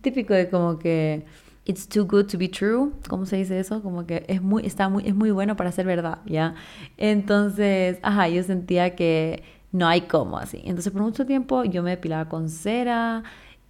Típico 0.00 0.34
de 0.34 0.48
como 0.48 0.78
que, 0.78 1.26
it's 1.64 1.88
too 1.88 2.06
good 2.06 2.26
to 2.26 2.38
be 2.38 2.48
true, 2.48 2.92
¿cómo 3.08 3.26
se 3.26 3.36
dice 3.36 3.58
eso? 3.58 3.82
Como 3.82 4.06
que 4.06 4.24
es 4.28 4.40
muy, 4.40 4.64
está 4.64 4.88
muy, 4.88 5.06
es 5.06 5.14
muy 5.14 5.30
bueno 5.30 5.56
para 5.56 5.72
ser 5.72 5.86
verdad, 5.86 6.20
¿ya? 6.26 6.54
Entonces, 6.96 7.98
ajá, 8.02 8.28
yo 8.28 8.42
sentía 8.42 8.94
que 8.96 9.42
no 9.72 9.86
hay 9.86 10.02
cómo 10.02 10.38
así. 10.38 10.62
Entonces, 10.64 10.92
por 10.92 11.02
mucho 11.02 11.26
tiempo 11.26 11.64
yo 11.64 11.82
me 11.82 11.90
depilaba 11.90 12.28
con 12.28 12.48
cera, 12.48 13.22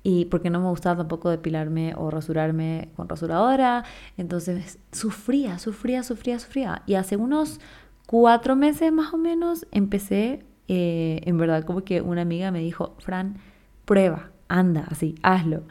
y 0.03 0.27
porque 0.27 0.49
no 0.49 0.61
me 0.61 0.69
gustaba 0.69 0.97
tampoco 0.97 1.29
depilarme 1.29 1.95
o 1.97 2.11
rasurarme 2.11 2.91
con 2.97 3.09
rasuradora. 3.09 3.85
Entonces 4.17 4.79
sufría, 4.93 5.59
sufría, 5.59 6.03
sufría, 6.03 6.39
sufría. 6.39 6.83
Y 6.87 6.95
hace 6.95 7.17
unos 7.17 7.61
cuatro 8.09 8.57
meses 8.57 8.91
más 8.91 9.13
o 9.13 9.19
menos 9.19 9.67
empecé, 9.71 10.43
eh, 10.67 11.21
en 11.27 11.37
verdad, 11.37 11.65
como 11.65 11.85
que 11.85 12.01
una 12.01 12.23
amiga 12.23 12.51
me 12.51 12.61
dijo, 12.61 12.97
Fran, 13.01 13.37
prueba, 13.85 14.31
anda, 14.49 14.87
así, 14.89 15.15
hazlo. 15.23 15.65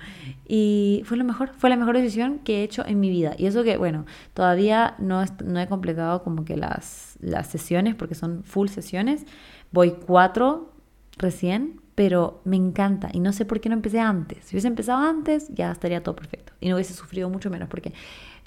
Y 0.47 1.01
fue 1.05 1.17
lo 1.17 1.23
mejor, 1.23 1.49
fue 1.57 1.71
la 1.71 1.77
mejor 1.77 1.97
decisión 1.97 2.37
que 2.43 2.59
he 2.59 2.63
hecho 2.63 2.85
en 2.85 2.99
mi 2.99 3.09
vida. 3.09 3.33
Y 3.39 3.47
eso 3.47 3.63
que, 3.63 3.77
bueno, 3.77 4.05
todavía 4.35 4.93
no, 4.99 5.25
no 5.43 5.59
he 5.59 5.67
completado 5.67 6.23
como 6.23 6.45
que 6.45 6.57
las, 6.57 7.17
las 7.21 7.47
sesiones, 7.47 7.95
porque 7.95 8.13
son 8.13 8.43
full 8.43 8.67
sesiones. 8.67 9.25
Voy 9.71 9.95
cuatro 10.05 10.73
recién, 11.17 11.81
pero 11.95 12.41
me 12.45 12.55
encanta 12.55 13.09
y 13.11 13.19
no 13.19 13.33
sé 13.33 13.45
por 13.45 13.59
qué 13.59 13.69
no 13.69 13.75
empecé 13.75 13.99
antes. 13.99 14.45
Si 14.45 14.55
hubiese 14.55 14.67
empezado 14.67 15.03
antes, 15.03 15.47
ya 15.55 15.71
estaría 15.71 16.03
todo 16.03 16.15
perfecto 16.15 16.53
y 16.59 16.69
no 16.69 16.75
hubiese 16.75 16.93
sufrido 16.93 17.31
mucho 17.31 17.49
menos 17.49 17.67
porque 17.67 17.93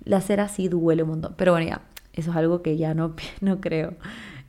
la 0.04 0.20
cera 0.20 0.46
sí 0.46 0.68
duele 0.68 1.02
un 1.02 1.08
montón. 1.08 1.34
Pero 1.36 1.50
bueno, 1.50 1.66
ya, 1.66 1.82
eso 2.12 2.30
es 2.30 2.36
algo 2.36 2.62
que 2.62 2.76
ya 2.76 2.94
no, 2.94 3.14
no 3.40 3.60
creo. 3.60 3.94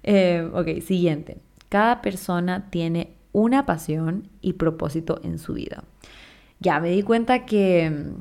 Eh, 0.04 0.50
ok, 0.54 0.82
siguiente. 0.82 1.38
Cada 1.70 2.02
persona 2.02 2.70
tiene 2.70 3.14
una 3.32 3.66
pasión 3.66 4.28
y 4.42 4.54
propósito 4.54 5.22
en 5.24 5.40
su 5.40 5.54
vida. 5.54 5.84
Ya 6.60 6.80
me 6.80 6.92
di 6.92 7.02
cuenta 7.02 7.46
que 7.46 8.14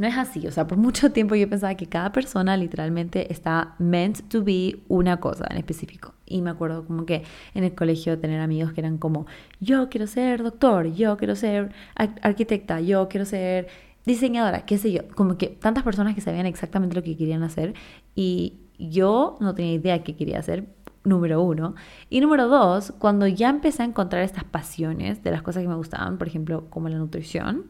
no 0.00 0.06
es 0.06 0.16
así, 0.16 0.46
o 0.46 0.50
sea, 0.50 0.66
por 0.66 0.78
mucho 0.78 1.12
tiempo 1.12 1.34
yo 1.34 1.48
pensaba 1.48 1.74
que 1.74 1.86
cada 1.86 2.10
persona 2.10 2.56
literalmente 2.56 3.30
está 3.30 3.74
meant 3.78 4.22
to 4.28 4.42
be 4.42 4.78
una 4.88 5.18
cosa 5.18 5.46
en 5.50 5.58
específico. 5.58 6.14
Y 6.24 6.40
me 6.40 6.50
acuerdo 6.50 6.86
como 6.86 7.04
que 7.04 7.22
en 7.54 7.64
el 7.64 7.74
colegio 7.74 8.18
tener 8.18 8.40
amigos 8.40 8.72
que 8.72 8.80
eran 8.80 8.96
como, 8.96 9.26
yo 9.60 9.90
quiero 9.90 10.06
ser 10.06 10.42
doctor, 10.42 10.86
yo 10.94 11.18
quiero 11.18 11.36
ser 11.36 11.72
arquitecta, 11.96 12.80
yo 12.80 13.08
quiero 13.08 13.26
ser 13.26 13.68
diseñadora, 14.06 14.64
qué 14.66 14.78
sé 14.78 14.92
yo, 14.92 15.08
como 15.14 15.36
que 15.36 15.48
tantas 15.48 15.84
personas 15.84 16.14
que 16.14 16.20
sabían 16.20 16.46
exactamente 16.46 16.96
lo 16.96 17.02
que 17.02 17.16
querían 17.16 17.42
hacer 17.42 17.74
y 18.14 18.54
yo 18.78 19.36
no 19.40 19.54
tenía 19.54 19.74
idea 19.74 20.02
qué 20.02 20.16
quería 20.16 20.38
hacer 20.38 20.66
número 21.04 21.42
uno. 21.42 21.74
Y 22.08 22.20
número 22.20 22.48
dos, 22.48 22.92
cuando 22.98 23.26
ya 23.26 23.48
empecé 23.48 23.82
a 23.82 23.86
encontrar 23.86 24.22
estas 24.22 24.44
pasiones 24.44 25.22
de 25.22 25.30
las 25.30 25.42
cosas 25.42 25.62
que 25.62 25.68
me 25.68 25.74
gustaban, 25.74 26.18
por 26.18 26.26
ejemplo, 26.26 26.66
como 26.70 26.88
la 26.88 26.98
nutrición, 26.98 27.66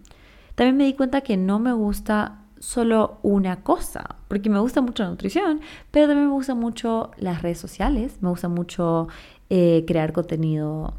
también 0.55 0.77
me 0.77 0.85
di 0.85 0.95
cuenta 0.95 1.21
que 1.21 1.37
no 1.37 1.59
me 1.59 1.73
gusta 1.73 2.41
solo 2.59 3.19
una 3.23 3.63
cosa, 3.63 4.17
porque 4.29 4.51
me 4.51 4.59
gusta 4.59 4.83
mucho 4.83 5.03
la 5.03 5.11
nutrición, 5.11 5.61
pero 5.91 6.07
también 6.07 6.29
me 6.29 6.35
gusta 6.35 6.55
mucho 6.55 7.11
las 7.17 7.43
redes 7.43 7.59
sociales, 7.59 8.19
me 8.21 8.29
gusta 8.29 8.49
mucho 8.49 9.09
eh, 9.49 9.85
crear 9.87 10.13
contenido 10.13 10.95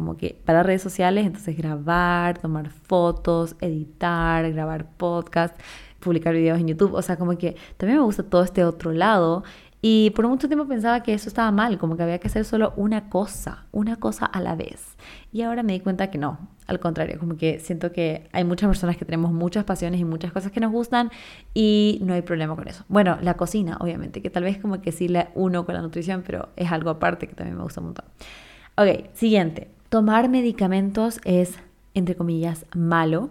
como 0.00 0.16
que 0.16 0.40
para 0.46 0.62
redes 0.62 0.80
sociales, 0.80 1.26
entonces 1.26 1.54
grabar, 1.58 2.38
tomar 2.38 2.70
fotos, 2.70 3.54
editar, 3.60 4.50
grabar 4.50 4.86
podcast, 4.96 5.54
publicar 6.00 6.32
videos 6.32 6.58
en 6.58 6.68
YouTube, 6.68 6.94
o 6.94 7.02
sea, 7.02 7.18
como 7.18 7.36
que 7.36 7.54
también 7.76 7.98
me 7.98 8.04
gusta 8.04 8.22
todo 8.22 8.42
este 8.42 8.64
otro 8.64 8.92
lado 8.92 9.44
y 9.82 10.08
por 10.16 10.26
mucho 10.26 10.48
tiempo 10.48 10.66
pensaba 10.66 11.02
que 11.02 11.12
eso 11.12 11.28
estaba 11.28 11.50
mal, 11.50 11.76
como 11.76 11.98
que 11.98 12.02
había 12.02 12.18
que 12.18 12.28
hacer 12.28 12.46
solo 12.46 12.72
una 12.76 13.10
cosa, 13.10 13.66
una 13.72 13.96
cosa 13.96 14.24
a 14.24 14.40
la 14.40 14.54
vez. 14.54 14.96
Y 15.32 15.42
ahora 15.42 15.62
me 15.62 15.74
di 15.74 15.80
cuenta 15.80 16.10
que 16.10 16.16
no, 16.16 16.48
al 16.66 16.80
contrario, 16.80 17.18
como 17.18 17.36
que 17.36 17.60
siento 17.60 17.92
que 17.92 18.26
hay 18.32 18.44
muchas 18.44 18.68
personas 18.68 18.96
que 18.96 19.04
tenemos 19.04 19.32
muchas 19.32 19.64
pasiones 19.64 20.00
y 20.00 20.06
muchas 20.06 20.32
cosas 20.32 20.50
que 20.50 20.60
nos 20.60 20.72
gustan 20.72 21.10
y 21.52 21.98
no 22.02 22.14
hay 22.14 22.22
problema 22.22 22.56
con 22.56 22.68
eso. 22.68 22.84
Bueno, 22.88 23.18
la 23.20 23.34
cocina, 23.34 23.76
obviamente, 23.80 24.22
que 24.22 24.30
tal 24.30 24.44
vez 24.44 24.56
como 24.56 24.80
que 24.80 24.92
sí 24.92 25.08
la 25.08 25.30
uno 25.34 25.66
con 25.66 25.74
la 25.74 25.82
nutrición, 25.82 26.24
pero 26.26 26.48
es 26.56 26.72
algo 26.72 26.88
aparte 26.88 27.26
que 27.26 27.34
también 27.34 27.58
me 27.58 27.62
gusta 27.62 27.80
un 27.80 27.88
montón. 27.88 28.06
Ok, 28.76 29.14
siguiente. 29.14 29.79
Tomar 29.90 30.28
medicamentos 30.28 31.20
es, 31.24 31.58
entre 31.94 32.14
comillas, 32.14 32.64
malo 32.76 33.30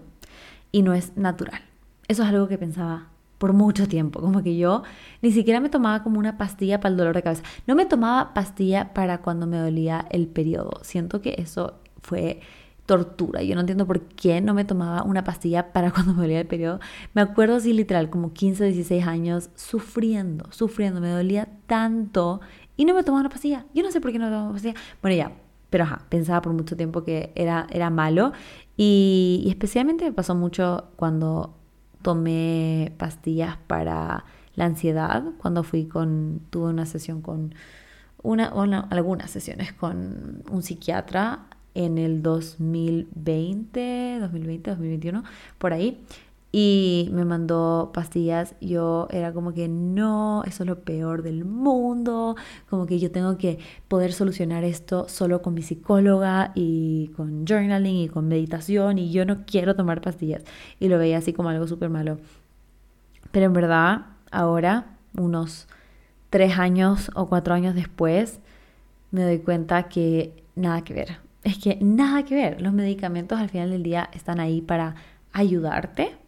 y 0.74 0.82
no 0.82 0.94
es 0.94 1.16
natural. 1.16 1.62
Eso 2.10 2.24
es 2.24 2.30
algo 2.30 2.50
que 2.50 2.58
pensaba 2.58 3.08
por 3.38 3.54
mucho 3.54 3.88
tiempo. 3.88 4.20
Como 4.20 4.44
que 4.44 4.58
yo 4.58 4.84
ni 5.22 5.32
siquiera 5.32 5.62
me 5.62 5.70
tomaba 5.70 6.04
como 6.04 6.20
una 6.20 6.38
pastilla 6.38 6.82
para 6.82 6.92
el 6.92 6.98
dolor 6.98 7.16
de 7.16 7.24
cabeza. 7.24 7.44
No 7.66 7.76
me 7.76 7.86
tomaba 7.86 8.34
pastilla 8.34 8.94
para 8.94 9.22
cuando 9.22 9.48
me 9.48 9.58
dolía 9.58 10.06
el 10.12 10.28
periodo. 10.28 10.82
Siento 10.82 11.22
que 11.22 11.36
eso 11.38 11.76
fue 12.02 12.42
tortura. 12.86 13.42
Yo 13.42 13.56
no 13.56 13.62
entiendo 13.62 13.88
por 13.88 14.02
qué 14.02 14.42
no 14.42 14.54
me 14.54 14.66
tomaba 14.66 15.04
una 15.04 15.24
pastilla 15.24 15.72
para 15.72 15.92
cuando 15.94 16.14
me 16.14 16.24
dolía 16.24 16.42
el 16.42 16.48
periodo. 16.48 16.82
Me 17.14 17.22
acuerdo 17.22 17.56
así 17.56 17.72
literal, 17.72 18.10
como 18.10 18.34
15, 18.34 18.66
16 18.66 19.08
años, 19.08 19.50
sufriendo, 19.56 20.52
sufriendo. 20.52 21.00
Me 21.00 21.10
dolía 21.10 21.48
tanto 21.68 22.42
y 22.76 22.84
no 22.84 22.94
me 22.94 23.04
tomaba 23.04 23.22
una 23.22 23.30
pastilla. 23.30 23.64
Yo 23.74 23.82
no 23.82 23.92
sé 23.92 24.02
por 24.02 24.12
qué 24.12 24.20
no 24.20 24.26
me 24.26 24.32
tomaba 24.32 24.50
una 24.50 24.54
pastilla. 24.56 24.76
Bueno, 25.02 25.16
ya, 25.16 25.32
pero 25.70 25.84
ajá, 25.84 26.06
pensaba 26.10 26.42
por 26.42 26.54
mucho 26.54 26.76
tiempo 26.76 27.04
que 27.04 27.32
era, 27.36 27.68
era 27.72 27.90
malo. 27.90 28.34
Y, 28.78 29.46
especialmente 29.50 30.06
me 30.06 30.14
pasó 30.14 30.36
mucho 30.36 30.86
cuando 30.96 31.56
tomé 32.02 32.94
pastillas 32.98 33.58
para 33.68 34.24
la 34.56 34.66
ansiedad 34.66 35.24
cuando 35.38 35.64
fui 35.64 35.86
con, 35.86 36.42
tuve 36.50 36.70
una 36.70 36.86
sesión 36.86 37.22
con, 37.22 37.54
una, 38.24 38.54
o 38.54 38.64
algunas 38.90 39.32
sesiones 39.32 39.74
con 39.74 40.44
un 40.50 40.62
psiquiatra 40.62 41.46
en 41.76 41.98
el 41.98 42.22
2020, 42.24 44.18
2020, 44.20 44.72
2021, 44.72 45.24
por 45.58 45.74
ahí 45.74 46.04
y 46.52 47.10
me 47.12 47.26
mandó 47.26 47.92
pastillas. 47.94 48.56
Yo 48.62 49.08
era 49.12 49.34
como 49.34 49.54
que 49.54 49.68
no, 49.68 50.44
eso 50.46 50.64
es 50.64 50.68
lo 50.68 50.82
peor 50.82 51.22
del 51.22 51.46
mundo, 51.46 52.36
como 52.70 52.86
que 52.86 53.00
yo 53.00 53.12
tengo 53.12 53.38
que 53.38 53.60
poder 53.88 54.14
solucionar 54.14 54.64
esto 54.64 55.08
solo 55.08 55.42
con 55.42 55.54
mi 55.54 55.62
psicóloga 55.62 56.52
y 56.56 57.10
con 57.16 57.46
journaling 57.46 57.98
y 57.98 58.10
con 58.10 58.28
meditación 58.28 58.98
y 58.98 59.12
yo 59.12 59.26
no 59.26 59.46
quiero 59.46 59.76
tomar 59.76 60.02
pastillas. 60.02 60.44
Y 60.80 60.90
lo 60.90 60.98
veía 60.98 61.18
así 61.20 61.34
como 61.34 61.50
algo 61.50 61.68
súper 61.68 61.90
malo. 61.90 62.18
Pero 63.32 63.46
en 63.46 63.54
verdad, 63.54 64.08
ahora, 64.32 64.98
unos 65.18 65.68
tres 66.30 66.58
años 66.58 67.12
o 67.16 67.28
cuatro 67.28 67.54
años 67.54 67.76
después, 67.76 68.40
me 69.12 69.24
doy 69.24 69.40
cuenta 69.40 69.84
que 69.90 70.44
nada 70.56 70.84
que 70.84 70.94
ver. 70.94 71.18
Es 71.44 71.58
que 71.58 71.78
nada 71.82 72.24
que 72.24 72.36
ver. 72.36 72.62
Los 72.62 72.74
medicamentos 72.74 73.40
al 73.40 73.50
final 73.50 73.70
del 73.70 73.84
día 73.84 74.10
están 74.14 74.40
ahí 74.40 74.62
para 74.62 74.96
ayudarte 75.32 76.19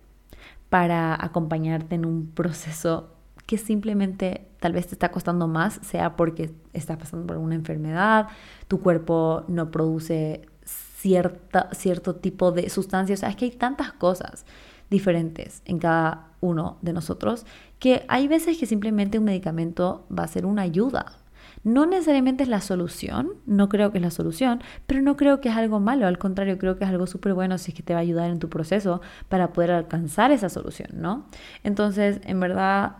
para 0.71 1.21
acompañarte 1.21 1.95
en 1.95 2.05
un 2.05 2.27
proceso 2.27 3.09
que 3.45 3.57
simplemente 3.57 4.47
tal 4.61 4.71
vez 4.71 4.87
te 4.87 4.95
está 4.95 5.11
costando 5.11 5.49
más, 5.49 5.81
sea 5.83 6.15
porque 6.15 6.53
estás 6.71 6.95
pasando 6.95 7.27
por 7.27 7.35
una 7.35 7.55
enfermedad, 7.55 8.29
tu 8.69 8.79
cuerpo 8.79 9.43
no 9.49 9.69
produce 9.69 10.47
cierta, 10.63 11.67
cierto 11.73 12.15
tipo 12.15 12.53
de 12.53 12.69
sustancias, 12.69 13.19
o 13.19 13.21
sea, 13.21 13.29
es 13.31 13.35
que 13.35 13.43
hay 13.43 13.51
tantas 13.51 13.91
cosas 13.91 14.45
diferentes 14.89 15.61
en 15.65 15.77
cada 15.77 16.29
uno 16.39 16.77
de 16.81 16.93
nosotros 16.93 17.45
que 17.77 18.05
hay 18.07 18.29
veces 18.29 18.57
que 18.57 18.65
simplemente 18.65 19.19
un 19.19 19.25
medicamento 19.25 20.07
va 20.17 20.23
a 20.23 20.29
ser 20.29 20.45
una 20.45 20.61
ayuda, 20.61 21.17
no 21.63 21.85
necesariamente 21.85 22.43
es 22.43 22.49
la 22.49 22.61
solución, 22.61 23.33
no 23.45 23.69
creo 23.69 23.91
que 23.91 23.99
es 23.99 24.03
la 24.03 24.11
solución, 24.11 24.61
pero 24.87 25.01
no 25.01 25.15
creo 25.15 25.41
que 25.41 25.49
es 25.49 25.55
algo 25.55 25.79
malo, 25.79 26.07
al 26.07 26.17
contrario, 26.17 26.57
creo 26.57 26.77
que 26.77 26.85
es 26.85 26.89
algo 26.89 27.07
súper 27.07 27.33
bueno 27.33 27.57
si 27.57 27.71
es 27.71 27.75
que 27.75 27.83
te 27.83 27.93
va 27.93 27.99
a 27.99 28.01
ayudar 28.01 28.29
en 28.31 28.39
tu 28.39 28.49
proceso 28.49 29.01
para 29.29 29.53
poder 29.53 29.71
alcanzar 29.71 30.31
esa 30.31 30.49
solución, 30.49 30.89
¿no? 30.95 31.25
Entonces, 31.63 32.19
en 32.25 32.39
verdad, 32.39 32.93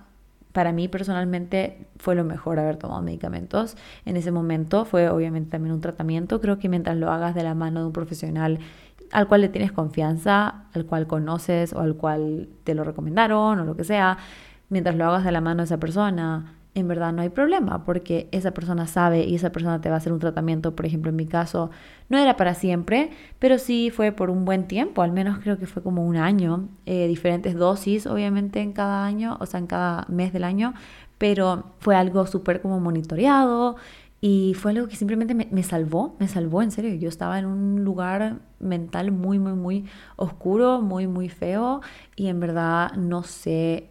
para 0.51 0.73
mí 0.73 0.87
personalmente 0.87 1.87
fue 1.97 2.15
lo 2.15 2.23
mejor 2.23 2.59
haber 2.59 2.77
tomado 2.77 3.01
medicamentos. 3.01 3.77
En 4.05 4.17
ese 4.17 4.31
momento 4.31 4.85
fue 4.85 5.09
obviamente 5.09 5.51
también 5.51 5.73
un 5.73 5.81
tratamiento. 5.81 6.41
Creo 6.41 6.59
que 6.59 6.67
mientras 6.67 6.97
lo 6.97 7.09
hagas 7.09 7.35
de 7.35 7.43
la 7.43 7.55
mano 7.55 7.79
de 7.79 7.85
un 7.87 7.93
profesional 7.93 8.59
al 9.11 9.27
cual 9.27 9.41
le 9.41 9.49
tienes 9.49 9.71
confianza, 9.71 10.65
al 10.73 10.85
cual 10.85 11.07
conoces 11.07 11.73
o 11.73 11.79
al 11.79 11.95
cual 11.95 12.49
te 12.63 12.75
lo 12.75 12.83
recomendaron 12.83 13.59
o 13.59 13.65
lo 13.65 13.75
que 13.75 13.83
sea, 13.83 14.17
mientras 14.69 14.95
lo 14.95 15.05
hagas 15.05 15.23
de 15.23 15.31
la 15.31 15.41
mano 15.41 15.59
de 15.59 15.65
esa 15.65 15.79
persona, 15.79 16.53
en 16.73 16.87
verdad 16.87 17.11
no 17.11 17.21
hay 17.21 17.29
problema 17.29 17.83
porque 17.83 18.29
esa 18.31 18.51
persona 18.51 18.87
sabe 18.87 19.25
y 19.25 19.35
esa 19.35 19.51
persona 19.51 19.81
te 19.81 19.89
va 19.89 19.95
a 19.95 19.97
hacer 19.97 20.13
un 20.13 20.19
tratamiento, 20.19 20.75
por 20.75 20.85
ejemplo, 20.85 21.09
en 21.09 21.17
mi 21.17 21.25
caso, 21.25 21.69
no 22.09 22.17
era 22.17 22.37
para 22.37 22.53
siempre, 22.53 23.11
pero 23.39 23.57
sí 23.57 23.89
fue 23.89 24.11
por 24.11 24.29
un 24.29 24.45
buen 24.45 24.67
tiempo, 24.67 25.01
al 25.01 25.11
menos 25.11 25.39
creo 25.39 25.57
que 25.57 25.67
fue 25.67 25.83
como 25.83 26.05
un 26.05 26.15
año, 26.15 26.69
eh, 26.85 27.07
diferentes 27.07 27.55
dosis 27.55 28.07
obviamente 28.07 28.61
en 28.61 28.73
cada 28.73 29.05
año, 29.05 29.37
o 29.41 29.45
sea, 29.45 29.59
en 29.59 29.67
cada 29.67 30.05
mes 30.07 30.31
del 30.33 30.43
año, 30.43 30.73
pero 31.17 31.65
fue 31.79 31.95
algo 31.95 32.25
súper 32.25 32.61
como 32.61 32.79
monitoreado 32.79 33.75
y 34.21 34.53
fue 34.53 34.71
algo 34.71 34.87
que 34.87 34.95
simplemente 34.95 35.33
me, 35.33 35.47
me, 35.51 35.63
salvó, 35.63 36.15
me 36.19 36.27
salvó 36.27 36.61
en 36.61 36.71
serio, 36.71 36.93
yo 36.95 37.09
estaba 37.09 37.37
en 37.39 37.45
un 37.47 37.83
lugar 37.83 38.39
mental 38.59 39.11
muy, 39.11 39.39
muy, 39.39 39.53
muy 39.53 39.85
oscuro, 40.15 40.81
muy, 40.81 41.07
muy 41.07 41.27
feo 41.27 41.81
y 42.15 42.27
en 42.27 42.39
verdad 42.39 42.93
no 42.93 43.23
sé 43.23 43.90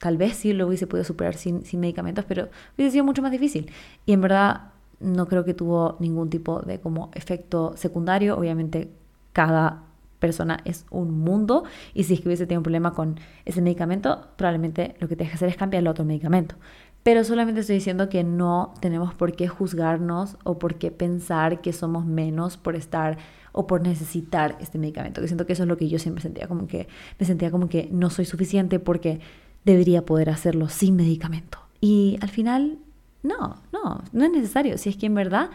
tal 0.00 0.16
vez 0.16 0.34
sí 0.34 0.52
lo 0.52 0.66
hubiese 0.66 0.86
podido 0.86 1.04
superar 1.04 1.34
sin, 1.34 1.64
sin 1.64 1.78
medicamentos, 1.78 2.24
pero 2.26 2.48
hubiese 2.76 2.92
sido 2.92 3.04
mucho 3.04 3.22
más 3.22 3.30
difícil. 3.30 3.70
Y 4.06 4.12
en 4.12 4.22
verdad 4.22 4.72
no 4.98 5.26
creo 5.26 5.44
que 5.44 5.54
tuvo 5.54 5.96
ningún 6.00 6.30
tipo 6.30 6.60
de 6.60 6.80
como 6.80 7.10
efecto 7.14 7.74
secundario. 7.76 8.36
Obviamente 8.36 8.90
cada 9.32 9.84
persona 10.18 10.58
es 10.64 10.84
un 10.90 11.18
mundo 11.20 11.64
y 11.94 12.04
si 12.04 12.14
es 12.14 12.20
que 12.20 12.28
hubiese 12.28 12.46
tenido 12.46 12.60
un 12.60 12.64
problema 12.64 12.92
con 12.92 13.18
ese 13.44 13.62
medicamento, 13.62 14.28
probablemente 14.36 14.94
lo 15.00 15.08
que 15.08 15.16
tienes 15.16 15.32
que 15.32 15.36
hacer 15.36 15.48
es 15.48 15.56
cambiar 15.56 15.82
el 15.82 15.88
otro 15.88 16.04
medicamento. 16.04 16.56
Pero 17.02 17.24
solamente 17.24 17.62
estoy 17.62 17.76
diciendo 17.76 18.10
que 18.10 18.24
no 18.24 18.74
tenemos 18.80 19.14
por 19.14 19.34
qué 19.34 19.48
juzgarnos 19.48 20.36
o 20.44 20.58
por 20.58 20.74
qué 20.74 20.90
pensar 20.90 21.62
que 21.62 21.72
somos 21.72 22.04
menos 22.04 22.58
por 22.58 22.76
estar 22.76 23.16
o 23.52 23.66
por 23.66 23.80
necesitar 23.80 24.56
este 24.60 24.78
medicamento. 24.78 25.22
Que 25.22 25.26
siento 25.26 25.46
que 25.46 25.54
eso 25.54 25.62
es 25.62 25.68
lo 25.68 25.78
que 25.78 25.88
yo 25.88 25.98
siempre 25.98 26.22
sentía, 26.22 26.46
como 26.46 26.66
que 26.66 26.88
me 27.18 27.24
sentía 27.24 27.50
como 27.50 27.70
que 27.70 27.88
no 27.90 28.10
soy 28.10 28.26
suficiente 28.26 28.78
porque 28.78 29.20
debería 29.64 30.04
poder 30.04 30.30
hacerlo 30.30 30.68
sin 30.68 30.96
medicamento. 30.96 31.58
Y 31.80 32.18
al 32.20 32.28
final, 32.28 32.78
no, 33.22 33.56
no, 33.72 34.02
no 34.12 34.24
es 34.24 34.30
necesario. 34.30 34.78
Si 34.78 34.88
es 34.88 34.96
que 34.96 35.06
en 35.06 35.14
verdad 35.14 35.50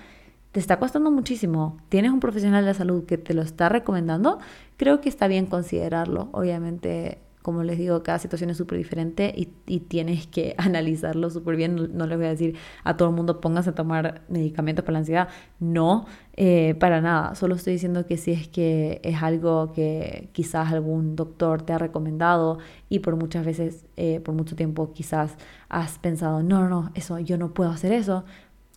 te 0.52 0.60
está 0.60 0.80
costando 0.80 1.12
muchísimo, 1.12 1.78
tienes 1.90 2.12
un 2.12 2.20
profesional 2.20 2.64
de 2.64 2.72
la 2.72 2.74
salud 2.74 3.06
que 3.06 3.18
te 3.18 3.34
lo 3.34 3.42
está 3.42 3.70
recomendando, 3.70 4.40
creo 4.78 5.02
que 5.02 5.10
está 5.10 5.28
bien 5.28 5.48
considerarlo. 5.48 6.30
Obviamente 6.32 7.20
como 7.46 7.62
les 7.62 7.78
digo, 7.78 8.02
cada 8.02 8.18
situación 8.18 8.50
es 8.50 8.58
súper 8.58 8.80
diferente 8.80 9.32
y, 9.38 9.46
tienes 9.82 10.26
que 10.26 10.56
analizarlo 10.58 11.30
súper 11.30 11.56
bien. 11.56 11.96
No 11.96 12.08
les 12.08 12.18
voy 12.18 12.26
a 12.26 12.30
decir 12.30 12.56
a 12.84 12.98
todo 12.98 13.10
el 13.10 13.16
mundo 13.16 13.40
pónganse 13.40 13.70
a 13.70 13.76
tomar 13.76 14.24
medicamentos 14.30 14.84
para 14.84 14.94
la 14.94 15.00
ansiedad. 15.00 15.28
No, 15.60 16.08
eh, 16.34 16.74
para 16.80 17.02
nada. 17.02 17.36
Solo 17.36 17.54
estoy 17.54 17.74
diciendo 17.74 18.08
que 18.08 18.18
si 18.18 18.32
es 18.32 18.48
que 18.48 19.00
es 19.04 19.22
algo 19.22 19.74
que 19.74 20.30
quizás 20.32 20.74
algún 20.74 21.16
doctor 21.16 21.62
te 21.62 21.74
ha 21.74 21.78
recomendado 21.78 22.58
y 22.90 22.98
por 22.98 23.16
muchas 23.16 23.46
veces, 23.46 23.86
eh, 23.96 24.22
por 24.22 24.34
mucho 24.34 24.56
tiempo 24.56 24.92
quizás 24.92 25.36
has 25.70 26.00
pensado, 26.00 26.42
no, 26.42 26.62
no, 26.62 26.68
no, 26.68 26.92
eso, 26.96 27.20
yo 27.20 27.38
no 27.38 27.54
puedo 27.54 27.70
hacer 27.70 27.92
eso. 27.92 28.26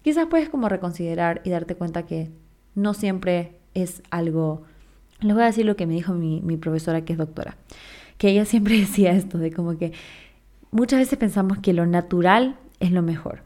Quizás 0.03 0.27
puedes 0.27 0.51
como 0.51 0.69
reconsiderar 0.69 1.41
y 1.43 1.49
darte 1.49 1.75
cuenta 1.75 2.05
que 2.05 2.31
no 2.75 2.93
siempre 2.93 3.61
es 3.73 4.03
algo... 4.11 4.65
Les 5.21 5.33
voy 5.33 5.45
a 5.45 5.47
decir 5.47 5.65
lo 5.65 5.75
que 5.75 5.87
me 5.87 5.95
dijo 5.95 6.13
mi, 6.13 6.43
mi 6.43 6.59
profesora 6.59 7.07
que 7.07 7.15
es 7.15 7.19
doctora 7.19 7.57
que 8.19 8.31
ella 8.31 8.45
siempre 8.45 8.79
decía 8.81 9.13
esto, 9.13 9.39
de 9.39 9.53
como 9.53 9.79
que 9.79 9.93
muchas 10.71 11.01
veces 11.01 11.19
pensamos 11.19 11.59
que 11.59 11.73
lo 11.73 11.87
natural 11.87 12.57
es 12.81 12.93
lo 12.93 13.03
mejor. 13.03 13.43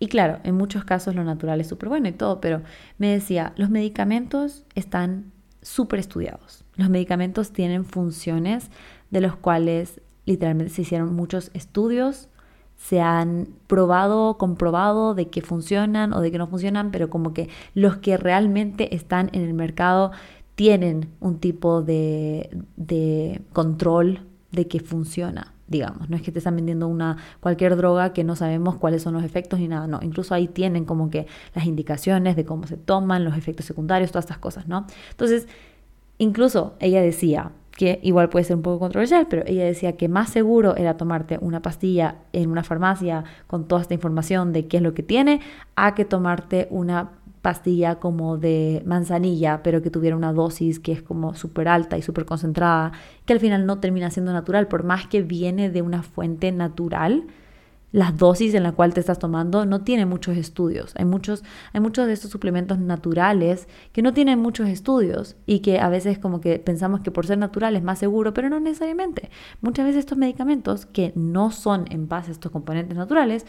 Y 0.00 0.08
claro, 0.08 0.38
en 0.44 0.54
muchos 0.54 0.84
casos 0.84 1.14
lo 1.14 1.24
natural 1.24 1.60
es 1.60 1.68
súper 1.68 1.88
bueno 1.88 2.08
y 2.08 2.12
todo, 2.12 2.40
pero 2.40 2.62
me 2.98 3.08
decía, 3.08 3.52
los 3.56 3.68
medicamentos 3.70 4.64
están 4.74 5.32
súper 5.60 5.98
estudiados. 5.98 6.64
Los 6.76 6.88
medicamentos 6.88 7.52
tienen 7.52 7.84
funciones 7.84 8.70
de 9.10 9.20
los 9.20 9.36
cuales 9.36 10.00
literalmente 10.24 10.72
se 10.72 10.82
hicieron 10.82 11.14
muchos 11.14 11.50
estudios 11.52 12.28
se 12.78 13.00
han 13.00 13.48
probado, 13.66 14.38
comprobado 14.38 15.14
de 15.14 15.28
que 15.28 15.42
funcionan 15.42 16.12
o 16.12 16.20
de 16.20 16.30
que 16.30 16.38
no 16.38 16.46
funcionan, 16.46 16.92
pero 16.92 17.10
como 17.10 17.34
que 17.34 17.48
los 17.74 17.96
que 17.96 18.16
realmente 18.16 18.94
están 18.94 19.30
en 19.32 19.42
el 19.42 19.52
mercado 19.52 20.12
tienen 20.58 21.10
un 21.20 21.38
tipo 21.38 21.82
de, 21.82 22.50
de 22.74 23.42
control 23.52 24.22
de 24.50 24.66
que 24.66 24.80
funciona, 24.80 25.54
digamos. 25.68 26.10
No 26.10 26.16
es 26.16 26.22
que 26.22 26.32
te 26.32 26.38
están 26.40 26.56
vendiendo 26.56 26.88
una 26.88 27.16
cualquier 27.38 27.76
droga 27.76 28.12
que 28.12 28.24
no 28.24 28.34
sabemos 28.34 28.74
cuáles 28.74 29.02
son 29.02 29.14
los 29.14 29.22
efectos 29.22 29.60
ni 29.60 29.68
nada, 29.68 29.86
no. 29.86 30.00
Incluso 30.02 30.34
ahí 30.34 30.48
tienen 30.48 30.84
como 30.84 31.10
que 31.10 31.28
las 31.54 31.64
indicaciones 31.64 32.34
de 32.34 32.44
cómo 32.44 32.66
se 32.66 32.76
toman, 32.76 33.24
los 33.24 33.36
efectos 33.36 33.66
secundarios, 33.66 34.10
todas 34.10 34.24
estas 34.24 34.38
cosas, 34.38 34.66
¿no? 34.66 34.84
Entonces, 35.12 35.46
incluso 36.18 36.74
ella 36.80 37.02
decía 37.02 37.52
que 37.76 38.00
igual 38.02 38.28
puede 38.28 38.44
ser 38.44 38.56
un 38.56 38.62
poco 38.62 38.80
controversial, 38.80 39.28
pero 39.30 39.44
ella 39.46 39.64
decía 39.64 39.96
que 39.96 40.08
más 40.08 40.30
seguro 40.30 40.74
era 40.74 40.96
tomarte 40.96 41.38
una 41.40 41.62
pastilla 41.62 42.16
en 42.32 42.50
una 42.50 42.64
farmacia 42.64 43.22
con 43.46 43.68
toda 43.68 43.82
esta 43.82 43.94
información 43.94 44.52
de 44.52 44.66
qué 44.66 44.78
es 44.78 44.82
lo 44.82 44.92
que 44.92 45.04
tiene, 45.04 45.40
a 45.76 45.94
que 45.94 46.04
tomarte 46.04 46.66
una 46.72 47.12
pastilla 47.42 47.96
como 47.96 48.38
de 48.38 48.82
manzanilla, 48.86 49.62
pero 49.62 49.82
que 49.82 49.90
tuviera 49.90 50.16
una 50.16 50.32
dosis 50.32 50.80
que 50.80 50.92
es 50.92 51.02
como 51.02 51.34
súper 51.34 51.68
alta 51.68 51.96
y 51.96 52.02
súper 52.02 52.24
concentrada, 52.24 52.92
que 53.24 53.32
al 53.32 53.40
final 53.40 53.66
no 53.66 53.78
termina 53.78 54.10
siendo 54.10 54.32
natural, 54.32 54.68
por 54.68 54.84
más 54.84 55.06
que 55.06 55.22
viene 55.22 55.70
de 55.70 55.82
una 55.82 56.02
fuente 56.02 56.52
natural, 56.52 57.24
las 57.90 58.18
dosis 58.18 58.54
en 58.54 58.62
la 58.62 58.72
cual 58.72 58.92
te 58.92 59.00
estás 59.00 59.18
tomando 59.18 59.64
no 59.64 59.80
tiene 59.80 60.04
muchos 60.04 60.36
estudios. 60.36 60.92
Hay 60.96 61.04
muchos, 61.04 61.42
hay 61.72 61.80
muchos 61.80 62.06
de 62.06 62.12
estos 62.12 62.30
suplementos 62.30 62.78
naturales 62.78 63.66
que 63.92 64.02
no 64.02 64.12
tienen 64.12 64.38
muchos 64.38 64.68
estudios 64.68 65.36
y 65.46 65.60
que 65.60 65.80
a 65.80 65.88
veces 65.88 66.18
como 66.18 66.40
que 66.40 66.58
pensamos 66.58 67.00
que 67.00 67.10
por 67.10 67.26
ser 67.26 67.38
natural 67.38 67.76
es 67.76 67.82
más 67.82 67.98
seguro, 67.98 68.34
pero 68.34 68.50
no 68.50 68.60
necesariamente. 68.60 69.30
Muchas 69.62 69.86
veces 69.86 70.00
estos 70.00 70.18
medicamentos 70.18 70.86
que 70.86 71.12
no 71.14 71.50
son 71.50 71.86
en 71.90 72.08
base 72.08 72.30
a 72.30 72.32
estos 72.32 72.52
componentes 72.52 72.96
naturales 72.96 73.46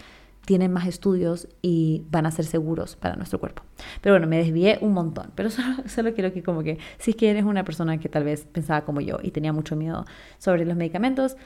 tienen 0.49 0.73
más 0.73 0.87
estudios 0.87 1.47
y 1.61 2.05
van 2.09 2.25
a 2.25 2.31
ser 2.31 2.43
seguros 2.43 2.95
para 2.95 3.15
nuestro 3.15 3.39
cuerpo. 3.39 3.61
Pero 4.01 4.15
bueno, 4.15 4.25
me 4.25 4.37
desvié 4.37 4.79
un 4.81 4.93
montón, 4.93 5.29
pero 5.35 5.51
solo, 5.85 6.15
quiero 6.15 6.33
que 6.33 6.41
como 6.41 6.63
que 6.63 6.79
si 6.97 7.11
es 7.11 7.17
que 7.17 7.29
eres 7.29 7.43
una 7.43 7.63
persona 7.63 7.99
que 7.99 8.09
tal 8.09 8.23
vez 8.23 8.47
pensaba 8.51 8.81
como 8.83 8.99
yo 8.99 9.19
y 9.21 9.29
tenía 9.29 9.53
mucho 9.53 9.75
miedo 9.75 10.05
sobre 10.39 10.65
los 10.65 10.75
medicamentos, 10.75 11.37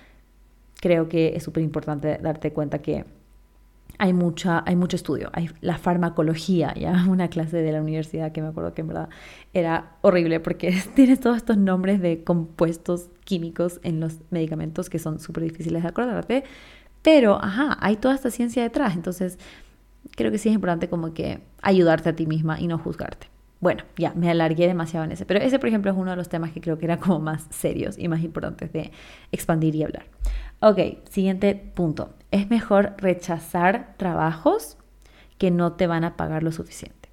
creo 0.80 1.10
que 1.10 1.36
es 1.36 1.44
súper 1.44 1.63
importante 1.63 2.18
darte 2.24 2.54
cuenta 2.54 2.80
que 2.80 3.04
hay, 3.98 4.13
mucha, 4.13 4.63
hay 4.66 4.78
mucho 4.78 4.96
estudio, 4.96 5.32
hay 5.34 5.50
la 5.60 5.78
farmacología, 5.78 6.74
ya 6.74 7.06
una 7.10 7.28
clase 7.28 7.58
de 7.58 7.74
la 7.74 7.82
universidad 7.82 8.32
que 8.32 8.42
me 8.42 8.48
acuerdo 8.48 8.74
que 8.74 8.84
en 8.84 8.88
verdad 8.88 9.10
era 9.52 9.98
horrible 10.00 10.39
porque 10.39 10.82
tienes 10.96 11.20
todos 11.20 11.36
estos 11.36 11.58
nombres 11.58 12.02
de 12.02 12.24
compuestos 12.24 13.10
químicos 13.26 13.82
en 13.84 14.00
los 14.00 14.20
medicamentos 14.30 14.89
que 14.89 14.98
son 14.98 15.20
súper 15.20 15.44
difíciles 15.44 15.84
de 15.84 15.89
acordarte, 15.89 16.46
pero, 17.04 17.38
ajá, 17.44 17.78
hay 17.80 17.98
toda 17.98 18.16
esta 18.16 18.32
ciencia 18.32 18.63
detrás, 18.63 18.96
entonces 18.96 19.38
creo 20.16 20.32
que 20.32 20.39
sí 20.39 20.50
es 20.50 20.56
importante 20.56 20.89
como 20.89 21.13
que 21.13 21.42
ayudarte 21.62 22.10
a 22.10 22.16
ti 22.16 22.26
misma 22.26 22.60
y 22.60 22.68
no 22.68 22.80
juzgarte. 22.80 23.28
Bueno, 23.60 23.84
ya, 23.96 24.13
me 24.13 24.30
alargué 24.30 24.68
demasiado 24.68 25.06
en 25.06 25.12
ese, 25.13 25.26
pero 25.26 25.39
ese, 25.39 25.58
por 25.60 25.70
ejemplo, 25.70 25.92
es 25.92 25.98
uno 25.98 26.12
de 26.12 26.18
los 26.18 26.28
temas 26.28 26.52
que 26.52 26.60
creo 26.60 26.78
que 26.78 26.86
eran 26.86 27.00
como 27.00 27.20
más 27.20 27.46
serios 27.50 27.98
y 27.98 28.08
más 28.08 28.22
importantes 28.22 28.74
de 28.74 28.92
expandir 29.32 29.76
y 29.76 29.84
hablar. 29.84 30.06
Ok, 30.60 30.80
siguiente 31.10 31.56
punto. 31.56 32.13
Es 32.32 32.50
mejor 32.50 32.96
rechazar 32.98 33.96
trabajos 33.98 34.78
que 35.38 35.52
no 35.52 35.74
te 35.74 35.88
van 35.88 36.04
a 36.04 36.16
pagar 36.18 36.44
lo 36.44 36.52
suficiente. 36.52 37.10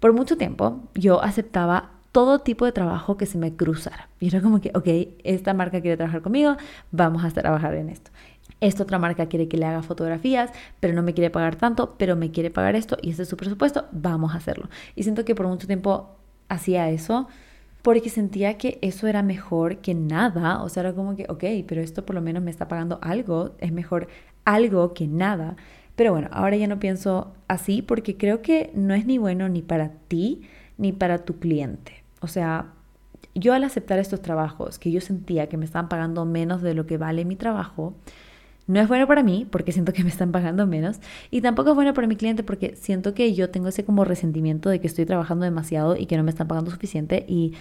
Por 0.00 0.12
mucho 0.12 0.36
tiempo 0.36 0.82
yo 0.94 1.22
aceptaba 1.22 1.90
todo 2.12 2.38
tipo 2.38 2.64
de 2.64 2.70
trabajo 2.70 3.16
que 3.16 3.26
se 3.26 3.38
me 3.38 3.56
cruzara. 3.56 4.08
Y 4.20 4.28
era 4.28 4.40
como 4.40 4.60
que, 4.60 4.70
ok, 4.74 4.86
esta 5.24 5.54
marca 5.54 5.80
quiere 5.80 5.96
trabajar 5.96 6.22
conmigo, 6.22 6.56
vamos 6.92 7.24
a 7.24 7.30
trabajar 7.30 7.74
en 7.74 7.88
esto. 7.88 8.12
Esta 8.60 8.82
otra 8.82 8.98
marca 8.98 9.26
quiere 9.26 9.48
que 9.48 9.56
le 9.56 9.66
haga 9.66 9.82
fotografías, 9.82 10.50
pero 10.80 10.94
no 10.94 11.02
me 11.02 11.14
quiere 11.14 11.30
pagar 11.30 11.56
tanto, 11.56 11.96
pero 11.98 12.16
me 12.16 12.30
quiere 12.30 12.50
pagar 12.50 12.76
esto 12.76 12.96
y 13.02 13.10
este 13.10 13.22
es 13.22 13.28
su 13.28 13.36
presupuesto, 13.36 13.86
vamos 13.92 14.34
a 14.34 14.38
hacerlo. 14.38 14.68
Y 14.94 15.02
siento 15.02 15.24
que 15.24 15.34
por 15.34 15.46
mucho 15.46 15.66
tiempo 15.66 16.16
hacía 16.48 16.88
eso 16.90 17.28
porque 17.82 18.08
sentía 18.08 18.56
que 18.56 18.78
eso 18.80 19.06
era 19.08 19.22
mejor 19.22 19.78
que 19.78 19.94
nada. 19.94 20.62
O 20.62 20.70
sea, 20.70 20.80
era 20.82 20.94
como 20.94 21.16
que, 21.16 21.26
ok, 21.28 21.44
pero 21.68 21.82
esto 21.82 22.06
por 22.06 22.14
lo 22.14 22.22
menos 22.22 22.42
me 22.42 22.50
está 22.50 22.66
pagando 22.66 22.98
algo, 23.02 23.56
es 23.58 23.72
mejor 23.72 24.08
algo 24.46 24.94
que 24.94 25.06
nada. 25.06 25.56
Pero 25.94 26.12
bueno, 26.12 26.28
ahora 26.32 26.56
ya 26.56 26.66
no 26.66 26.80
pienso 26.80 27.34
así 27.46 27.82
porque 27.82 28.16
creo 28.16 28.40
que 28.40 28.70
no 28.74 28.94
es 28.94 29.04
ni 29.04 29.18
bueno 29.18 29.50
ni 29.50 29.60
para 29.60 29.90
ti 30.08 30.48
ni 30.78 30.92
para 30.92 31.26
tu 31.26 31.38
cliente. 31.38 32.04
O 32.20 32.26
sea, 32.26 32.72
yo 33.34 33.52
al 33.52 33.64
aceptar 33.64 33.98
estos 33.98 34.22
trabajos 34.22 34.78
que 34.78 34.90
yo 34.90 35.02
sentía 35.02 35.48
que 35.48 35.58
me 35.58 35.66
estaban 35.66 35.90
pagando 35.90 36.24
menos 36.24 36.62
de 36.62 36.72
lo 36.72 36.86
que 36.86 36.96
vale 36.96 37.26
mi 37.26 37.36
trabajo, 37.36 37.94
no 38.66 38.80
es 38.80 38.88
bueno 38.88 39.06
para 39.06 39.22
mí 39.22 39.46
porque 39.50 39.72
siento 39.72 39.92
que 39.92 40.02
me 40.02 40.10
están 40.10 40.32
pagando 40.32 40.66
menos 40.66 41.00
y 41.30 41.40
tampoco 41.40 41.70
es 41.70 41.74
bueno 41.74 41.94
para 41.94 42.06
mi 42.06 42.16
cliente 42.16 42.42
porque 42.42 42.74
siento 42.76 43.14
que 43.14 43.34
yo 43.34 43.50
tengo 43.50 43.68
ese 43.68 43.84
como 43.84 44.04
resentimiento 44.04 44.68
de 44.68 44.80
que 44.80 44.86
estoy 44.86 45.06
trabajando 45.06 45.44
demasiado 45.44 45.96
y 45.96 46.06
que 46.06 46.16
no 46.16 46.22
me 46.22 46.30
están 46.30 46.48
pagando 46.48 46.70
suficiente 46.70 47.24
y 47.28 47.54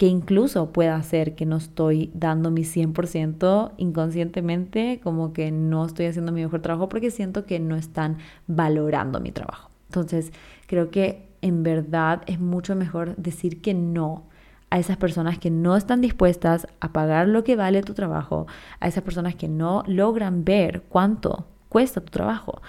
que 0.00 0.06
incluso 0.06 0.72
pueda 0.72 0.96
hacer 0.96 1.34
que 1.34 1.44
no 1.44 1.58
estoy 1.58 2.10
dando 2.14 2.50
mi 2.50 2.62
100% 2.62 3.72
inconscientemente, 3.76 4.98
como 5.02 5.34
que 5.34 5.50
no 5.50 5.84
estoy 5.84 6.06
haciendo 6.06 6.32
mi 6.32 6.42
mejor 6.42 6.62
trabajo 6.62 6.88
porque 6.88 7.10
siento 7.10 7.44
que 7.44 7.60
no 7.60 7.76
están 7.76 8.16
valorando 8.46 9.20
mi 9.20 9.30
trabajo. 9.30 9.70
Entonces, 9.88 10.32
creo 10.66 10.90
que 10.90 11.28
en 11.42 11.62
verdad 11.62 12.22
es 12.26 12.40
mucho 12.40 12.76
mejor 12.76 13.14
decir 13.16 13.60
que 13.60 13.74
no 13.74 14.29
a 14.70 14.78
esas 14.78 14.96
personas 14.96 15.38
que 15.38 15.50
no 15.50 15.76
están 15.76 16.00
dispuestas 16.00 16.66
a 16.80 16.92
pagar 16.92 17.28
lo 17.28 17.44
que 17.44 17.56
vale 17.56 17.82
tu 17.82 17.92
trabajo, 17.92 18.46
a 18.78 18.88
esas 18.88 19.02
personas 19.02 19.34
que 19.34 19.48
no 19.48 19.82
logran 19.86 20.44
ver 20.44 20.82
cuánto 20.88 21.46
cuesta 21.68 22.00
tu 22.00 22.10
trabajo. 22.10 22.62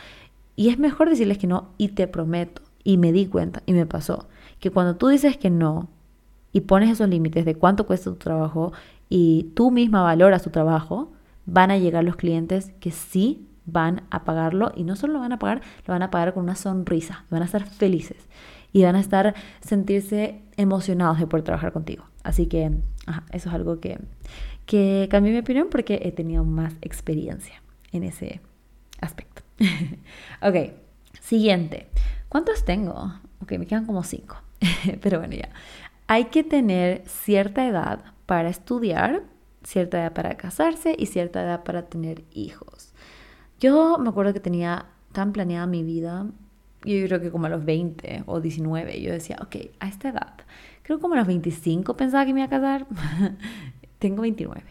Y 0.56 0.70
es 0.70 0.80
mejor 0.80 1.10
decirles 1.10 1.38
que 1.38 1.48
no 1.48 1.70
y 1.78 1.90
te 1.90 2.08
prometo, 2.08 2.64
y 2.84 2.98
me 2.98 3.12
di 3.12 3.28
cuenta, 3.28 3.62
y 3.66 3.74
me 3.74 3.86
pasó, 3.86 4.28
que 4.60 4.72
cuando 4.72 4.96
tú 4.96 5.08
dices 5.08 5.38
que 5.38 5.50
no 5.50 5.90
y 6.52 6.62
pones 6.62 6.90
esos 6.90 7.08
límites 7.08 7.46
de 7.46 7.56
cuánto 7.56 7.86
cuesta 7.86 8.10
tu 8.10 8.18
trabajo 8.18 8.74
y 9.08 9.52
tú 9.56 9.72
misma 9.72 10.02
valoras 10.02 10.44
tu 10.44 10.50
trabajo, 10.50 11.12
van 11.46 11.72
a 11.72 11.78
llegar 11.78 12.04
los 12.04 12.16
clientes 12.16 12.74
que 12.80 12.92
sí 12.92 13.48
van 13.66 14.04
a 14.10 14.24
pagarlo 14.24 14.72
y 14.76 14.84
no 14.84 14.96
solo 14.96 15.14
lo 15.14 15.20
van 15.20 15.34
a 15.34 15.40
pagar, 15.40 15.62
lo 15.86 15.94
van 15.94 16.02
a 16.02 16.12
pagar 16.12 16.34
con 16.34 16.44
una 16.44 16.56
sonrisa, 16.56 17.26
van 17.30 17.44
a 17.44 17.46
estar 17.46 17.66
felices 17.66 18.28
y 18.74 18.84
van 18.84 18.96
a 18.96 19.00
estar 19.00 19.36
sentirse 19.62 20.42
emocionados 20.62 21.20
de 21.20 21.28
poder 21.28 21.44
trabajar 21.44 21.72
contigo. 21.72 22.06
Así 22.24 22.48
que 22.48 22.72
eso 23.32 23.50
es 23.50 23.56
algo 23.56 23.80
que, 23.80 24.00
que 24.66 25.08
cambió 25.10 25.34
mi 25.34 25.40
opinión 25.40 25.68
porque 25.70 26.00
he 26.04 26.12
tenido 26.12 26.44
más 26.44 26.74
experiencia 26.82 27.62
en 27.92 28.04
ese 28.04 28.42
aspecto. 29.00 29.42
ok, 30.42 30.74
siguiente. 31.20 31.88
¿Cuántos 32.30 32.64
tengo? 32.64 33.14
Ok, 33.42 33.54
me 33.54 33.66
quedan 33.66 33.86
como 33.86 34.04
cinco. 34.04 34.38
Pero 35.02 35.20
bueno, 35.20 35.36
ya. 35.36 35.50
Hay 36.08 36.26
que 36.26 36.44
tener 36.44 37.04
cierta 37.08 37.68
edad 37.68 38.04
para 38.26 38.50
estudiar, 38.50 39.24
cierta 39.64 40.00
edad 40.00 40.14
para 40.14 40.38
casarse 40.38 40.96
y 40.98 41.08
cierta 41.08 41.42
edad 41.42 41.64
para 41.64 41.84
tener 41.84 42.24
hijos. 42.32 42.94
Yo 43.60 43.98
me 43.98 44.10
acuerdo 44.10 44.34
que 44.34 44.40
tenía 44.40 44.86
tan 45.12 45.34
planeada 45.34 45.68
mi 45.68 45.84
vida 45.84 46.28
yo 46.84 47.06
creo 47.08 47.22
que 47.22 47.32
como 47.32 47.46
a 47.46 47.50
los 47.50 47.64
20 47.66 48.24
o 48.26 48.40
19, 48.40 49.02
yo 49.02 49.12
decía, 49.12 49.38
ok, 49.42 49.56
a 49.80 49.88
esta 49.88 50.10
edad, 50.10 50.34
creo 50.84 51.00
como 51.00 51.16
a 51.16 51.18
los 51.18 51.28
25 51.28 51.96
pensaba 51.96 52.26
que 52.26 52.34
me 52.34 52.42
iba 52.42 52.48
a 52.48 52.50
casar, 52.50 52.88
tengo 54.00 54.22
29. 54.22 54.64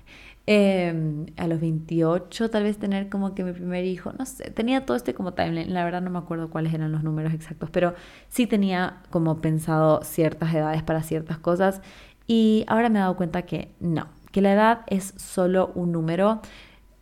Em, 0.46 1.26
a 1.36 1.46
los 1.46 1.60
28 1.60 2.50
tal 2.50 2.64
vez 2.64 2.76
tener 2.78 3.08
como 3.08 3.34
que 3.34 3.44
mi 3.44 3.52
primer 3.52 3.84
hijo, 3.84 4.12
no 4.18 4.26
sé, 4.26 4.50
tenía 4.50 4.84
todo 4.84 4.96
este 4.96 5.14
como 5.14 5.32
timeline, 5.34 5.72
la 5.72 5.84
verdad 5.84 6.02
no 6.02 6.10
me 6.10 6.18
acuerdo 6.18 6.50
cuáles 6.50 6.74
eran 6.74 6.90
los 6.90 7.04
números 7.04 7.32
exactos, 7.34 7.70
pero 7.70 7.94
sí 8.28 8.46
tenía 8.46 9.02
como 9.10 9.40
pensado 9.40 10.02
ciertas 10.02 10.52
edades 10.52 10.82
para 10.82 11.02
ciertas 11.02 11.38
cosas 11.38 11.82
y 12.26 12.64
ahora 12.68 12.88
me 12.88 12.98
he 12.98 13.02
dado 13.02 13.16
cuenta 13.16 13.42
que 13.42 13.74
no, 13.80 14.08
que 14.32 14.40
la 14.40 14.52
edad 14.52 14.80
es 14.88 15.14
solo 15.16 15.70
un 15.74 15.92
número. 15.92 16.40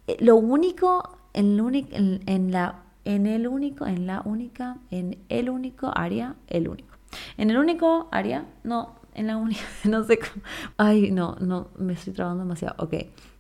Eh, 0.09 0.17
lo 0.21 0.37
único, 0.37 1.19
en, 1.33 1.59
en, 1.93 2.21
en 2.27 2.53
la 2.53 2.83
en 3.09 3.27
el 3.27 3.49
único, 3.49 3.87
en 3.87 4.07
la 4.07 4.21
única, 4.27 4.77
en 4.91 5.17
el 5.31 5.49
único 5.49 5.91
área, 5.97 6.37
el 6.47 6.69
único. 6.69 6.95
En 7.39 7.49
el 7.49 7.57
único 7.57 8.07
área, 8.13 8.45
no, 8.65 8.97
en 9.15 9.29
la 9.29 9.39
única, 9.39 9.63
no 9.85 10.05
sé 10.05 10.19
cómo. 10.19 10.45
Ay, 10.77 11.11
no, 11.11 11.35
no, 11.41 11.69
me 11.79 11.95
estoy 11.95 12.13
trabando 12.13 12.45
demasiado. 12.45 12.75
Ok, 12.77 12.95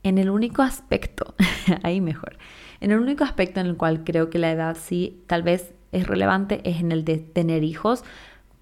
en 0.05 0.17
el 0.17 0.31
único 0.31 0.63
aspecto, 0.63 1.35
ahí 1.83 2.01
mejor. 2.01 2.39
En 2.81 2.93
el 2.93 2.99
único 2.99 3.25
aspecto 3.25 3.61
en 3.61 3.67
el 3.67 3.77
cual 3.77 4.05
creo 4.05 4.31
que 4.31 4.39
la 4.39 4.51
edad 4.51 4.75
sí 4.81 5.23
tal 5.27 5.43
vez 5.43 5.75
es 5.93 6.07
relevante 6.07 6.63
es 6.65 6.81
en 6.81 6.91
el 6.91 7.05
de 7.05 7.19
tener 7.19 7.63
hijos, 7.63 8.05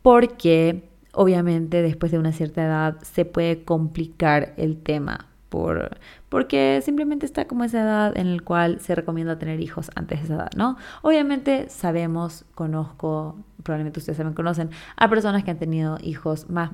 porque 0.03 0.89
obviamente 1.13 1.83
después 1.83 2.11
de 2.11 2.19
una 2.19 2.33
cierta 2.33 2.65
edad 2.65 3.01
se 3.03 3.25
puede 3.25 3.63
complicar 3.63 4.55
el 4.57 4.77
tema 4.83 5.29
por, 5.51 5.99
porque 6.37 6.83
simplemente 6.85 7.25
está 7.25 7.47
como 7.47 7.65
esa 7.65 7.81
edad 7.81 8.15
en 8.15 8.37
la 8.37 8.43
cual 8.43 8.79
se 8.81 8.95
recomienda 8.95 9.39
tener 9.39 9.59
hijos 9.59 9.91
antes 9.95 10.19
de 10.19 10.25
esa 10.27 10.35
edad, 10.35 10.51
¿no? 10.55 10.77
Obviamente 11.01 11.71
sabemos, 11.71 12.45
conozco, 12.55 13.39
probablemente 13.63 14.01
ustedes 14.01 14.19
también 14.19 14.35
conocen 14.35 14.69
a 14.97 15.09
personas 15.09 15.45
que 15.45 15.51
han 15.51 15.59
tenido 15.59 15.97
hijos 16.03 16.51
más 16.51 16.73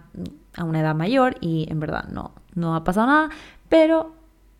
a 0.56 0.64
una 0.64 0.80
edad 0.80 0.96
mayor 0.96 1.36
y 1.40 1.68
en 1.70 1.78
verdad 1.78 2.08
no, 2.08 2.32
no 2.56 2.74
ha 2.74 2.82
pasado 2.82 3.06
nada, 3.06 3.30
pero 3.68 4.16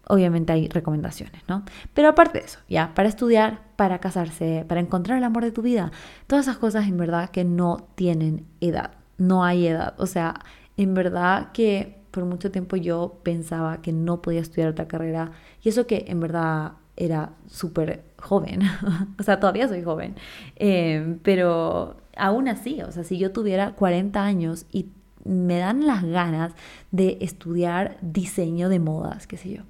obviamente 0.06 0.52
hay 0.52 0.68
recomendaciones, 0.68 1.42
¿no? 1.48 1.64
Pero 1.94 2.10
aparte 2.10 2.38
de 2.38 2.44
eso, 2.44 2.60
ya, 2.68 2.94
para 2.94 3.08
estudiar, 3.08 3.60
para 3.74 3.98
casarse, 3.98 4.64
para 4.68 4.80
encontrar 4.80 5.18
el 5.18 5.24
amor 5.24 5.42
de 5.42 5.50
tu 5.50 5.62
vida, 5.62 5.90
todas 6.28 6.46
esas 6.46 6.58
cosas 6.58 6.86
en 6.86 6.96
verdad 6.96 7.30
que 7.30 7.42
no 7.42 7.88
tienen 7.96 8.46
edad, 8.60 8.92
no 9.18 9.42
hay 9.42 9.66
edad. 9.66 9.94
O 9.98 10.06
sea, 10.06 10.34
en 10.76 10.94
verdad 10.94 11.50
que 11.50 12.01
por 12.12 12.24
mucho 12.24 12.52
tiempo 12.52 12.76
yo 12.76 13.18
pensaba 13.24 13.82
que 13.82 13.92
no 13.92 14.22
podía 14.22 14.40
estudiar 14.40 14.68
otra 14.68 14.86
carrera 14.86 15.32
y 15.62 15.70
eso 15.70 15.86
que 15.88 16.04
en 16.06 16.20
verdad 16.20 16.74
era 16.96 17.32
súper 17.48 18.04
joven, 18.20 18.60
o 19.18 19.22
sea, 19.22 19.40
todavía 19.40 19.66
soy 19.66 19.82
joven, 19.82 20.14
eh, 20.56 21.16
pero 21.24 21.96
aún 22.16 22.48
así, 22.48 22.82
o 22.82 22.92
sea, 22.92 23.02
si 23.02 23.18
yo 23.18 23.32
tuviera 23.32 23.72
40 23.72 24.22
años 24.22 24.66
y 24.70 24.90
me 25.24 25.58
dan 25.58 25.86
las 25.86 26.04
ganas 26.04 26.52
de 26.90 27.18
estudiar 27.20 27.96
diseño 28.02 28.68
de 28.68 28.78
modas, 28.78 29.26
qué 29.26 29.36
sé 29.36 29.54
yo. 29.54 29.62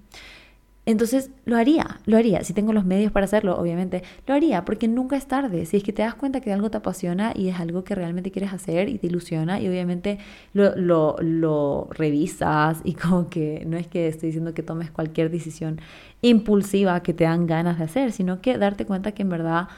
Entonces 0.85 1.31
lo 1.45 1.57
haría, 1.57 2.01
lo 2.07 2.17
haría. 2.17 2.43
Si 2.43 2.53
tengo 2.55 2.73
los 2.73 2.85
medios 2.85 3.13
para 3.13 3.25
hacerlo, 3.25 3.57
obviamente, 3.57 4.03
lo 4.27 4.35
haría 4.35 4.65
porque 4.65 4.89
nunca 4.89 5.17
es 5.17 5.27
tarde. 5.27 5.65
Si 5.65 5.77
es 5.77 5.85
que 5.85 5.93
te 5.93 6.03
das 6.03 6.17
cuenta 6.17 6.41
que 6.41 6.53
algo 6.53 6.71
te 6.71 6.79
apasiona 6.79 7.33
y 7.37 7.49
es 7.49 7.61
algo 7.61 7.85
que 7.85 7.95
realmente 7.95 8.33
quieres 8.33 8.53
hacer 8.53 8.89
y 8.89 8.99
te 8.99 9.07
ilusiona 9.07 9.61
y 9.61 9.69
obviamente 9.69 10.19
lo, 10.53 10.75
lo, 11.21 11.89
revisas 11.91 12.81
y 12.83 12.95
como 12.95 13.29
que 13.29 13.63
no 13.67 13.77
es 13.77 13.87
que 13.87 14.09
estoy 14.09 14.29
diciendo 14.29 14.55
que 14.55 14.65
tomes 14.65 14.91
cualquier 14.91 15.31
decisión 15.31 15.81
impulsiva 16.21 17.01
que 17.03 17.15
te 17.15 17.25
dan 17.25 17.47
ganas 17.47 17.79
de 17.79 17.85
hacer, 17.85 18.11
sino 18.11 18.41
que 18.41 18.59
darte 18.59 18.85
cuenta 18.85 19.13
que 19.13 19.23
en 19.23 19.29
verdad 19.29 19.69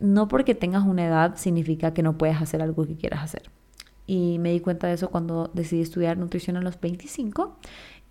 no 0.00 0.26
porque 0.28 0.54
tengas 0.56 0.84
una 0.84 1.06
edad 1.06 1.36
significa 1.36 1.94
que 1.94 2.02
no 2.02 2.18
puedes 2.18 2.40
hacer 2.40 2.60
algo 2.60 2.86
que 2.86 2.96
quieras 2.96 3.22
hacer. 3.22 3.50
Y 4.06 4.38
me 4.40 4.50
di 4.50 4.58
cuenta 4.58 4.88
de 4.88 4.94
eso 4.94 5.10
cuando 5.10 5.50
decidí 5.54 5.82
estudiar 5.82 6.18
nutrición 6.18 6.56
a 6.56 6.60
los 6.60 6.80
25 6.80 7.56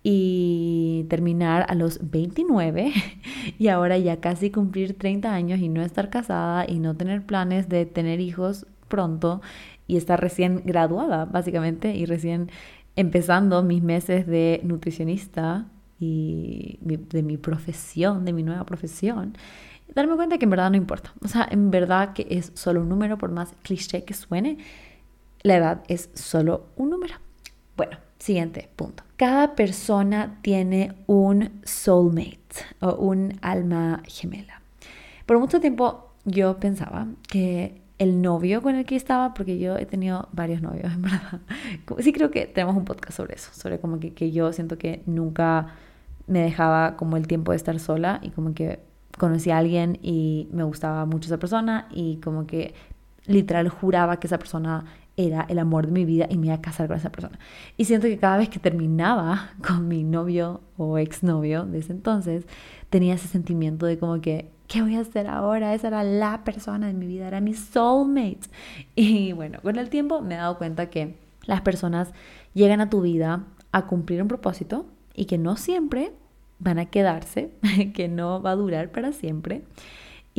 y 0.02 1.06
terminar 1.10 1.66
a 1.68 1.74
los 1.74 2.10
29 2.10 2.92
y 3.58 3.68
ahora 3.68 3.98
ya 3.98 4.20
casi 4.20 4.50
cumplir 4.50 4.96
30 4.96 5.32
años 5.32 5.60
y 5.60 5.68
no 5.68 5.82
estar 5.82 6.10
casada 6.10 6.64
y 6.66 6.78
no 6.78 6.96
tener 6.96 7.22
planes 7.24 7.68
de 7.68 7.86
tener 7.86 8.20
hijos 8.20 8.66
pronto 8.88 9.42
y 9.86 9.96
estar 9.96 10.20
recién 10.20 10.62
graduada 10.64 11.26
básicamente 11.26 11.94
y 11.94 12.06
recién 12.06 12.50
empezando 12.96 13.62
mis 13.62 13.82
meses 13.82 14.26
de 14.26 14.60
nutricionista 14.64 15.66
y 15.98 16.78
de 16.80 17.22
mi 17.22 17.36
profesión, 17.36 18.24
de 18.24 18.32
mi 18.32 18.42
nueva 18.42 18.64
profesión, 18.64 19.36
darme 19.94 20.16
cuenta 20.16 20.38
que 20.38 20.44
en 20.46 20.50
verdad 20.50 20.70
no 20.70 20.78
importa. 20.78 21.12
O 21.22 21.28
sea, 21.28 21.46
en 21.50 21.70
verdad 21.70 22.14
que 22.14 22.26
es 22.30 22.52
solo 22.54 22.80
un 22.80 22.88
número, 22.88 23.18
por 23.18 23.30
más 23.30 23.52
cliché 23.62 24.04
que 24.04 24.14
suene, 24.14 24.56
la 25.42 25.56
edad 25.56 25.82
es 25.88 26.08
solo 26.14 26.68
un 26.76 26.88
número. 26.88 27.16
Bueno, 27.76 27.98
Siguiente 28.20 28.68
punto. 28.76 29.02
Cada 29.20 29.54
persona 29.54 30.38
tiene 30.40 30.94
un 31.06 31.60
soulmate 31.62 32.38
o 32.80 32.94
un 32.94 33.34
alma 33.42 34.02
gemela. 34.06 34.62
Por 35.26 35.38
mucho 35.38 35.60
tiempo 35.60 36.14
yo 36.24 36.56
pensaba 36.56 37.06
que 37.28 37.82
el 37.98 38.22
novio 38.22 38.62
con 38.62 38.76
el 38.76 38.86
que 38.86 38.96
estaba, 38.96 39.34
porque 39.34 39.58
yo 39.58 39.76
he 39.76 39.84
tenido 39.84 40.30
varios 40.32 40.62
novios, 40.62 40.90
en 40.94 41.02
verdad. 41.02 41.40
Sí 41.98 42.14
creo 42.14 42.30
que 42.30 42.46
tenemos 42.46 42.74
un 42.74 42.86
podcast 42.86 43.14
sobre 43.14 43.34
eso, 43.34 43.50
sobre 43.52 43.78
como 43.78 44.00
que, 44.00 44.30
yo 44.32 44.54
siento 44.54 44.78
que 44.78 45.02
nunca 45.04 45.74
me 46.26 46.40
dejaba 46.40 46.96
como 46.96 47.18
el 47.18 47.26
tiempo 47.26 47.52
de 47.52 47.56
estar 47.56 47.78
sola 47.78 48.20
y 48.22 48.30
como 48.30 48.54
que 48.54 48.80
conocí 49.18 49.50
a 49.50 49.58
alguien 49.58 49.98
y 50.00 50.48
me 50.50 50.62
gustaba 50.62 51.04
mucho 51.04 51.26
esa 51.26 51.38
persona 51.38 51.88
y 51.90 52.16
como 52.20 52.46
que 52.46 52.72
literal 53.26 53.68
juraba 53.68 54.18
que 54.18 54.28
esa 54.28 54.38
persona 54.38 54.86
era 55.16 55.46
el 55.48 55.58
amor 55.58 55.86
de 55.86 55.92
mi 55.92 56.04
vida 56.04 56.26
y 56.30 56.38
me 56.38 56.46
iba 56.46 56.54
a 56.54 56.60
casar 56.60 56.88
con 56.88 56.96
esa 56.96 57.10
persona. 57.10 57.38
Y 57.76 57.84
siento 57.84 58.06
que 58.06 58.18
cada 58.18 58.38
vez 58.38 58.48
que 58.48 58.58
terminaba 58.58 59.50
con 59.66 59.88
mi 59.88 60.04
novio 60.04 60.60
o 60.76 60.98
exnovio 60.98 61.64
de 61.64 61.78
ese 61.78 61.92
entonces, 61.92 62.44
tenía 62.88 63.14
ese 63.14 63.28
sentimiento 63.28 63.86
de 63.86 63.98
como 63.98 64.20
que, 64.20 64.50
¿qué 64.66 64.82
voy 64.82 64.96
a 64.96 65.00
hacer 65.00 65.26
ahora? 65.26 65.74
Esa 65.74 65.88
era 65.88 66.04
la 66.04 66.44
persona 66.44 66.86
de 66.86 66.94
mi 66.94 67.06
vida, 67.06 67.28
era 67.28 67.40
mi 67.40 67.54
soulmate. 67.54 68.48
Y 68.94 69.32
bueno, 69.32 69.60
con 69.62 69.76
el 69.76 69.88
tiempo 69.90 70.20
me 70.20 70.34
he 70.34 70.38
dado 70.38 70.58
cuenta 70.58 70.90
que 70.90 71.16
las 71.46 71.60
personas 71.62 72.12
llegan 72.54 72.80
a 72.80 72.90
tu 72.90 73.00
vida 73.00 73.44
a 73.72 73.86
cumplir 73.86 74.22
un 74.22 74.28
propósito 74.28 74.86
y 75.14 75.26
que 75.26 75.38
no 75.38 75.56
siempre 75.56 76.12
van 76.58 76.78
a 76.78 76.86
quedarse, 76.86 77.50
que 77.94 78.08
no 78.08 78.40
va 78.42 78.52
a 78.52 78.56
durar 78.56 78.90
para 78.90 79.12
siempre. 79.12 79.64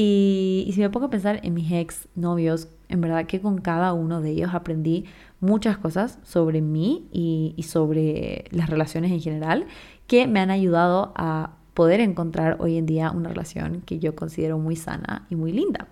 Y, 0.04 0.64
y 0.68 0.74
si 0.74 0.82
me 0.82 0.90
pongo 0.90 1.06
a 1.06 1.10
pensar 1.12 1.40
en 1.44 1.54
mis 1.54 1.72
ex 1.72 2.08
novios, 2.16 2.70
en 2.90 3.02
verdad 3.02 3.28
que 3.28 3.40
con 3.40 3.62
cada 3.62 3.94
uno 3.94 4.20
de 4.20 4.32
ellos 4.32 4.50
aprendí 4.56 5.06
muchas 5.40 5.78
cosas 5.78 6.18
sobre 6.24 6.60
mí 6.62 7.08
y, 7.12 7.56
sobre 7.68 8.46
las 8.50 8.68
relaciones 8.68 9.12
en 9.12 9.22
general 9.22 9.68
que 10.08 10.26
me 10.26 10.40
han 10.40 10.50
ayudado 10.50 11.14
a 11.16 11.58
poder 11.76 12.00
encontrar 12.00 12.58
hoy 12.60 12.78
en 12.78 12.88
día 12.88 13.12
una 13.12 13.30
relación 13.30 13.82
que 13.82 14.00
yo 14.00 14.16
considero 14.16 14.58
muy 14.58 14.76
sana 14.76 15.28
y 15.30 15.36
muy 15.36 15.52
linda. 15.52 15.88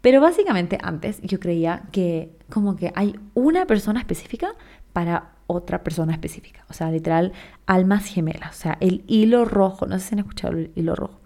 Pero 0.00 0.20
básicamente 0.20 0.78
antes 0.82 1.22
yo 1.22 1.38
creía 1.38 1.84
que 1.92 2.36
como 2.50 2.74
que 2.74 2.92
hay 2.96 3.14
una 3.34 3.66
persona 3.66 4.00
específica 4.00 4.56
para 4.92 5.36
otra 5.46 5.84
persona 5.84 6.12
específica. 6.12 6.64
O 6.68 6.74
sea, 6.74 6.90
literal, 6.90 7.32
almas 7.66 8.06
gemelas. 8.06 8.56
O 8.56 8.60
sea, 8.60 8.76
el 8.80 9.04
hilo 9.06 9.44
rojo. 9.44 9.86
No 9.86 9.98
sé 10.00 10.08
si 10.08 10.14
han 10.16 10.18
escuchado 10.18 10.54
el 10.54 10.72
hilo 10.74 10.96
rojo. 10.96 11.20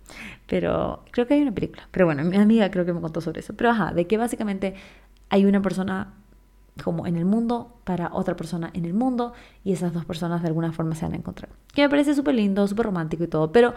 Pero 0.50 1.04
creo 1.12 1.28
que 1.28 1.34
hay 1.34 1.42
una 1.42 1.52
película. 1.52 1.86
Pero 1.92 2.06
bueno, 2.06 2.24
mi 2.24 2.36
amiga 2.36 2.72
creo 2.72 2.84
que 2.84 2.92
me 2.92 3.00
contó 3.00 3.20
sobre 3.20 3.38
eso. 3.38 3.54
Pero 3.54 3.70
ajá, 3.70 3.94
de 3.94 4.08
que 4.08 4.18
básicamente 4.18 4.74
hay 5.28 5.44
una 5.44 5.62
persona 5.62 6.12
como 6.82 7.06
en 7.06 7.14
el 7.14 7.24
mundo 7.24 7.76
para 7.84 8.10
otra 8.12 8.34
persona 8.34 8.70
en 8.74 8.84
el 8.84 8.92
mundo 8.92 9.32
y 9.62 9.72
esas 9.72 9.92
dos 9.92 10.04
personas 10.04 10.42
de 10.42 10.48
alguna 10.48 10.72
forma 10.72 10.96
se 10.96 11.04
van 11.04 11.12
a 11.12 11.18
encontrar. 11.18 11.50
Que 11.72 11.82
me 11.82 11.88
parece 11.88 12.16
súper 12.16 12.34
lindo, 12.34 12.66
súper 12.66 12.86
romántico 12.86 13.22
y 13.22 13.28
todo, 13.28 13.52
pero 13.52 13.74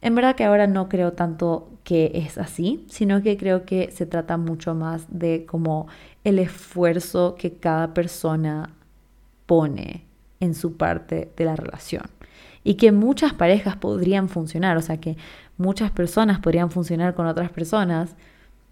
en 0.00 0.14
verdad 0.14 0.36
que 0.36 0.44
ahora 0.44 0.68
no 0.68 0.88
creo 0.88 1.14
tanto 1.14 1.70
que 1.82 2.12
es 2.14 2.38
así, 2.38 2.84
sino 2.88 3.20
que 3.20 3.36
creo 3.36 3.64
que 3.64 3.90
se 3.90 4.06
trata 4.06 4.36
mucho 4.36 4.76
más 4.76 5.06
de 5.08 5.44
como 5.44 5.88
el 6.22 6.38
esfuerzo 6.38 7.34
que 7.36 7.54
cada 7.54 7.94
persona 7.94 8.70
pone 9.46 10.04
en 10.38 10.54
su 10.54 10.76
parte 10.76 11.32
de 11.36 11.44
la 11.44 11.56
relación. 11.56 12.04
Y 12.62 12.74
que 12.74 12.90
muchas 12.92 13.32
parejas 13.32 13.76
podrían 13.76 14.28
funcionar, 14.28 14.76
o 14.76 14.82
sea 14.82 14.98
que 14.98 15.16
muchas 15.58 15.90
personas 15.90 16.38
podrían 16.40 16.70
funcionar 16.70 17.14
con 17.14 17.26
otras 17.26 17.50
personas, 17.50 18.16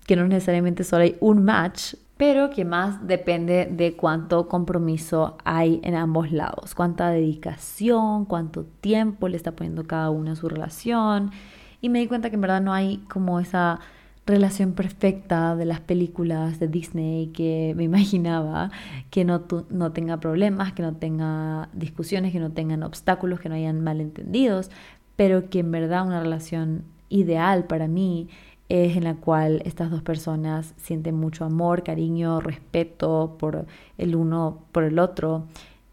que 0.07 0.17
no 0.17 0.27
necesariamente 0.27 0.85
solo 0.85 1.05
hay 1.05 1.17
un 1.21 1.45
match, 1.45 1.95
pero 2.17 2.51
que 2.51 2.65
más 2.65 3.07
depende 3.07 3.69
de 3.71 3.97
cuánto 3.97 4.49
compromiso 4.49 5.37
hay 5.45 5.81
en 5.83 5.95
ambos 5.95 6.31
lados, 6.31 6.75
cuánta 6.75 7.11
dedicación, 7.11 8.25
cuánto 8.25 8.65
tiempo 8.65 9.29
le 9.29 9.37
está 9.37 9.53
poniendo 9.53 9.85
cada 9.85 10.11
uno 10.11 10.33
a 10.33 10.37
su 10.37 10.49
relación. 10.49 11.33
Y 11.81 11.89
me 11.89 11.99
di 11.99 12.07
cuenta 12.07 12.31
que 12.31 12.37
en 12.37 12.43
verdad 12.43 12.61
no 12.61 12.73
hay 12.73 12.99
como 13.09 13.41
esa 13.41 13.81
relación 14.27 14.73
perfecta 14.73 15.55
de 15.55 15.65
las 15.65 15.81
películas 15.81 16.59
de 16.59 16.69
Disney 16.69 17.27
que 17.29 17.75
me 17.77 17.85
imaginaba, 17.85 18.71
que 19.11 19.25
no, 19.25 19.45
no 19.71 19.93
tenga 19.93 20.19
problemas, 20.19 20.73
que 20.73 20.83
no 20.83 20.95
tenga 20.95 21.69
discusiones, 21.73 22.33
que 22.33 22.41
no 22.41 22.53
tengan 22.53 22.83
obstáculos, 22.85 23.41
que 23.41 23.49
no 23.49 23.57
hayan 23.57 23.83
malentendidos, 23.83 24.71
pero 25.17 25.51
que 25.51 25.61
en 25.61 25.71
verdad 25.71 26.07
una 26.07 26.21
relación 26.21 26.85
ideal 27.09 27.65
para 27.65 27.89
mí 27.89 28.29
es 28.69 28.97
en 28.97 29.05
la 29.05 29.15
cual 29.15 29.63
estas 29.65 29.91
dos 29.91 30.03
personas 30.03 30.75
sienten 30.77 31.15
mucho 31.15 31.45
amor, 31.45 31.83
cariño, 31.83 32.41
respeto 32.41 33.37
por 33.39 33.67
el 33.99 34.17
uno 34.17 34.65
por 34.73 34.85
el 34.85 34.99
otro 34.99 35.47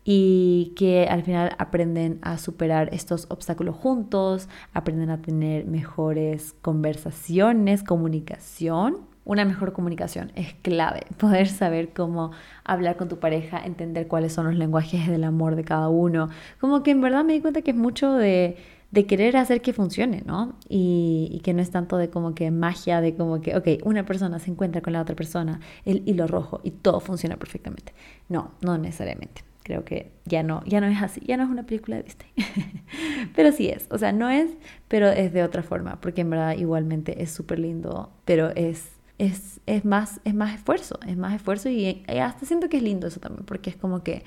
y 0.03 0.73
que 0.75 1.07
al 1.07 1.23
final 1.23 1.55
aprenden 1.59 2.19
a 2.21 2.37
superar 2.37 2.89
estos 2.93 3.27
obstáculos 3.29 3.75
juntos, 3.75 4.49
aprenden 4.73 5.09
a 5.09 5.21
tener 5.21 5.65
mejores 5.65 6.55
conversaciones, 6.61 7.83
comunicación. 7.83 8.97
Una 9.23 9.45
mejor 9.45 9.73
comunicación 9.73 10.31
es 10.35 10.55
clave, 10.63 11.01
poder 11.17 11.47
saber 11.47 11.93
cómo 11.93 12.31
hablar 12.63 12.97
con 12.97 13.09
tu 13.09 13.19
pareja, 13.19 13.63
entender 13.63 14.07
cuáles 14.07 14.33
son 14.33 14.47
los 14.47 14.55
lenguajes 14.55 15.07
del 15.07 15.23
amor 15.23 15.55
de 15.55 15.63
cada 15.63 15.89
uno. 15.89 16.29
Como 16.59 16.81
que 16.81 16.91
en 16.91 17.01
verdad 17.01 17.23
me 17.23 17.33
di 17.33 17.41
cuenta 17.41 17.61
que 17.61 17.71
es 17.71 17.77
mucho 17.77 18.13
de 18.13 18.57
de 18.91 19.05
querer 19.05 19.37
hacer 19.37 19.61
que 19.61 19.73
funcione, 19.73 20.21
¿no? 20.25 20.55
Y, 20.67 21.39
que 21.43 21.53
no 21.53 21.61
es 21.61 21.71
tanto 21.71 21.97
de 21.97 22.09
como 22.09 22.35
que 22.35 22.51
magia, 22.51 23.01
de 23.01 23.15
como 23.15 23.41
que, 23.41 23.55
ok, 23.55 23.67
una 23.83 24.05
persona 24.05 24.37
se 24.39 24.51
encuentra 24.51 24.81
con 24.81 24.93
la 24.93 25.01
otra 25.01 25.15
persona, 25.15 25.61
el 25.85 26.03
hilo 26.05 26.27
rojo 26.27 26.59
y 26.63 26.71
todo 26.71 26.99
funciona 26.99 27.37
perfectamente. 27.37 27.93
No, 28.29 28.51
no 28.61 28.77
necesariamente. 28.77 29.43
Creo 29.63 29.85
que 29.85 30.11
ya 30.25 30.43
no, 30.43 30.63
ya 30.65 30.81
no 30.81 30.87
es 30.87 31.01
así, 31.01 31.21
ya 31.25 31.37
no 31.37 31.43
es 31.43 31.49
una 31.49 31.63
película 31.63 31.97
de 31.97 32.03
Disney. 32.03 32.31
pero 33.35 33.51
sí 33.51 33.69
es, 33.69 33.87
o 33.89 33.97
sea, 33.97 34.11
no 34.11 34.29
es, 34.29 34.51
pero 34.87 35.07
es 35.07 35.31
de 35.31 35.43
otra 35.43 35.63
forma, 35.63 36.01
porque 36.01 36.21
en 36.21 36.29
verdad 36.29 36.57
igualmente 36.57 37.21
es 37.23 37.31
súper 37.31 37.59
lindo, 37.59 38.11
pero 38.25 38.49
es, 38.55 38.89
es, 39.19 39.61
es, 39.67 39.85
más, 39.85 40.19
es 40.25 40.33
más 40.33 40.55
esfuerzo, 40.55 40.99
es 41.07 41.15
más 41.15 41.33
esfuerzo 41.33 41.69
y 41.69 42.03
hasta 42.07 42.45
siento 42.45 42.69
que 42.69 42.77
es 42.77 42.83
lindo 42.83 43.07
eso 43.07 43.19
también, 43.19 43.45
porque 43.45 43.69
es 43.69 43.77
como 43.77 44.03
que 44.03 44.23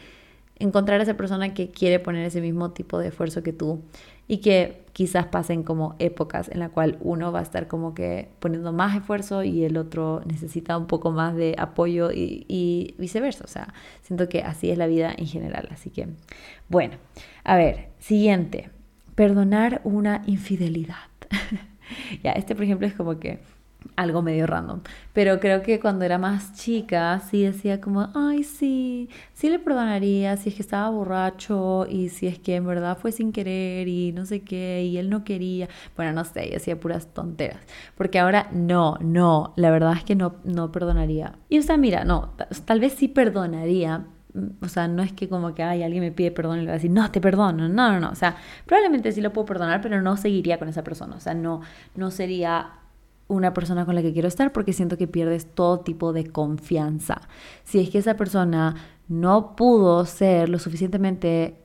encontrar 0.58 1.00
a 1.00 1.02
esa 1.02 1.16
persona 1.16 1.54
que 1.54 1.70
quiere 1.70 1.98
poner 1.98 2.24
ese 2.24 2.40
mismo 2.40 2.70
tipo 2.70 2.98
de 2.98 3.08
esfuerzo 3.08 3.42
que 3.42 3.52
tú 3.52 3.82
y 4.26 4.38
que 4.38 4.84
quizás 4.92 5.26
pasen 5.26 5.64
como 5.64 5.96
épocas 5.98 6.48
en 6.48 6.60
la 6.60 6.68
cual 6.68 6.96
uno 7.00 7.32
va 7.32 7.40
a 7.40 7.42
estar 7.42 7.66
como 7.66 7.94
que 7.94 8.30
poniendo 8.38 8.72
más 8.72 8.96
esfuerzo 8.96 9.42
y 9.42 9.64
el 9.64 9.76
otro 9.76 10.22
necesita 10.24 10.78
un 10.78 10.86
poco 10.86 11.10
más 11.10 11.34
de 11.34 11.56
apoyo 11.58 12.10
y, 12.12 12.94
viceversa. 12.98 13.44
O 13.44 13.48
sea, 13.48 13.74
siento 14.02 14.28
que 14.28 14.42
así 14.42 14.70
es 14.70 14.78
la 14.78 14.86
vida 14.86 15.12
en 15.16 15.26
general. 15.26 15.68
Así 15.72 15.90
que, 15.90 16.08
bueno, 16.68 16.94
a 17.42 17.56
ver, 17.56 17.90
siguiente. 17.98 18.70
perdonar 19.14 19.80
una 19.84 20.22
infidelidad. 20.26 21.10
ya, 22.22 22.32
este 22.32 22.54
por 22.54 22.64
ejemplo 22.64 22.86
es 22.86 22.94
como 22.94 23.18
que 23.18 23.40
algo 23.96 24.22
medio 24.22 24.46
random. 24.46 24.80
Pero 25.12 25.40
creo 25.40 25.62
que 25.62 25.80
cuando 25.80 26.04
era 26.04 26.18
más 26.18 26.54
chica, 26.54 27.20
sí 27.20 27.42
decía 27.42 27.80
como, 27.80 28.10
ay, 28.14 28.44
sí, 28.44 29.08
sí 29.32 29.50
le 29.50 29.58
perdonaría 29.58 30.36
si 30.36 30.50
es 30.50 30.54
que 30.56 30.62
estaba 30.62 30.90
borracho 30.90 31.86
y 31.88 32.08
si 32.08 32.26
es 32.26 32.38
que 32.38 32.56
en 32.56 32.66
verdad 32.66 32.98
fue 32.98 33.12
sin 33.12 33.32
querer 33.32 33.88
y 33.88 34.12
no 34.12 34.26
sé 34.26 34.42
qué, 34.42 34.84
y 34.84 34.98
él 34.98 35.10
no 35.10 35.24
quería. 35.24 35.68
Bueno, 35.96 36.12
no 36.12 36.24
sé, 36.24 36.48
y 36.48 36.54
hacía 36.54 36.78
puras 36.78 37.06
tonteras. 37.14 37.60
Porque 37.96 38.18
ahora 38.18 38.48
no, 38.52 38.96
no, 39.00 39.52
la 39.56 39.70
verdad 39.70 39.94
es 39.96 40.04
que 40.04 40.14
no, 40.14 40.36
no 40.44 40.72
perdonaría. 40.72 41.38
Y 41.48 41.58
o 41.58 41.62
sea, 41.62 41.76
mira, 41.76 42.04
no, 42.04 42.32
tal 42.64 42.80
vez 42.80 42.94
sí 42.94 43.08
perdonaría, 43.08 44.06
o 44.60 44.68
sea, 44.68 44.88
no 44.88 45.02
es 45.02 45.12
que 45.12 45.28
como 45.28 45.54
que 45.54 45.62
ay, 45.62 45.82
alguien 45.82 46.02
me 46.02 46.10
pide 46.10 46.32
perdón 46.32 46.58
y 46.58 46.60
le 46.62 46.66
va 46.66 46.72
a 46.72 46.74
decir, 46.74 46.90
no, 46.90 47.08
te 47.10 47.20
perdono. 47.20 47.68
No, 47.68 47.92
no, 47.92 48.00
no. 48.00 48.10
O 48.10 48.14
sea, 48.16 48.36
probablemente 48.66 49.12
sí 49.12 49.20
lo 49.20 49.32
puedo 49.32 49.46
perdonar, 49.46 49.80
pero 49.80 50.02
no 50.02 50.16
seguiría 50.16 50.58
con 50.58 50.68
esa 50.68 50.82
persona. 50.82 51.16
O 51.16 51.20
sea, 51.20 51.34
no, 51.34 51.60
no 51.94 52.10
sería 52.10 52.72
una 53.28 53.54
persona 53.54 53.86
con 53.86 53.94
la 53.94 54.02
que 54.02 54.12
quiero 54.12 54.28
estar 54.28 54.52
porque 54.52 54.72
siento 54.72 54.98
que 54.98 55.06
pierdes 55.06 55.46
todo 55.46 55.80
tipo 55.80 56.12
de 56.12 56.30
confianza. 56.30 57.22
Si 57.64 57.80
es 57.80 57.90
que 57.90 57.98
esa 57.98 58.16
persona 58.16 58.76
no 59.08 59.56
pudo 59.56 60.04
ser 60.04 60.48
lo 60.48 60.58
suficientemente 60.58 61.56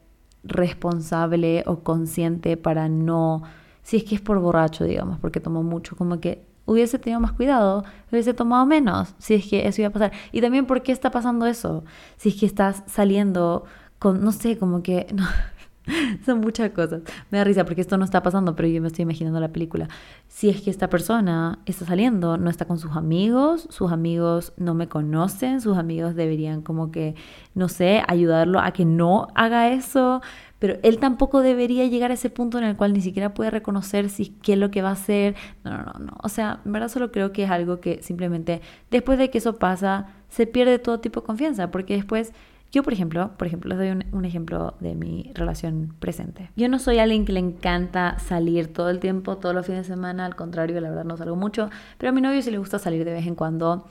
responsable 0.44 1.64
o 1.66 1.80
consciente 1.80 2.58
para 2.58 2.88
no, 2.88 3.44
si 3.84 3.98
es 3.98 4.04
que 4.04 4.16
es 4.16 4.22
por 4.22 4.40
borracho, 4.40 4.86
digamos, 4.86 5.20
porque 5.20 5.40
tomó 5.40 5.64
mucho, 5.64 5.96
como 5.96 6.20
que 6.20 6.44
hubiese 6.66 7.00
tenido 7.00 7.20
más 7.20 7.34
cuidado, 7.34 7.84
hubiese 8.12 8.34
tomado 8.34 8.66
menos, 8.66 9.16
si 9.18 9.34
es 9.34 9.48
que 9.48 9.68
eso 9.68 9.82
iba 9.82 9.90
a 9.90 9.94
pasar. 9.94 10.12
Y 10.32 10.42
también, 10.42 10.66
¿por 10.66 10.82
qué 10.82 10.92
está 10.92 11.12
pasando 11.12 11.46
eso? 11.46 11.84
Si 12.18 12.30
es 12.30 12.36
que 12.36 12.46
estás 12.46 12.84
saliendo 12.88 13.66
con, 13.98 14.24
no 14.24 14.32
sé, 14.32 14.58
como 14.58 14.84
que... 14.84 15.08
son 16.26 16.40
muchas 16.40 16.72
cosas. 16.72 17.02
Me 17.32 17.38
da 17.38 17.44
risa 17.44 17.66
porque 17.66 17.82
esto 17.82 17.98
no 17.98 18.06
está 18.06 18.22
pasando, 18.24 18.56
pero 18.56 18.68
yo 18.68 18.82
me 18.82 18.88
estoy 18.88 19.04
imaginando 19.04 19.40
la 19.40 19.50
película. 19.50 19.88
Si 20.28 20.50
es 20.50 20.62
que 20.62 20.70
esta 20.70 20.90
persona 20.90 21.60
está 21.66 21.86
saliendo, 21.86 22.38
no 22.38 22.50
está 22.50 22.66
con 22.66 22.80
sus 22.80 22.96
amigos, 22.96 23.68
sus 23.70 23.92
amigos 23.92 24.54
no 24.58 24.74
me 24.74 24.88
conocen, 24.88 25.62
sus 25.62 25.78
amigos 25.78 26.16
deberían 26.16 26.62
como 26.62 26.92
que, 26.92 27.16
no 27.56 27.70
sé, 27.70 28.04
ayudarlo 28.08 28.60
a 28.60 28.72
que 28.72 28.86
no 28.86 29.28
haga 29.36 29.70
eso 29.70 30.22
pero 30.60 30.78
él 30.84 31.00
tampoco 31.00 31.42
debería 31.42 31.86
llegar 31.88 32.12
a 32.12 32.16
ese 32.16 32.30
punto 32.30 32.58
en 32.58 32.66
el 32.66 32.76
cual 32.76 32.94
ni 32.94 33.02
siquiera 33.02 33.34
puede 33.34 33.50
reconocer 33.50 34.10
si 34.10 34.28
qué 34.28 34.54
es 34.54 34.60
lo 34.60 34.70
que 34.70 34.82
va 34.82 34.90
a 34.90 34.94
hacer. 34.94 35.36
No, 35.64 35.72
no, 35.72 35.84
no, 35.84 36.00
no. 36.00 36.18
O 36.22 36.30
sea, 36.30 36.60
en 36.66 36.74
verdad 36.74 36.90
solo 36.90 37.12
creo 37.12 37.32
que 37.32 37.46
es 37.46 37.50
algo 37.50 37.80
que 37.80 38.04
simplemente 38.04 38.62
después 38.92 39.18
de 39.18 39.30
que 39.30 39.38
eso 39.38 39.56
pasa, 39.56 40.08
se 40.28 40.46
pierde 40.46 40.78
todo 40.78 41.00
tipo 41.00 41.22
de 41.22 41.28
confianza, 41.28 41.72
porque 41.72 41.96
después 41.96 42.34
yo, 42.72 42.84
por 42.84 42.94
ejemplo, 42.94 43.32
por 43.38 43.48
ejemplo, 43.48 43.70
les 43.70 43.78
doy 43.78 43.90
un, 43.90 44.06
un, 44.12 44.26
ejemplo 44.26 44.76
de 44.80 44.94
mi 44.94 45.32
relación 45.34 45.96
presente. 46.00 46.52
Yo 46.56 46.70
no 46.70 46.78
soy 46.78 47.00
alguien 47.00 47.26
que 47.26 47.34
le 47.34 47.40
encanta 47.40 48.20
salir 48.20 48.72
todo 48.72 48.90
el 48.90 49.00
tiempo, 49.00 49.38
todos 49.38 49.56
los 49.56 49.66
fines 49.66 49.88
de 49.88 49.94
semana, 49.94 50.26
al 50.26 50.36
contrario, 50.36 50.80
la 50.80 50.90
verdad 50.90 51.06
no 51.06 51.18
salgo 51.18 51.36
mucho, 51.36 51.70
pero 51.98 52.12
a 52.12 52.14
mi 52.14 52.22
novio 52.22 52.42
sí 52.42 52.52
le 52.52 52.60
gusta 52.60 52.78
salir 52.78 53.06
de 53.06 53.14
vez 53.14 53.26
en 53.26 53.36
cuando. 53.36 53.88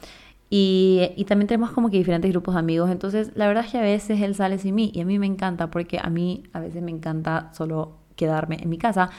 Y, 0.50 1.10
y, 1.16 1.24
también 1.24 1.46
tenemos 1.46 1.72
como 1.72 1.90
que 1.90 1.98
diferentes 1.98 2.30
grupos 2.30 2.54
de 2.54 2.60
amigos. 2.60 2.90
Entonces, 2.90 3.32
la 3.34 3.46
verdad 3.46 3.64
es 3.66 3.72
que 3.72 3.78
a 3.78 3.82
veces 3.82 4.20
él 4.22 4.34
sale 4.34 4.58
sin 4.58 4.74
mí 4.74 4.90
y 4.94 5.00
a 5.00 5.04
mí 5.04 5.18
me 5.18 5.26
encanta 5.26 5.70
porque 5.70 5.98
a 6.02 6.08
mí 6.08 6.44
a 6.54 6.60
veces 6.60 6.82
me 6.82 6.90
encanta 6.90 7.50
solo 7.52 7.98
quedarme 8.16 8.58
en 8.62 8.70
mi 8.70 8.78
casa. 8.78 9.10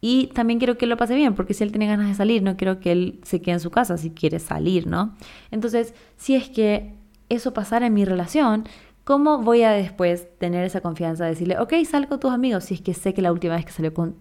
Y 0.00 0.28
también 0.28 0.58
quiero 0.60 0.78
que 0.78 0.86
lo 0.86 0.96
pase 0.96 1.14
bien 1.16 1.34
porque 1.34 1.54
si 1.54 1.64
él 1.64 1.72
tiene 1.72 1.86
ganas 1.86 2.08
de 2.08 2.14
salir, 2.14 2.42
no 2.42 2.56
quiero 2.56 2.78
que 2.78 2.92
él 2.92 3.20
se 3.24 3.40
quede 3.40 3.54
en 3.54 3.60
su 3.60 3.70
casa 3.70 3.96
si 3.96 4.10
quiere 4.10 4.38
salir, 4.38 4.86
¿no? 4.86 5.16
Entonces, 5.50 5.94
si 6.16 6.36
es 6.36 6.48
que 6.48 6.94
eso 7.28 7.52
pasara 7.52 7.86
en 7.86 7.94
mi 7.94 8.04
relación, 8.04 8.64
¿cómo 9.08 9.38
voy 9.38 9.62
a 9.62 9.70
después 9.70 10.28
tener 10.36 10.66
esa 10.66 10.82
confianza 10.82 11.24
de 11.24 11.30
decirle, 11.30 11.58
ok, 11.58 11.72
sal 11.90 12.08
con 12.08 12.20
tus 12.20 12.30
amigos 12.30 12.64
si 12.64 12.74
es 12.74 12.82
que 12.82 12.92
sé 12.92 13.14
que 13.14 13.22
la 13.22 13.32
última 13.32 13.56
vez 13.56 13.64
que 13.64 13.72
salió 13.72 13.94
con 13.94 14.16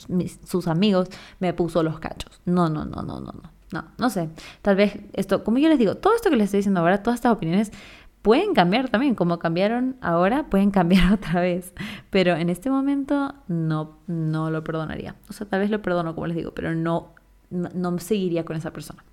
sus 0.46 0.66
amigos 0.70 1.10
me 1.42 1.52
puso 1.52 1.84
los 1.84 2.00
cachos? 2.00 2.40
No, 2.46 2.70
no, 2.70 2.86
no, 2.86 3.02
no, 3.02 3.20
no, 3.20 3.34
no. 3.34 3.52
No, 3.74 3.84
no 3.98 4.10
sé. 4.10 4.30
Tal 4.62 4.78
vez 4.78 4.98
esto, 5.12 5.44
como 5.44 5.58
yo 5.58 5.68
les 5.68 5.78
digo, 5.78 5.96
todo 5.96 6.16
esto 6.16 6.30
que 6.30 6.38
les 6.38 6.46
estoy 6.46 6.60
diciendo 6.60 6.80
ahora, 6.80 7.04
todas 7.04 7.18
estas 7.18 7.34
opiniones 7.34 7.74
pueden 8.22 8.54
cambiar 8.54 8.88
también, 8.88 9.14
como 9.14 9.40
cambiaron 9.40 9.98
ahora, 10.00 10.46
pueden 10.46 10.72
cambiar 10.72 11.12
otra 11.14 11.42
vez. 11.42 11.74
Pero 12.10 12.38
en 12.38 12.50
este 12.50 12.70
momento 12.70 13.36
no, 13.50 13.98
no 14.08 14.52
lo 14.52 14.64
perdonaría. 14.64 15.18
O 15.30 15.34
sea, 15.34 15.46
tal 15.48 15.60
vez 15.60 15.70
lo 15.70 15.82
perdono, 15.82 16.16
como 16.16 16.28
les 16.28 16.38
digo, 16.38 16.52
pero 16.52 16.74
no, 16.74 17.10
no, 17.50 18.00
seguiría 18.00 18.46
con 18.46 18.56
esa 18.56 18.72
persona. 18.72 19.04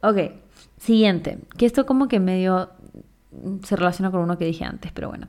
Ok, 0.00 0.16
siguiente, 0.78 1.40
que 1.58 1.66
esto 1.66 1.84
como 1.84 2.08
que 2.08 2.18
medio 2.18 2.70
se 3.62 3.76
relaciona 3.76 4.10
con 4.10 4.20
uno 4.20 4.38
que 4.38 4.44
dije 4.44 4.64
antes, 4.64 4.92
pero 4.92 5.08
bueno. 5.08 5.28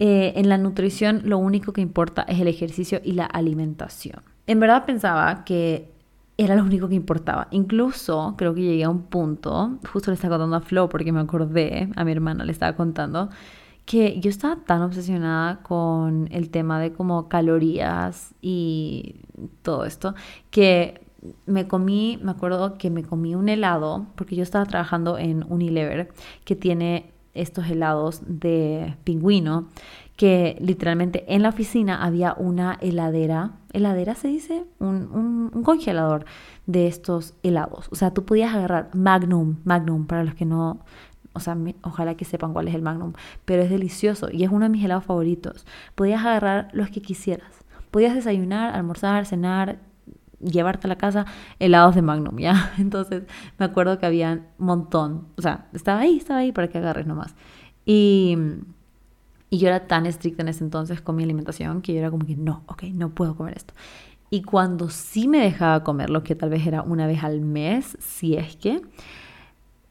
Eh, 0.00 0.34
en 0.36 0.48
la 0.48 0.58
nutrición 0.58 1.22
lo 1.24 1.38
único 1.38 1.72
que 1.72 1.80
importa 1.80 2.22
es 2.22 2.40
el 2.40 2.46
ejercicio 2.46 3.00
y 3.02 3.12
la 3.12 3.26
alimentación. 3.26 4.22
En 4.46 4.60
verdad 4.60 4.84
pensaba 4.86 5.44
que 5.44 5.90
era 6.36 6.54
lo 6.54 6.62
único 6.62 6.88
que 6.88 6.94
importaba. 6.94 7.48
Incluso 7.50 8.34
creo 8.38 8.54
que 8.54 8.62
llegué 8.62 8.84
a 8.84 8.90
un 8.90 9.02
punto, 9.02 9.78
justo 9.92 10.10
le 10.10 10.14
estaba 10.14 10.36
contando 10.36 10.56
a 10.56 10.60
Flo 10.60 10.88
porque 10.88 11.10
me 11.10 11.20
acordé, 11.20 11.90
a 11.96 12.04
mi 12.04 12.12
hermana 12.12 12.44
le 12.44 12.52
estaba 12.52 12.76
contando, 12.76 13.28
que 13.84 14.20
yo 14.20 14.30
estaba 14.30 14.56
tan 14.64 14.82
obsesionada 14.82 15.62
con 15.62 16.28
el 16.30 16.50
tema 16.50 16.78
de 16.78 16.92
como 16.92 17.28
calorías 17.28 18.34
y 18.40 19.16
todo 19.62 19.84
esto, 19.84 20.14
que 20.50 21.00
me 21.46 21.66
comí, 21.66 22.20
me 22.22 22.30
acuerdo 22.30 22.78
que 22.78 22.90
me 22.90 23.02
comí 23.02 23.34
un 23.34 23.48
helado, 23.48 24.06
porque 24.14 24.36
yo 24.36 24.44
estaba 24.44 24.64
trabajando 24.66 25.18
en 25.18 25.44
Unilever, 25.48 26.12
que 26.44 26.54
tiene 26.54 27.10
estos 27.40 27.68
helados 27.68 28.22
de 28.26 28.96
pingüino, 29.04 29.68
que 30.16 30.56
literalmente 30.60 31.24
en 31.32 31.42
la 31.42 31.50
oficina 31.50 32.04
había 32.04 32.34
una 32.34 32.76
heladera, 32.80 33.52
heladera 33.72 34.14
se 34.16 34.28
dice, 34.28 34.64
un, 34.80 35.50
congelador 35.64 36.24
de 36.66 36.88
estos 36.88 37.34
helados. 37.42 37.88
O 37.92 37.94
sea, 37.94 38.12
tú 38.12 38.24
podías 38.24 38.54
agarrar 38.54 38.90
Magnum, 38.94 39.58
Magnum, 39.64 40.06
para 40.06 40.24
los 40.24 40.34
que 40.34 40.44
no, 40.44 40.80
o 41.34 41.40
sea, 41.40 41.56
ojalá 41.82 42.16
que 42.16 42.24
sepan 42.24 42.52
cuál 42.52 42.66
es 42.66 42.74
el 42.74 42.82
Magnum, 42.82 43.12
pero 43.44 43.62
es 43.62 43.70
delicioso 43.70 44.28
y 44.32 44.42
es 44.42 44.50
uno 44.50 44.64
de 44.64 44.70
mis 44.70 44.84
helados 44.84 45.04
favoritos. 45.04 45.66
Podías 45.94 46.20
agarrar 46.24 46.68
los 46.72 46.90
que 46.90 47.00
quisieras. 47.00 47.64
Podías 47.92 48.14
desayunar, 48.14 48.74
almorzar, 48.74 49.24
cenar, 49.24 49.78
llevarte 50.40 50.86
a 50.86 50.88
la 50.88 50.96
casa 50.96 51.26
helados 51.58 51.94
de 51.94 52.02
Magnum, 52.02 52.38
¿ya? 52.38 52.72
Entonces 52.78 53.24
me 53.58 53.66
acuerdo 53.66 53.98
que 53.98 54.06
había 54.06 54.32
un 54.58 54.66
montón, 54.66 55.28
o 55.36 55.42
sea, 55.42 55.66
estaba 55.72 56.00
ahí, 56.00 56.18
estaba 56.18 56.40
ahí 56.40 56.52
para 56.52 56.68
que 56.68 56.78
agarres 56.78 57.06
nomás. 57.06 57.34
Y 57.84 58.36
y 59.50 59.58
yo 59.58 59.68
era 59.68 59.86
tan 59.86 60.06
estricta 60.06 60.42
en 60.42 60.48
ese 60.48 60.64
entonces 60.64 61.00
con 61.00 61.16
mi 61.16 61.24
alimentación 61.24 61.80
que 61.80 61.94
yo 61.94 62.00
era 62.00 62.10
como 62.10 62.26
que 62.26 62.36
no, 62.36 62.62
ok, 62.66 62.84
no 62.92 63.10
puedo 63.10 63.36
comer 63.36 63.56
esto. 63.56 63.74
Y 64.30 64.42
cuando 64.42 64.90
sí 64.90 65.26
me 65.26 65.38
dejaba 65.38 65.84
comer, 65.84 66.10
lo 66.10 66.22
que 66.22 66.34
tal 66.34 66.50
vez 66.50 66.66
era 66.66 66.82
una 66.82 67.06
vez 67.06 67.24
al 67.24 67.40
mes, 67.40 67.96
si 67.98 68.36
es 68.36 68.56
que, 68.56 68.82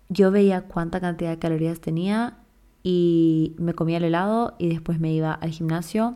yo 0.10 0.32
veía 0.32 0.62
cuánta 0.62 1.02
cantidad 1.02 1.32
de 1.32 1.40
calorías 1.40 1.82
tenía 1.82 2.38
y 2.84 3.56
me 3.58 3.74
comía 3.74 3.98
el 3.98 4.04
helado 4.04 4.56
y 4.60 4.70
después 4.70 5.00
me 5.00 5.12
iba 5.12 5.34
al 5.34 5.50
gimnasio 5.50 6.16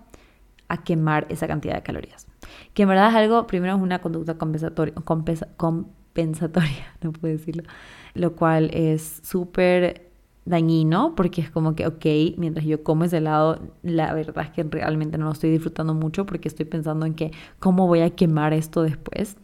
a 0.67 0.84
quemar 0.84 1.25
esa 1.29 1.47
cantidad 1.47 1.73
de 1.73 1.82
calorías. 1.82 2.27
Que 2.73 2.83
en 2.83 2.89
verdad 2.89 3.09
es 3.09 3.15
algo, 3.15 3.47
primero 3.47 3.75
es 3.75 3.81
una 3.81 3.99
conducta 3.99 4.37
compensatoria, 4.37 4.93
compensatoria, 4.95 6.85
no 7.01 7.11
puedo 7.11 7.33
decirlo, 7.33 7.63
lo 8.13 8.35
cual 8.35 8.69
es 8.73 9.19
súper 9.23 10.11
dañino 10.45 11.13
porque 11.15 11.41
es 11.41 11.51
como 11.51 11.75
que, 11.75 11.85
ok, 11.85 12.05
mientras 12.37 12.65
yo 12.65 12.83
como 12.83 13.03
ese 13.03 13.17
helado, 13.17 13.59
la 13.83 14.13
verdad 14.13 14.45
es 14.45 14.51
que 14.51 14.63
realmente 14.63 15.17
no 15.17 15.25
lo 15.25 15.31
estoy 15.31 15.51
disfrutando 15.51 15.93
mucho 15.93 16.25
porque 16.25 16.47
estoy 16.47 16.65
pensando 16.65 17.05
en 17.05 17.13
que 17.13 17.31
cómo 17.59 17.87
voy 17.87 18.01
a 18.01 18.09
quemar 18.11 18.53
esto 18.53 18.83
después. 18.83 19.37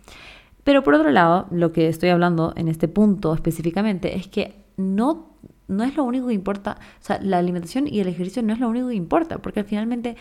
Pero 0.64 0.84
por 0.84 0.96
otro 0.96 1.12
lado, 1.12 1.48
lo 1.52 1.72
que 1.72 1.88
estoy 1.88 2.10
hablando 2.10 2.54
en 2.56 2.68
este 2.68 2.88
punto 2.88 3.34
específicamente 3.34 4.18
es 4.18 4.28
que 4.28 4.66
no, 4.76 5.38
no 5.68 5.84
es 5.84 5.96
lo 5.96 6.04
único 6.04 6.28
que 6.28 6.34
importa, 6.34 6.78
o 7.00 7.04
sea, 7.04 7.20
la 7.22 7.38
alimentación 7.38 7.88
y 7.88 8.00
el 8.00 8.08
ejercicio 8.08 8.44
no 8.44 8.54
es 8.54 8.60
lo 8.60 8.68
único 8.68 8.90
que 8.90 8.96
importa, 8.96 9.38
porque 9.38 9.62
al 9.62 9.66
finalmente, 9.66 10.18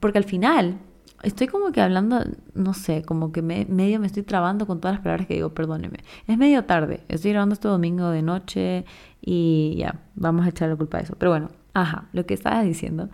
porque 0.00 0.18
al 0.18 0.24
final 0.24 0.78
estoy 1.22 1.46
como 1.46 1.72
que 1.72 1.80
hablando, 1.80 2.24
no 2.54 2.74
sé, 2.74 3.02
como 3.02 3.32
que 3.32 3.42
medio 3.42 4.00
me 4.00 4.06
estoy 4.06 4.22
trabando 4.22 4.66
con 4.66 4.80
todas 4.80 4.96
las 4.96 5.02
palabras 5.02 5.26
que 5.26 5.34
digo, 5.34 5.54
perdóneme. 5.54 5.98
Es 6.26 6.38
medio 6.38 6.64
tarde, 6.64 7.04
estoy 7.08 7.32
grabando 7.32 7.54
este 7.54 7.68
domingo 7.68 8.10
de 8.10 8.22
noche 8.22 8.84
y 9.20 9.76
ya, 9.78 10.00
vamos 10.14 10.46
a 10.46 10.50
echar 10.50 10.68
la 10.68 10.76
culpa 10.76 10.98
de 10.98 11.04
eso. 11.04 11.16
Pero 11.18 11.30
bueno, 11.30 11.50
ajá, 11.74 12.08
lo 12.12 12.26
que 12.26 12.34
estaba 12.34 12.62
diciendo 12.62 13.08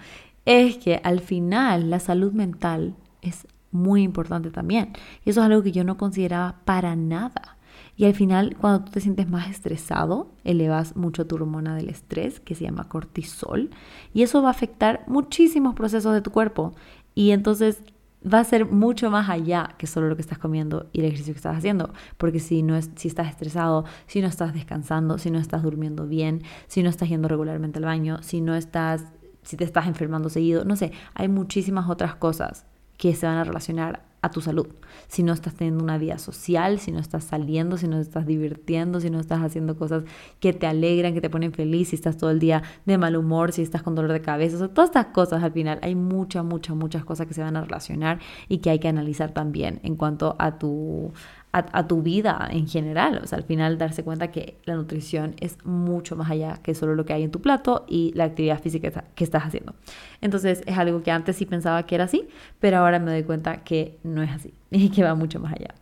es 0.44 0.78
que 0.78 1.00
al 1.04 1.20
final 1.20 1.90
la 1.90 2.00
salud 2.00 2.32
mental 2.32 2.96
es 3.22 3.46
muy 3.70 4.02
importante 4.02 4.50
también. 4.50 4.92
Y 5.24 5.30
eso 5.30 5.40
es 5.40 5.46
algo 5.46 5.62
que 5.62 5.72
yo 5.72 5.84
no 5.84 5.98
consideraba 5.98 6.56
para 6.64 6.96
nada. 6.96 7.58
Y 7.96 8.04
al 8.04 8.14
final, 8.14 8.56
cuando 8.60 8.84
tú 8.84 8.92
te 8.92 9.00
sientes 9.00 9.28
más 9.28 9.50
estresado, 9.50 10.30
elevas 10.44 10.96
mucho 10.96 11.26
tu 11.26 11.34
hormona 11.34 11.74
del 11.74 11.88
estrés, 11.88 12.38
que 12.40 12.54
se 12.54 12.64
llama 12.64 12.88
cortisol, 12.88 13.70
y 14.14 14.22
eso 14.22 14.40
va 14.40 14.48
a 14.48 14.52
afectar 14.52 15.02
muchísimos 15.08 15.74
procesos 15.74 16.14
de 16.14 16.22
tu 16.22 16.30
cuerpo. 16.30 16.74
Y 17.16 17.32
entonces 17.32 17.82
va 18.22 18.40
a 18.40 18.44
ser 18.44 18.66
mucho 18.66 19.10
más 19.10 19.28
allá 19.28 19.74
que 19.78 19.86
solo 19.86 20.08
lo 20.08 20.16
que 20.16 20.22
estás 20.22 20.38
comiendo 20.38 20.88
y 20.92 21.00
el 21.00 21.06
ejercicio 21.06 21.34
que 21.34 21.38
estás 21.38 21.56
haciendo. 21.56 21.92
Porque 22.16 22.40
si, 22.40 22.62
no 22.62 22.76
es, 22.76 22.90
si 22.96 23.08
estás 23.08 23.28
estresado, 23.28 23.84
si 24.06 24.20
no 24.20 24.28
estás 24.28 24.54
descansando, 24.54 25.18
si 25.18 25.30
no 25.30 25.38
estás 25.38 25.62
durmiendo 25.62 26.06
bien, 26.06 26.42
si 26.66 26.82
no 26.82 26.90
estás 26.90 27.08
yendo 27.08 27.28
regularmente 27.28 27.78
al 27.78 27.84
baño, 27.84 28.22
si 28.22 28.40
no 28.40 28.54
estás, 28.54 29.04
si 29.42 29.56
te 29.56 29.64
estás 29.64 29.86
enfermando 29.86 30.28
seguido, 30.28 30.64
no 30.64 30.76
sé, 30.76 30.92
hay 31.14 31.28
muchísimas 31.28 31.88
otras 31.88 32.16
cosas 32.16 32.66
que 32.96 33.14
se 33.14 33.26
van 33.26 33.36
a 33.36 33.44
relacionar 33.44 34.07
a 34.20 34.30
tu 34.30 34.40
salud. 34.40 34.66
Si 35.06 35.22
no 35.22 35.32
estás 35.32 35.54
teniendo 35.54 35.82
una 35.82 35.98
vida 35.98 36.18
social, 36.18 36.78
si 36.78 36.92
no 36.92 36.98
estás 36.98 37.24
saliendo, 37.24 37.76
si 37.76 37.86
no 37.88 38.00
estás 38.00 38.26
divirtiendo, 38.26 39.00
si 39.00 39.10
no 39.10 39.20
estás 39.20 39.42
haciendo 39.42 39.76
cosas 39.76 40.04
que 40.40 40.52
te 40.52 40.66
alegran, 40.66 41.14
que 41.14 41.20
te 41.20 41.30
ponen 41.30 41.52
feliz, 41.52 41.88
si 41.88 41.96
estás 41.96 42.16
todo 42.16 42.30
el 42.30 42.38
día 42.38 42.62
de 42.84 42.98
mal 42.98 43.16
humor, 43.16 43.52
si 43.52 43.62
estás 43.62 43.82
con 43.82 43.94
dolor 43.94 44.12
de 44.12 44.20
cabeza, 44.20 44.56
o 44.56 44.58
sea, 44.58 44.68
todas 44.68 44.90
estas 44.90 45.06
cosas 45.06 45.42
al 45.42 45.52
final 45.52 45.78
hay 45.82 45.94
muchas, 45.94 46.44
muchas, 46.44 46.76
muchas 46.76 47.04
cosas 47.04 47.26
que 47.26 47.34
se 47.34 47.42
van 47.42 47.56
a 47.56 47.62
relacionar 47.62 48.18
y 48.48 48.58
que 48.58 48.70
hay 48.70 48.78
que 48.78 48.88
analizar 48.88 49.32
también 49.32 49.80
en 49.82 49.96
cuanto 49.96 50.36
a 50.38 50.58
tu 50.58 51.12
a, 51.52 51.86
tu 51.86 52.02
vida 52.02 52.48
en 52.50 52.68
general. 52.68 53.20
O 53.22 53.26
sea, 53.26 53.38
al 53.38 53.44
final 53.44 53.78
darse 53.78 54.04
cuenta 54.04 54.30
que 54.30 54.58
la 54.64 54.74
nutrición 54.74 55.34
es 55.40 55.64
mucho 55.64 56.16
más 56.16 56.30
allá 56.30 56.58
que 56.62 56.74
solo 56.74 56.94
lo 56.94 57.04
que 57.04 57.12
hay 57.12 57.22
en 57.22 57.30
tu 57.30 57.40
plato 57.40 57.84
y 57.88 58.12
la 58.14 58.24
actividad 58.24 58.60
física 58.60 59.04
que 59.14 59.24
estás 59.24 59.44
haciendo. 59.44 59.74
Entonces 60.20 60.62
es 60.66 60.78
algo 60.78 61.02
que 61.02 61.10
antes 61.10 61.36
sí 61.36 61.46
pensaba 61.46 61.84
que 61.84 61.94
era 61.94 62.04
así, 62.04 62.28
pero 62.60 62.78
ahora 62.78 62.98
me 62.98 63.10
doy 63.10 63.22
cuenta 63.22 63.64
que 63.64 63.98
no 64.02 64.22
es 64.22 64.30
así 64.30 64.52
y 64.70 64.90
que 64.90 65.02
va 65.02 65.14
mucho 65.14 65.40
más 65.40 65.52
allá. 65.54 65.74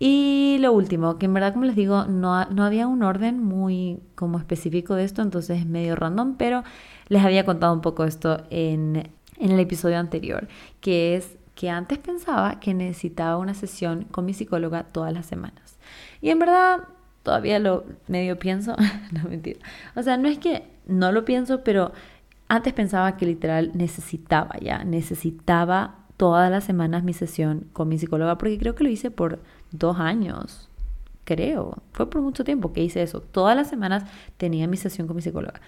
Y 0.00 0.58
lo 0.60 0.72
último, 0.72 1.18
que 1.18 1.26
en 1.26 1.34
verdad, 1.34 1.52
como 1.52 1.64
les 1.64 1.74
digo, 1.74 2.04
no, 2.04 2.44
no 2.44 2.64
había 2.64 2.86
un 2.86 3.02
orden 3.02 3.42
muy 3.42 3.98
como 4.14 4.38
específico 4.38 4.94
de 4.94 5.02
esto, 5.02 5.22
entonces 5.22 5.58
es 5.58 5.66
medio 5.66 5.96
random, 5.96 6.36
pero 6.36 6.62
les 7.08 7.24
había 7.24 7.44
contado 7.44 7.72
un 7.72 7.80
poco 7.80 8.04
esto 8.04 8.44
en, 8.50 9.10
en 9.38 9.50
el 9.50 9.58
episodio 9.58 9.98
anterior, 9.98 10.46
que 10.80 11.16
es 11.16 11.37
que 11.58 11.70
antes 11.70 11.98
pensaba 11.98 12.60
que 12.60 12.72
necesitaba 12.72 13.36
una 13.36 13.52
sesión 13.52 14.04
con 14.12 14.24
mi 14.24 14.32
psicóloga 14.32 14.84
todas 14.84 15.12
las 15.12 15.26
semanas. 15.26 15.76
Y 16.20 16.30
en 16.30 16.38
verdad 16.38 16.84
todavía 17.24 17.58
lo 17.58 17.84
medio 18.06 18.38
pienso, 18.38 18.76
no 19.10 19.28
mentira. 19.28 19.58
O 19.96 20.02
sea, 20.04 20.16
no 20.18 20.28
es 20.28 20.38
que 20.38 20.62
no 20.86 21.10
lo 21.10 21.24
pienso, 21.24 21.64
pero 21.64 21.90
antes 22.46 22.72
pensaba 22.74 23.16
que 23.16 23.26
literal 23.26 23.72
necesitaba 23.74 24.56
ya, 24.60 24.84
necesitaba 24.84 25.96
todas 26.16 26.48
las 26.48 26.62
semanas 26.62 27.02
mi 27.02 27.12
sesión 27.12 27.66
con 27.72 27.88
mi 27.88 27.98
psicóloga, 27.98 28.38
porque 28.38 28.56
creo 28.56 28.76
que 28.76 28.84
lo 28.84 28.90
hice 28.90 29.10
por 29.10 29.40
dos 29.72 29.98
años, 29.98 30.68
creo. 31.24 31.82
Fue 31.90 32.08
por 32.08 32.22
mucho 32.22 32.44
tiempo 32.44 32.72
que 32.72 32.84
hice 32.84 33.02
eso. 33.02 33.20
Todas 33.20 33.56
las 33.56 33.68
semanas 33.68 34.04
tenía 34.36 34.68
mi 34.68 34.76
sesión 34.76 35.08
con 35.08 35.16
mi 35.16 35.22
psicóloga. 35.22 35.60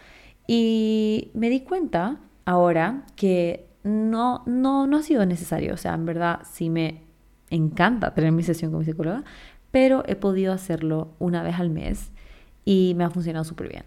Y 0.46 1.32
me 1.34 1.50
di 1.50 1.62
cuenta 1.62 2.18
ahora 2.44 3.02
que 3.16 3.69
no, 3.82 4.42
no, 4.46 4.86
no 4.86 4.96
ha 4.96 5.02
sido 5.02 5.24
necesario. 5.26 5.74
O 5.74 5.76
sea, 5.76 5.94
en 5.94 6.06
verdad 6.06 6.40
sí 6.50 6.70
me 6.70 7.02
encanta 7.50 8.14
tener 8.14 8.32
mi 8.32 8.42
sesión 8.42 8.70
con 8.70 8.80
mi 8.80 8.86
psicóloga, 8.86 9.24
pero 9.70 10.04
he 10.06 10.16
podido 10.16 10.52
hacerlo 10.52 11.14
una 11.18 11.42
vez 11.42 11.58
al 11.58 11.70
mes 11.70 12.10
y 12.64 12.94
me 12.96 13.04
ha 13.04 13.10
funcionado 13.10 13.44
súper 13.44 13.68
bien. 13.68 13.84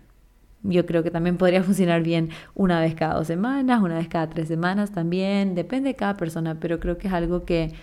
Yo 0.64 0.86
creo 0.86 1.04
que 1.04 1.12
también 1.12 1.38
podría 1.38 1.64
funcionar 1.64 2.04
bien 2.04 2.30
una 2.56 2.80
vez 2.80 2.96
cada 2.96 3.16
dos 3.16 3.28
semanas, 3.28 3.82
una 3.82 3.96
vez 3.96 4.08
cada 4.08 4.30
tres 4.30 4.48
semanas 4.48 4.91
también, 4.91 5.56
depende 5.56 5.89
de 5.89 5.96
cada 5.96 6.16
persona, 6.18 6.60
pero 6.60 6.80
creo 6.80 6.98
que 6.98 7.08
es 7.08 7.14
algo 7.14 7.46
que 7.46 7.74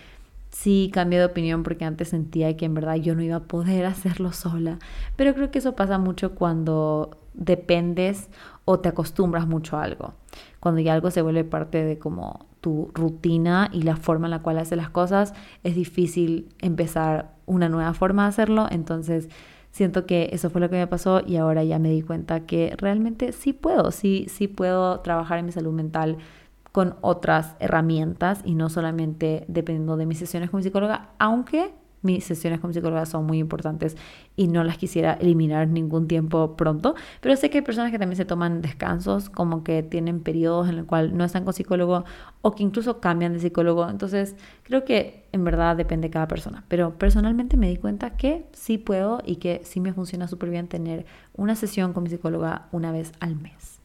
sí 0.49 0.91
cambié 0.93 1.19
de 1.19 1.25
opinión 1.25 1.63
porque 1.63 1.85
antes 1.85 2.09
sentía 2.09 2.55
que 2.57 2.65
en 2.65 2.73
verdad 2.73 2.95
yo 2.95 3.15
no 3.15 3.21
iba 3.21 3.37
a 3.37 3.43
poder 3.43 3.85
hacerlo 3.87 4.31
sola, 4.33 4.79
pero 5.15 5.33
creo 5.33 5.51
que 5.51 5.59
eso 5.59 5.75
pasa 5.75 5.97
mucho 5.97 6.35
cuando 6.35 7.17
dependes 7.33 8.29
o 8.65 8.79
te 8.79 8.89
acostumbras 8.89 9.47
mucho 9.47 9.77
a 9.77 9.83
algo. 9.83 10.13
Cuando 10.61 10.79
ya 10.79 10.93
algo 10.93 11.11
se 11.11 11.21
vuelve 11.21 11.43
parte 11.43 11.83
de 11.83 11.99
como 11.99 12.45
tu 12.61 12.91
rutina 12.93 13.69
y 13.73 13.81
la 13.81 13.97
forma 13.97 14.27
en 14.27 14.31
la 14.31 14.43
cual 14.43 14.59
haces 14.59 14.77
las 14.77 14.91
cosas, 14.91 15.33
es 15.63 15.75
difícil 15.75 16.49
empezar 16.59 17.33
una 17.47 17.67
nueva 17.67 17.93
forma 17.93 18.23
de 18.23 18.29
hacerlo. 18.29 18.67
Entonces, 18.69 19.27
siento 19.71 20.05
que 20.05 20.29
eso 20.31 20.51
fue 20.51 20.61
lo 20.61 20.69
que 20.69 20.77
me 20.77 20.85
pasó 20.85 21.21
y 21.25 21.37
ahora 21.37 21.63
ya 21.63 21.79
me 21.79 21.89
di 21.89 22.03
cuenta 22.03 22.41
que 22.41 22.75
realmente 22.77 23.31
sí 23.31 23.53
puedo, 23.53 23.91
sí, 23.91 24.27
sí 24.29 24.47
puedo 24.47 24.99
trabajar 24.99 25.39
en 25.39 25.47
mi 25.47 25.51
salud 25.51 25.73
mental 25.73 26.17
con 26.71 26.95
otras 27.01 27.55
herramientas 27.59 28.41
y 28.45 28.53
no 28.53 28.69
solamente 28.69 29.45
dependiendo 29.47 29.97
de 29.97 30.05
mis 30.05 30.19
sesiones 30.19 30.51
con 30.51 30.59
mi 30.59 30.63
psicóloga, 30.63 31.09
aunque 31.17 31.73
mis 32.01 32.23
sesiones 32.23 32.59
con 32.59 32.73
psicóloga 32.73 33.05
son 33.05 33.25
muy 33.25 33.39
importantes 33.39 33.97
y 34.35 34.47
no 34.47 34.63
las 34.63 34.77
quisiera 34.77 35.13
eliminar 35.13 35.67
ningún 35.67 36.07
tiempo 36.07 36.55
pronto, 36.55 36.95
pero 37.19 37.35
sé 37.35 37.49
que 37.49 37.59
hay 37.59 37.63
personas 37.63 37.91
que 37.91 37.99
también 37.99 38.17
se 38.17 38.25
toman 38.25 38.61
descansos, 38.61 39.29
como 39.29 39.63
que 39.63 39.83
tienen 39.83 40.21
periodos 40.21 40.69
en 40.69 40.77
los 40.77 40.85
cuales 40.85 41.13
no 41.13 41.23
están 41.23 41.43
con 41.43 41.53
psicólogo 41.53 42.05
o 42.41 42.55
que 42.55 42.63
incluso 42.63 42.99
cambian 42.99 43.33
de 43.33 43.39
psicólogo, 43.39 43.87
entonces 43.89 44.35
creo 44.63 44.85
que 44.85 45.25
en 45.31 45.43
verdad 45.43 45.75
depende 45.75 46.07
de 46.07 46.11
cada 46.11 46.27
persona, 46.27 46.63
pero 46.67 46.97
personalmente 46.97 47.57
me 47.57 47.69
di 47.69 47.77
cuenta 47.77 48.11
que 48.17 48.45
sí 48.53 48.77
puedo 48.77 49.21
y 49.25 49.37
que 49.37 49.61
sí 49.63 49.79
me 49.79 49.93
funciona 49.93 50.27
súper 50.27 50.49
bien 50.49 50.67
tener 50.67 51.05
una 51.35 51.55
sesión 51.55 51.93
con 51.93 52.03
mi 52.03 52.09
psicóloga 52.09 52.67
una 52.71 52.91
vez 52.91 53.11
al 53.19 53.35
mes. 53.35 53.80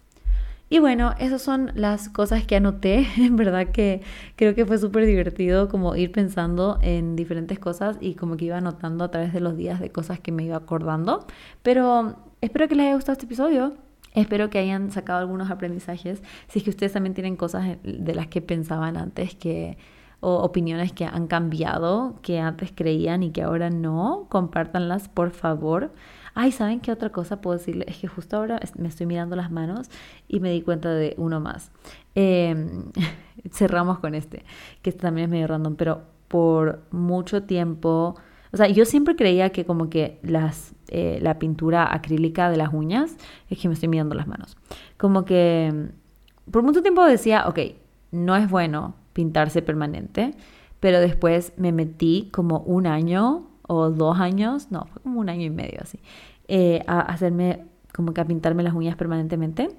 Y 0.68 0.80
bueno, 0.80 1.14
esas 1.20 1.42
son 1.42 1.70
las 1.74 2.08
cosas 2.08 2.44
que 2.44 2.56
anoté. 2.56 3.06
En 3.16 3.36
verdad 3.36 3.68
que 3.68 4.02
creo 4.36 4.54
que 4.54 4.66
fue 4.66 4.78
súper 4.78 5.06
divertido 5.06 5.68
como 5.68 5.94
ir 5.96 6.10
pensando 6.10 6.78
en 6.82 7.14
diferentes 7.16 7.58
cosas 7.58 7.96
y 8.00 8.14
como 8.14 8.36
que 8.36 8.46
iba 8.46 8.56
anotando 8.56 9.04
a 9.04 9.10
través 9.10 9.32
de 9.32 9.40
los 9.40 9.56
días 9.56 9.80
de 9.80 9.90
cosas 9.90 10.18
que 10.20 10.32
me 10.32 10.44
iba 10.44 10.56
acordando. 10.56 11.26
Pero 11.62 12.16
espero 12.40 12.68
que 12.68 12.74
les 12.74 12.86
haya 12.86 12.94
gustado 12.94 13.12
este 13.12 13.26
episodio. 13.26 13.74
Espero 14.14 14.50
que 14.50 14.58
hayan 14.58 14.90
sacado 14.90 15.20
algunos 15.20 15.50
aprendizajes. 15.50 16.22
Si 16.48 16.58
es 16.58 16.64
que 16.64 16.70
ustedes 16.70 16.92
también 16.92 17.14
tienen 17.14 17.36
cosas 17.36 17.76
de 17.82 18.14
las 18.14 18.26
que 18.28 18.40
pensaban 18.40 18.96
antes 18.96 19.34
que 19.34 19.76
o 20.20 20.36
opiniones 20.36 20.92
que 20.92 21.04
han 21.04 21.26
cambiado, 21.26 22.18
que 22.22 22.40
antes 22.40 22.72
creían 22.74 23.22
y 23.22 23.30
que 23.30 23.42
ahora 23.42 23.70
no, 23.70 24.26
compártanlas 24.30 25.08
por 25.08 25.30
favor. 25.30 25.92
Ay, 26.38 26.52
¿saben 26.52 26.80
qué 26.80 26.92
otra 26.92 27.08
cosa 27.08 27.40
puedo 27.40 27.56
decirle? 27.56 27.86
Es 27.88 27.96
que 27.96 28.08
justo 28.08 28.36
ahora 28.36 28.60
me 28.76 28.88
estoy 28.88 29.06
mirando 29.06 29.36
las 29.36 29.50
manos 29.50 29.88
y 30.28 30.40
me 30.40 30.52
di 30.52 30.60
cuenta 30.60 30.92
de 30.92 31.14
uno 31.16 31.40
más. 31.40 31.72
Em, 32.14 32.92
cerramos 33.50 34.00
con 34.00 34.14
este, 34.14 34.44
que 34.82 34.90
este 34.90 35.00
también 35.00 35.24
es 35.24 35.30
medio 35.30 35.46
random, 35.46 35.76
pero 35.76 36.02
por 36.28 36.82
mucho 36.90 37.44
tiempo, 37.44 38.16
o 38.52 38.56
sea, 38.56 38.68
yo 38.68 38.84
siempre 38.84 39.16
creía 39.16 39.48
que 39.48 39.64
como 39.64 39.88
que 39.88 40.18
las, 40.22 40.74
eh, 40.88 41.20
la 41.22 41.38
pintura 41.38 41.94
acrílica 41.94 42.50
de 42.50 42.58
las 42.58 42.70
uñas, 42.70 43.16
es 43.48 43.58
que 43.58 43.68
me 43.68 43.74
estoy 43.74 43.88
mirando 43.88 44.14
las 44.14 44.26
manos, 44.26 44.58
como 44.98 45.24
que 45.24 45.88
por 46.50 46.62
mucho 46.62 46.82
tiempo 46.82 47.02
decía, 47.06 47.48
ok, 47.48 47.60
no 48.12 48.36
es 48.36 48.50
bueno 48.50 48.94
pintarse 49.14 49.62
permanente, 49.62 50.34
pero 50.80 51.00
después 51.00 51.54
me 51.56 51.72
metí 51.72 52.28
como 52.30 52.58
un 52.58 52.86
año 52.86 53.48
o 53.66 53.90
dos 53.90 54.18
años, 54.18 54.70
no, 54.70 54.86
fue 54.86 55.02
como 55.02 55.20
un 55.20 55.28
año 55.28 55.44
y 55.44 55.50
medio 55.50 55.80
así, 55.82 55.98
eh, 56.48 56.82
a 56.86 57.00
hacerme 57.00 57.64
como 57.96 58.12
que 58.12 58.20
a 58.20 58.24
pintarme 58.26 58.62
las 58.62 58.74
uñas 58.74 58.96
permanentemente. 58.96 59.70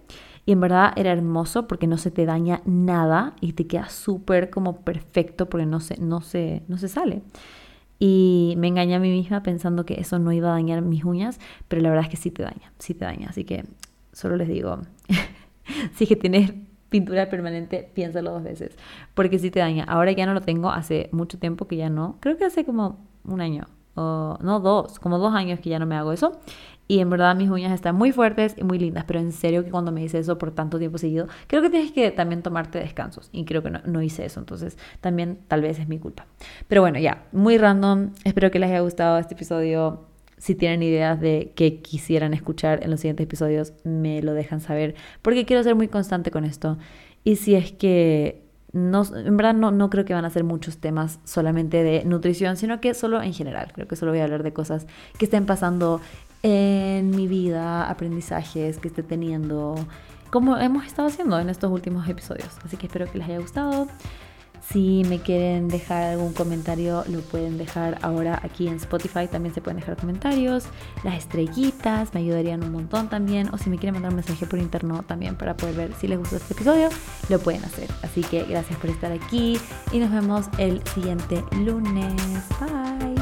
Y 0.46 0.54
en 0.54 0.62
verdad 0.62 0.94
era 0.96 1.12
hermoso 1.12 1.68
porque 1.68 1.88
no 1.88 1.98
se 1.98 2.10
te 2.10 2.26
daña 2.26 2.62
nada 2.66 3.36
y 3.42 3.54
te 3.54 3.68
queda 3.68 3.90
súper 3.90 4.50
como 4.50 4.78
perfecto 4.82 5.50
porque 5.50 5.66
no 5.66 5.80
se, 5.82 5.98
no, 6.00 6.22
se, 6.22 6.64
no 6.68 6.78
se 6.78 6.88
sale. 6.88 7.22
Y 8.00 8.56
me 8.58 8.68
engañé 8.68 8.96
a 8.96 9.00
mí 9.00 9.10
misma 9.12 9.44
pensando 9.44 9.86
que 9.86 10.00
eso 10.00 10.20
no 10.20 10.32
iba 10.32 10.50
a 10.50 10.54
dañar 10.54 10.82
mis 10.82 11.04
uñas, 11.04 11.40
pero 11.68 11.82
la 11.82 11.90
verdad 11.90 12.06
es 12.06 12.12
que 12.12 12.18
sí 12.18 12.32
te 12.32 12.44
daña, 12.44 12.72
sí 12.80 12.94
te 12.94 13.06
daña. 13.06 13.30
Así 13.30 13.44
que 13.44 13.66
solo 14.14 14.36
les 14.36 14.48
digo, 14.48 14.80
si 15.96 16.06
es 16.06 16.08
que 16.08 16.16
tienes 16.16 16.54
pintura 16.90 17.30
permanente, 17.30 17.90
piénsalo 17.94 18.32
dos 18.32 18.44
veces, 18.44 18.78
porque 19.14 19.40
sí 19.40 19.52
te 19.52 19.60
daña. 19.60 19.84
Ahora 19.84 20.12
ya 20.14 20.26
no 20.26 20.34
lo 20.34 20.42
tengo, 20.42 20.70
hace 20.70 21.10
mucho 21.12 21.38
tiempo 21.40 21.68
que 21.68 21.76
ya 21.76 21.90
no, 21.90 22.18
creo 22.22 22.38
que 22.38 22.46
hace 22.46 22.64
como 22.64 23.06
un 23.26 23.42
año 23.42 23.66
no 23.98 24.60
dos, 24.60 25.00
como 25.00 25.18
dos 25.18 25.34
años 25.34 25.60
que 25.60 25.70
ya 25.70 25.80
no 25.80 25.86
me 25.86 25.96
hago 25.96 26.12
eso. 26.12 26.40
Y 26.90 27.00
en 27.00 27.10
verdad 27.10 27.36
mis 27.36 27.50
uñas 27.50 27.74
están 27.74 27.96
muy 27.96 28.14
fuertes 28.14 28.56
y 28.58 28.64
muy 28.64 28.80
lindas, 28.80 29.04
pero 29.06 29.20
en 29.20 29.34
serio 29.34 29.64
que 29.66 29.72
cuando 29.72 29.92
me 29.92 30.02
hice 30.02 30.20
eso 30.20 30.38
por 30.38 30.52
tanto 30.52 30.80
tiempo 30.80 30.98
seguido, 30.98 31.28
creo 31.48 31.62
que 31.62 31.70
tienes 31.70 31.92
que 31.92 32.12
también 32.12 32.42
tomarte 32.42 32.80
descansos. 32.80 33.30
Y 33.34 33.44
creo 33.44 33.62
que 33.62 33.70
no, 33.70 33.82
no 33.86 34.02
hice 34.02 34.26
eso, 34.26 34.40
entonces 34.40 34.78
también 35.02 35.40
tal 35.50 35.62
vez 35.62 35.80
es 35.80 35.90
mi 35.90 36.00
culpa. 36.00 36.28
Pero 36.68 36.82
bueno, 36.82 36.98
ya, 37.00 37.26
muy 37.34 37.58
random. 37.58 38.12
Espero 38.24 38.52
que 38.52 38.60
les 38.60 38.70
haya 38.70 38.80
gustado 38.80 39.18
este 39.18 39.34
episodio. 39.34 40.06
Si 40.38 40.56
tienen 40.56 40.82
ideas 40.84 41.20
de 41.20 41.52
que 41.56 41.82
quisieran 41.82 42.34
escuchar 42.34 42.84
en 42.84 42.92
los 42.92 43.02
siguientes 43.02 43.26
episodios, 43.26 43.74
me 43.84 44.22
lo 44.22 44.34
dejan 44.34 44.62
saber, 44.62 44.96
porque 45.22 45.46
quiero 45.46 45.64
ser 45.64 45.76
muy 45.76 45.88
constante 45.90 46.32
con 46.32 46.46
esto. 46.46 46.78
Y 47.24 47.36
si 47.36 47.56
es 47.56 47.74
que 47.74 48.47
no, 48.74 49.04
en 49.16 49.38
verdad 49.38 49.54
no, 49.54 49.72
no 49.72 49.90
creo 49.90 50.06
que 50.06 50.14
van 50.14 50.26
a 50.26 50.30
ser 50.30 50.44
muchos 50.44 50.78
temas 50.78 51.20
solamente 51.24 51.84
de 51.84 52.04
nutrición, 52.06 52.58
sino 52.58 52.82
que 52.82 52.94
solo 52.94 53.22
en 53.22 53.34
general. 53.34 53.72
Creo 53.74 53.88
que 53.88 53.96
solo 53.96 54.12
voy 54.12 54.20
a 54.20 54.26
hablar 54.26 54.44
de 54.44 54.54
cosas 54.54 54.88
que 55.18 55.26
estén 55.26 55.46
pasando 55.46 56.02
en 56.44 57.10
mi 57.12 57.28
vida, 57.28 57.90
aprendizajes 57.90 58.78
que 58.78 58.90
esté 58.90 59.04
teniendo, 59.04 59.76
como 60.30 60.58
hemos 60.58 60.86
estado 60.86 61.08
haciendo 61.08 61.40
en 61.40 61.50
estos 61.50 61.72
últimos 61.72 62.08
episodios. 62.10 62.50
Así 62.64 62.78
que 62.78 62.88
espero 62.88 63.10
que 63.12 63.18
les 63.18 63.28
haya 63.28 63.40
gustado. 63.40 63.88
Si 64.72 65.04
me 65.08 65.20
quieren 65.20 65.70
dejar 65.70 66.04
algún 66.04 66.34
comentario, 66.34 67.04
lo 67.08 67.22
pueden 67.22 67.58
dejar 67.58 68.00
ahora 68.02 68.40
aquí 68.44 68.68
en 68.68 68.76
Spotify. 68.76 69.28
También 69.28 69.56
se 69.56 69.62
pueden 69.62 69.80
dejar 69.80 69.96
comentarios. 69.96 70.66
Las 71.04 71.16
estrellitas 71.16 72.14
me 72.14 72.20
ayudarían 72.20 72.64
un 72.64 72.74
montón 72.74 73.10
también. 73.10 73.50
O 73.54 73.58
si 73.58 73.70
me 73.70 73.78
quieren 73.78 73.94
mandar 73.94 74.12
un 74.12 74.18
mensaje 74.18 74.46
por 74.46 74.60
interno 74.60 75.04
también 75.04 75.38
para 75.38 75.56
poder 75.56 75.76
ver 75.76 75.94
si 75.94 76.08
les 76.08 76.20
gustó 76.20 76.36
este 76.36 76.54
episodio, 76.54 76.90
lo 77.30 77.40
pueden 77.40 77.64
hacer. 77.64 77.90
Así 78.02 78.22
que 78.22 78.44
gracias 78.44 78.78
por 78.80 78.90
estar 78.90 79.12
aquí 79.12 79.58
y 79.94 80.00
nos 80.00 80.12
vemos 80.12 80.48
el 80.58 80.86
siguiente 80.88 81.44
lunes. 81.64 82.14
Bye. 82.60 83.17